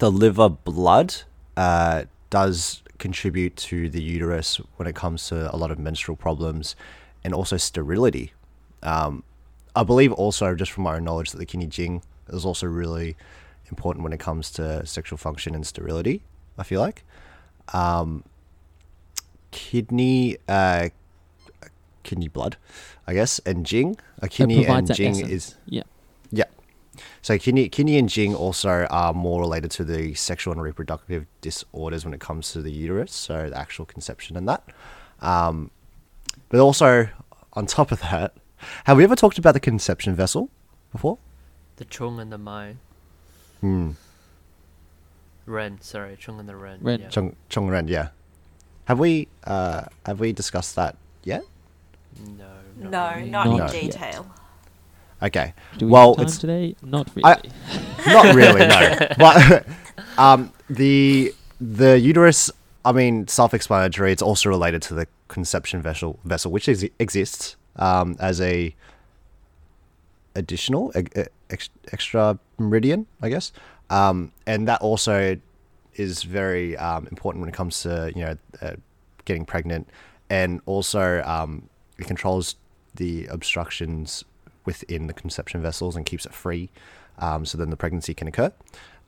the 0.00 0.10
liver 0.10 0.48
blood 0.48 1.14
uh, 1.56 2.04
does 2.30 2.82
contribute 2.98 3.54
to 3.56 3.88
the 3.88 4.02
uterus 4.02 4.56
when 4.76 4.88
it 4.88 4.94
comes 4.94 5.28
to 5.28 5.54
a 5.54 5.56
lot 5.56 5.70
of 5.70 5.78
menstrual 5.78 6.16
problems 6.16 6.74
and 7.22 7.32
also 7.32 7.56
sterility. 7.56 8.32
Um, 8.82 9.22
I 9.76 9.84
believe 9.84 10.12
also, 10.12 10.54
just 10.54 10.72
from 10.72 10.84
my 10.84 10.96
own 10.96 11.04
knowledge, 11.04 11.30
that 11.30 11.38
the 11.38 11.46
kidney 11.46 11.66
jing 11.66 12.02
is 12.28 12.44
also 12.44 12.66
really 12.66 13.16
important 13.68 14.02
when 14.02 14.12
it 14.12 14.18
comes 14.18 14.50
to 14.52 14.84
sexual 14.86 15.18
function 15.18 15.54
and 15.54 15.66
sterility. 15.66 16.22
I 16.58 16.62
feel 16.62 16.80
like 16.80 17.04
um, 17.72 18.24
kidney, 19.50 20.38
uh, 20.48 20.88
kidney 22.02 22.28
blood, 22.28 22.56
I 23.06 23.12
guess, 23.14 23.38
and 23.40 23.66
jing. 23.66 23.98
A 24.20 24.28
kidney 24.28 24.66
and 24.66 24.92
jing 24.92 25.12
essence. 25.12 25.30
is 25.30 25.54
Yeah. 25.66 25.82
Yeah. 27.22 27.26
So 27.26 27.38
kidney, 27.38 27.68
kidney 27.68 27.98
and 27.98 28.08
Jing 28.08 28.34
also 28.34 28.86
are 28.90 29.12
more 29.12 29.40
related 29.40 29.70
to 29.72 29.84
the 29.84 30.14
sexual 30.14 30.52
and 30.52 30.62
reproductive 30.62 31.26
disorders 31.40 32.04
when 32.04 32.14
it 32.14 32.20
comes 32.20 32.52
to 32.52 32.62
the 32.62 32.72
uterus, 32.72 33.12
so 33.12 33.50
the 33.50 33.56
actual 33.58 33.84
conception 33.84 34.36
and 34.36 34.48
that. 34.48 34.62
Um, 35.20 35.70
but 36.48 36.60
also, 36.60 37.08
on 37.52 37.66
top 37.66 37.92
of 37.92 38.00
that, 38.00 38.34
have 38.84 38.96
we 38.96 39.04
ever 39.04 39.16
talked 39.16 39.38
about 39.38 39.52
the 39.54 39.60
conception 39.60 40.14
vessel 40.14 40.48
before? 40.92 41.18
The 41.76 41.84
Chung 41.84 42.20
and 42.20 42.32
the 42.32 42.38
Mai. 42.38 42.76
Hmm. 43.60 43.92
Ren, 45.46 45.80
sorry, 45.80 46.16
Chung 46.18 46.38
and 46.40 46.48
the 46.48 46.56
Ren. 46.56 46.78
Ren. 46.80 47.00
Yeah. 47.00 47.08
Chong 47.08 47.36
Chongren, 47.48 47.88
yeah. 47.88 48.08
Have 48.84 48.98
we 48.98 49.28
uh, 49.44 49.84
have 50.06 50.20
we 50.20 50.32
discussed 50.32 50.76
that 50.76 50.96
yet? 51.24 51.44
No, 52.24 52.44
No, 52.76 52.90
not 52.90 53.16
really. 53.16 53.30
not, 53.30 53.46
Not 53.46 53.74
in 53.74 53.86
yet. 53.86 54.24
Detail. 55.20 55.52
Do 55.76 55.76
Okay. 55.76 55.84
we 55.86 55.90
well, 55.90 56.08
have 56.08 56.16
time 56.16 56.26
it's 56.26 56.38
today? 56.38 56.76
Not 56.82 57.08
really. 57.14 57.24
I- 57.24 57.40
not 58.06 58.34
really, 58.34 58.66
no. 58.66 59.08
But 59.18 59.66
um, 60.18 60.52
the 60.68 61.34
the 61.60 61.98
uterus, 61.98 62.50
I 62.84 62.92
mean, 62.92 63.28
self-explanatory. 63.28 64.12
It's 64.12 64.22
also 64.22 64.48
related 64.48 64.82
to 64.82 64.94
the 64.94 65.06
conception 65.28 65.82
vessel, 65.82 66.18
vessel 66.24 66.50
which 66.50 66.68
is, 66.68 66.88
exists 66.98 67.56
um, 67.76 68.16
as 68.18 68.40
a 68.40 68.74
additional 70.34 70.92
ex, 70.94 71.68
extra 71.92 72.38
meridian, 72.58 73.06
I 73.20 73.28
guess, 73.28 73.52
um, 73.90 74.32
and 74.46 74.66
that 74.68 74.80
also 74.80 75.36
is 75.94 76.22
very 76.22 76.76
um, 76.76 77.06
important 77.08 77.40
when 77.42 77.48
it 77.48 77.54
comes 77.54 77.82
to 77.82 78.12
you 78.14 78.24
know 78.24 78.36
uh, 78.62 78.74
getting 79.24 79.44
pregnant, 79.44 79.88
and 80.30 80.60
also 80.66 81.22
um, 81.24 81.68
it 81.98 82.06
controls 82.06 82.56
the 82.94 83.26
obstructions 83.26 84.24
within 84.70 85.06
the 85.08 85.12
conception 85.22 85.60
vessels 85.62 85.96
and 85.96 86.06
keeps 86.06 86.24
it 86.26 86.32
free, 86.32 86.70
um, 87.18 87.44
so 87.44 87.58
then 87.58 87.70
the 87.70 87.76
pregnancy 87.76 88.14
can 88.14 88.28
occur. 88.28 88.52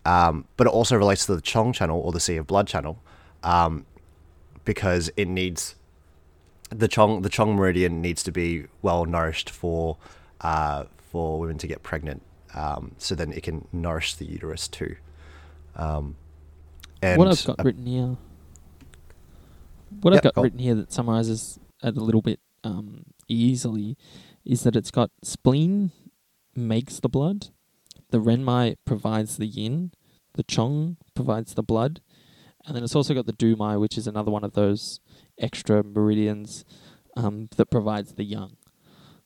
Um, 0.04 0.44
but 0.56 0.66
it 0.66 0.72
also 0.78 0.96
relates 0.96 1.26
to 1.26 1.36
the 1.36 1.40
Chong 1.40 1.72
channel 1.72 2.00
or 2.00 2.10
the 2.12 2.20
Sea 2.20 2.36
of 2.40 2.46
Blood 2.46 2.66
channel, 2.66 2.94
um, 3.44 3.86
because 4.64 5.10
it 5.16 5.28
needs 5.28 5.76
the 6.70 6.88
Chong 6.88 7.22
the 7.22 7.28
Chong 7.28 7.54
meridian 7.54 8.00
needs 8.00 8.22
to 8.24 8.32
be 8.32 8.66
well 8.82 9.04
nourished 9.04 9.50
for 9.50 9.96
uh, 10.40 10.84
for 11.10 11.38
women 11.40 11.58
to 11.58 11.66
get 11.68 11.82
pregnant, 11.82 12.22
um, 12.54 12.92
so 12.98 13.14
then 13.14 13.32
it 13.32 13.42
can 13.44 13.68
nourish 13.72 14.14
the 14.14 14.24
uterus 14.24 14.66
too. 14.68 14.96
Um, 15.76 16.16
and 17.00 17.18
what 17.18 17.28
I've 17.28 17.44
got 17.44 17.64
written 17.64 17.86
here, 17.86 18.16
what 20.00 20.12
Yeah, 20.12 20.16
I've 20.18 20.22
got 20.22 20.34
go. 20.34 20.42
written 20.42 20.58
here 20.58 20.74
that 20.74 20.92
summarizes 20.92 21.58
it 21.82 21.96
a 21.96 22.00
little 22.00 22.22
bit 22.22 22.40
um, 22.64 23.04
easily 23.28 23.96
is 24.44 24.62
that 24.62 24.76
it's 24.76 24.90
got 24.90 25.10
spleen 25.22 25.92
makes 26.54 27.00
the 27.00 27.08
blood, 27.08 27.48
the 28.10 28.18
renmai 28.18 28.76
provides 28.84 29.36
the 29.36 29.46
yin, 29.46 29.92
the 30.34 30.42
chong 30.42 30.96
provides 31.14 31.54
the 31.54 31.62
blood, 31.62 32.00
and 32.66 32.76
then 32.76 32.84
it's 32.84 32.94
also 32.94 33.14
got 33.14 33.26
the 33.26 33.32
dumai, 33.32 33.78
which 33.78 33.98
is 33.98 34.06
another 34.06 34.30
one 34.30 34.44
of 34.44 34.52
those 34.52 35.00
extra 35.38 35.82
meridians 35.82 36.64
um, 37.16 37.48
that 37.56 37.70
provides 37.70 38.12
the 38.12 38.24
yang. 38.24 38.56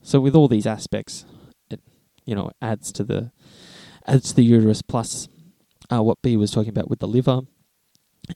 So 0.02 0.20
with 0.20 0.34
all 0.34 0.48
these 0.48 0.66
aspects, 0.66 1.26
it 1.70 1.80
you 2.24 2.34
know 2.34 2.50
adds 2.62 2.92
to 2.92 3.04
the 3.04 3.32
adds 4.06 4.30
to 4.30 4.36
the 4.36 4.44
uterus 4.44 4.82
plus 4.82 5.28
uh, 5.92 6.02
what 6.02 6.22
B 6.22 6.36
was 6.36 6.50
talking 6.50 6.70
about 6.70 6.88
with 6.88 7.00
the 7.00 7.08
liver. 7.08 7.42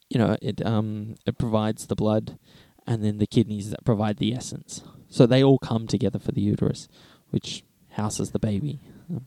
You 0.09 0.18
know, 0.18 0.37
it 0.43 0.64
um 0.64 1.16
it 1.26 1.39
provides 1.39 1.87
the 1.87 1.97
blood, 1.97 2.39
and 2.87 3.05
then 3.05 3.18
the 3.18 3.26
kidneys 3.26 3.70
that 3.70 3.85
provide 3.85 4.18
the 4.18 4.35
essence. 4.35 4.83
So 5.11 5.26
they 5.26 5.42
all 5.44 5.58
come 5.58 5.86
together 5.86 6.18
for 6.18 6.32
the 6.32 6.40
uterus, 6.40 6.88
which 7.30 7.64
houses 7.90 8.30
the 8.30 8.38
baby. 8.38 8.80
Um, 9.11 9.26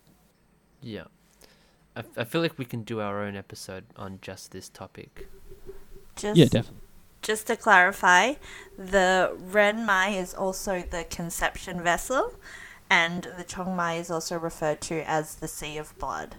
Yeah. 0.81 1.03
I, 1.95 1.99
f- 1.99 2.17
I 2.17 2.23
feel 2.23 2.41
like 2.41 2.57
we 2.57 2.65
can 2.65 2.83
do 2.83 3.01
our 3.01 3.21
own 3.21 3.35
episode 3.35 3.83
on 3.95 4.17
just 4.21 4.51
this 4.51 4.69
topic. 4.69 5.27
Just, 6.15 6.37
yeah, 6.37 6.45
definitely. 6.45 6.81
just 7.21 7.47
to 7.47 7.55
clarify, 7.55 8.33
the 8.77 9.35
Ren 9.37 9.85
Mai 9.85 10.09
is 10.09 10.33
also 10.33 10.81
the 10.89 11.03
conception 11.03 11.83
vessel, 11.83 12.33
and 12.89 13.27
the 13.37 13.43
Chong 13.43 13.75
Mai 13.75 13.95
is 13.95 14.09
also 14.09 14.37
referred 14.39 14.81
to 14.81 15.07
as 15.09 15.35
the 15.35 15.47
Sea 15.47 15.77
of 15.77 15.97
Blood. 15.99 16.35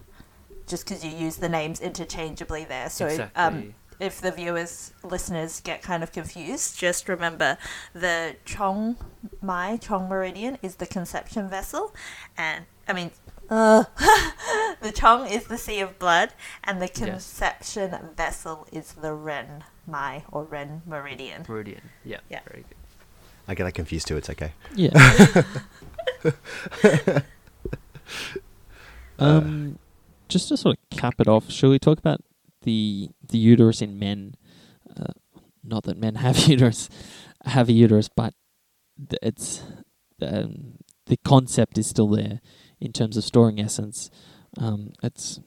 Just 0.67 0.85
because 0.85 1.05
you 1.05 1.11
use 1.11 1.37
the 1.37 1.49
names 1.49 1.79
interchangeably 1.79 2.65
there. 2.65 2.89
So 2.89 3.05
exactly. 3.05 3.41
um, 3.41 3.75
if 3.99 4.21
the 4.21 4.31
viewers, 4.31 4.93
listeners 5.03 5.61
get 5.61 5.81
kind 5.81 6.03
of 6.03 6.11
confused, 6.11 6.77
just 6.77 7.07
remember 7.07 7.57
the 7.93 8.35
Chong 8.45 8.97
Mai, 9.41 9.77
Chong 9.77 10.09
Meridian, 10.09 10.57
is 10.61 10.75
the 10.75 10.85
conception 10.85 11.49
vessel, 11.49 11.93
and 12.37 12.65
I 12.87 12.93
mean, 12.93 13.11
uh, 13.49 13.85
the 14.81 14.91
Chong 14.91 15.27
is 15.27 15.45
the 15.45 15.57
sea 15.57 15.79
of 15.79 15.97
blood, 15.99 16.33
and 16.63 16.81
the 16.81 16.87
conception 16.87 17.95
vessel 18.15 18.67
is 18.71 18.93
the 18.93 19.13
Ren 19.13 19.63
Mai 19.87 20.23
or 20.31 20.43
Ren 20.43 20.81
Meridian. 20.85 21.45
Meridian. 21.47 21.81
Yeah. 22.03 22.19
Yeah. 22.29 22.41
Very 22.47 22.63
good. 22.63 22.75
I 23.47 23.53
get 23.53 23.65
that 23.65 23.73
confused 23.73 24.07
too. 24.07 24.17
It's 24.17 24.29
okay. 24.29 24.53
Yeah. 24.75 24.89
um, 29.19 29.77
just 30.27 30.49
to 30.49 30.57
sort 30.57 30.77
of 30.77 30.97
cap 30.97 31.15
it 31.19 31.27
off, 31.27 31.49
shall 31.51 31.69
we 31.69 31.79
talk 31.79 31.99
about 31.99 32.21
the 32.65 33.09
the 33.27 33.37
uterus 33.37 33.81
in 33.81 33.97
men? 33.97 34.35
Uh, 34.89 35.13
not 35.63 35.83
that 35.83 35.97
men 35.97 36.15
have 36.25 36.37
uterus, 36.47 36.89
have 37.45 37.69
a 37.69 37.73
uterus, 37.73 38.09
but 38.13 38.33
th- 39.09 39.19
it's 39.23 39.61
um, 40.21 40.75
the 41.07 41.17
concept 41.17 41.77
is 41.77 41.87
still 41.87 42.09
there 42.09 42.41
in 42.79 42.91
terms 42.91 43.17
of 43.17 43.23
storing 43.23 43.59
essence. 43.59 44.09
Um, 44.57 44.91
it's 45.01 45.39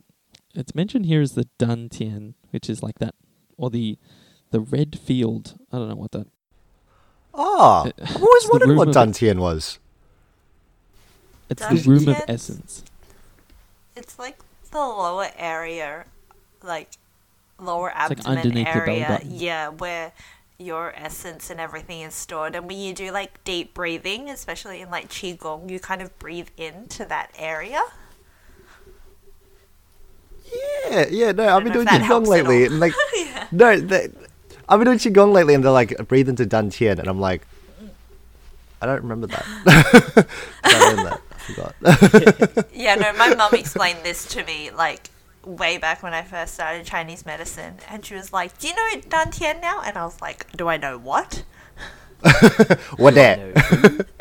it's 0.55 0.75
mentioned 0.75 1.07
here 1.07 1.21
as 1.21 1.33
the 1.35 1.47
Dantian, 1.59 2.35
which 2.51 2.69
is 2.71 2.83
like 2.83 2.99
that, 2.99 3.14
or 3.57 3.71
the 3.71 3.99
the 4.51 4.61
red 4.61 4.99
field. 4.99 5.59
I 5.73 5.79
don't 5.79 5.89
know 5.89 5.95
what 5.97 6.12
that. 6.12 6.27
Oh, 7.35 7.85
Uh, 7.87 7.91
I've 8.03 8.16
always 8.16 8.45
it's 8.45 8.51
wondered 8.51 8.77
what 8.77 8.89
of- 8.89 8.95
Dantian 8.95 9.39
was. 9.39 9.79
It's 11.51 11.64
the 11.66 11.89
room 11.91 12.09
of 12.09 12.16
essence. 12.29 12.85
It's 13.97 14.19
like 14.19 14.39
the 14.71 14.79
lower 14.79 15.29
area, 15.37 16.05
like 16.62 16.91
lower 17.59 17.93
like 17.95 18.11
abdomen 18.13 18.39
underneath 18.39 18.75
your 18.75 18.87
belly 18.87 19.05
area. 19.05 19.09
button. 19.09 19.35
Yeah, 19.35 19.69
where 19.69 20.13
your 20.59 20.93
essence 20.97 21.51
and 21.51 21.61
everything 21.61 22.01
is 22.01 22.15
stored. 22.15 22.55
And 22.55 22.67
when 22.67 22.79
you 22.79 22.93
do 22.93 23.11
like 23.13 23.43
deep 23.45 23.75
breathing, 23.75 24.29
especially 24.29 24.81
in 24.81 24.91
like 24.91 25.09
qigong, 25.09 25.71
you 25.71 25.79
kind 25.79 26.03
of 26.03 26.17
breathe 26.19 26.49
into 26.57 27.05
that 27.05 27.31
area. 27.39 27.81
Yeah, 30.91 31.07
yeah. 31.11 31.33
No, 31.33 31.57
I've 31.57 31.63
been 31.63 31.73
doing 31.73 31.87
if 31.87 31.93
that 31.93 32.03
qigong 32.03 32.27
lately, 32.27 32.65
and 32.65 32.81
like, 32.81 32.95
no, 33.53 33.79
they, 33.79 34.09
I've 34.69 34.79
been 34.81 34.87
doing 34.87 34.99
qigong 34.99 35.33
lately, 35.33 35.55
and 35.55 35.63
they're 35.63 35.71
like 35.71 35.97
breathe 36.09 36.29
into 36.29 36.47
Dantian, 36.47 36.99
and 36.99 37.07
I'm 37.07 37.21
like, 37.21 37.47
I 38.81 38.87
don't 38.87 39.03
remember 39.03 39.27
that. 39.27 39.45
I 40.65 40.95
that. 40.95 41.21
I 41.31 41.95
forgot. 41.95 42.69
Yeah, 42.75 42.95
no, 42.95 43.13
my 43.15 43.35
mum 43.35 43.55
explained 43.55 44.01
this 44.05 44.27
to 44.29 44.45
me 44.45 44.71
like 44.71 45.11
way 45.49 45.78
back 45.78 46.03
when 46.03 46.12
I 46.14 46.22
first 46.22 46.55
started 46.55 46.84
Chinese 46.84 47.24
medicine, 47.24 47.76
and 47.88 48.05
she 48.05 48.14
was 48.14 48.32
like, 48.32 48.59
"Do 48.59 48.68
you 48.68 48.74
know 48.74 49.01
Dantian 49.01 49.61
now?" 49.61 49.80
And 49.82 49.96
I 49.96 50.05
was 50.05 50.20
like, 50.20 50.46
"Do 50.57 50.68
I 50.68 50.76
know 50.76 50.99
what?" 50.99 51.44
what 52.96 53.14
that? 53.14 54.07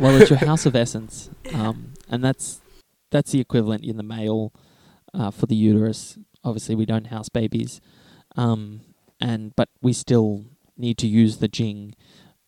Well, 0.00 0.20
it's 0.20 0.28
your 0.28 0.40
house 0.40 0.66
of 0.66 0.74
essence, 0.74 1.30
um, 1.54 1.94
and 2.08 2.24
that's 2.24 2.60
that's 3.10 3.30
the 3.30 3.38
equivalent 3.38 3.84
in 3.84 3.96
the 3.96 4.02
male 4.02 4.52
uh, 5.14 5.30
for 5.30 5.46
the 5.46 5.54
uterus. 5.54 6.18
Obviously, 6.42 6.74
we 6.74 6.84
don't 6.84 7.06
house 7.06 7.28
babies, 7.28 7.80
um, 8.34 8.80
and 9.20 9.54
but 9.54 9.68
we 9.80 9.92
still 9.92 10.46
need 10.76 10.98
to 10.98 11.06
use 11.06 11.38
the 11.38 11.46
jing 11.46 11.94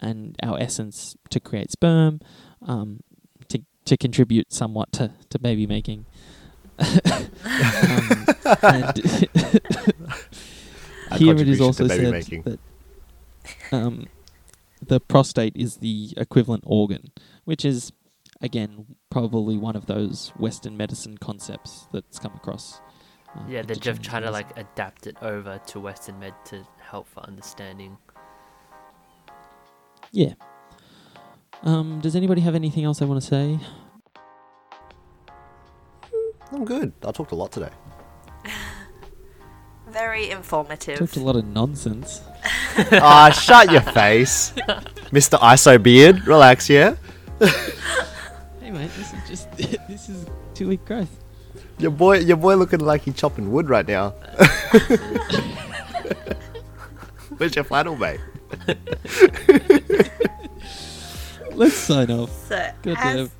and 0.00 0.36
our 0.42 0.58
essence 0.58 1.16
to 1.30 1.38
create 1.38 1.70
sperm, 1.70 2.20
um, 2.62 3.00
to 3.48 3.62
to 3.84 3.96
contribute 3.96 4.52
somewhat 4.52 4.92
to, 4.92 5.12
to 5.30 5.38
baby 5.38 5.66
making. 5.66 6.06
Um, 6.78 6.86
and 8.62 8.96
here 11.18 11.34
it 11.36 11.48
is 11.48 11.60
also 11.60 11.86
said 11.86 12.10
making. 12.10 12.42
that 12.42 12.58
um, 13.72 14.06
the 14.86 15.00
prostate 15.00 15.56
is 15.56 15.76
the 15.78 16.12
equivalent 16.16 16.64
organ, 16.66 17.10
which 17.44 17.64
is 17.64 17.92
again 18.40 18.96
probably 19.10 19.56
one 19.56 19.76
of 19.76 19.86
those 19.86 20.32
Western 20.38 20.76
medicine 20.76 21.16
concepts 21.18 21.86
that's 21.92 22.18
come 22.18 22.32
across. 22.34 22.80
uh, 23.34 23.40
Yeah, 23.48 23.62
they're 23.62 23.76
just 23.76 24.02
trying 24.02 24.22
to 24.22 24.30
like 24.30 24.56
adapt 24.58 25.06
it 25.06 25.16
over 25.22 25.60
to 25.68 25.80
Western 25.80 26.18
med 26.18 26.34
to 26.46 26.66
help 26.80 27.06
for 27.08 27.20
understanding. 27.20 27.96
yeah. 30.12 30.34
Um, 31.62 32.00
does 32.00 32.14
anybody 32.14 32.42
have 32.42 32.54
anything 32.54 32.84
else 32.84 32.98
they 32.98 33.06
want 33.06 33.22
to 33.22 33.26
say? 33.26 33.58
I'm 36.54 36.64
good. 36.64 36.92
I 37.04 37.10
talked 37.10 37.32
a 37.32 37.34
lot 37.34 37.50
today. 37.50 37.70
Very 39.88 40.30
informative. 40.30 40.98
Talked 40.98 41.16
a 41.16 41.20
lot 41.20 41.36
of 41.36 41.44
nonsense. 41.46 42.22
Ah, 42.90 43.30
shut 43.30 43.70
your 43.70 43.80
face, 43.80 44.50
Mr. 45.12 45.38
ISO 45.38 45.80
beard. 45.80 46.26
Relax, 46.26 46.68
yeah. 46.68 46.96
Hey 48.60 48.72
mate, 48.72 48.90
this 48.96 49.12
is 49.12 49.28
just 49.28 49.52
this 49.56 50.08
is 50.08 50.26
two 50.54 50.66
week 50.68 50.84
growth. 50.84 51.22
Your 51.78 51.92
boy, 51.92 52.18
your 52.18 52.36
boy, 52.36 52.56
looking 52.56 52.80
like 52.80 53.02
he's 53.02 53.14
chopping 53.14 53.52
wood 53.52 53.68
right 53.68 53.86
now. 53.86 54.10
Where's 57.38 57.54
your 57.54 57.64
flannel, 57.64 57.94
mate? 57.94 58.18
Let's 61.52 61.74
sign 61.74 62.10
off. 62.10 62.30
So, 62.48 62.70
Good 62.82 62.98
as, 62.98 63.16
Dev. 63.16 63.30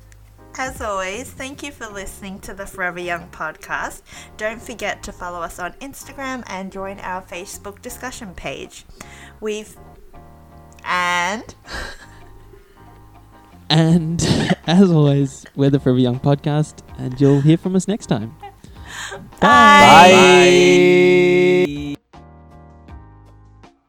As 0.57 0.81
always, 0.81 1.29
thank 1.29 1.63
you 1.63 1.71
for 1.71 1.87
listening 1.87 2.39
to 2.39 2.53
the 2.53 2.65
Forever 2.65 2.99
Young 2.99 3.29
podcast. 3.29 4.01
Don't 4.37 4.61
forget 4.61 5.03
to 5.03 5.11
follow 5.11 5.41
us 5.41 5.59
on 5.59 5.73
Instagram 5.73 6.43
and 6.47 6.71
join 6.71 6.99
our 6.99 7.21
Facebook 7.21 7.81
discussion 7.81 8.33
page. 8.33 8.85
We've. 9.41 9.75
And. 10.83 11.55
And 13.69 14.23
as 14.67 14.91
always, 14.91 15.45
we're 15.55 15.69
the 15.69 15.79
Forever 15.79 15.99
Young 15.99 16.19
podcast, 16.19 16.79
and 16.97 17.19
you'll 17.19 17.41
hear 17.41 17.57
from 17.57 17.75
us 17.75 17.87
next 17.87 18.07
time. 18.07 18.35
Bye. 19.39 20.05
Bye. 21.67 21.95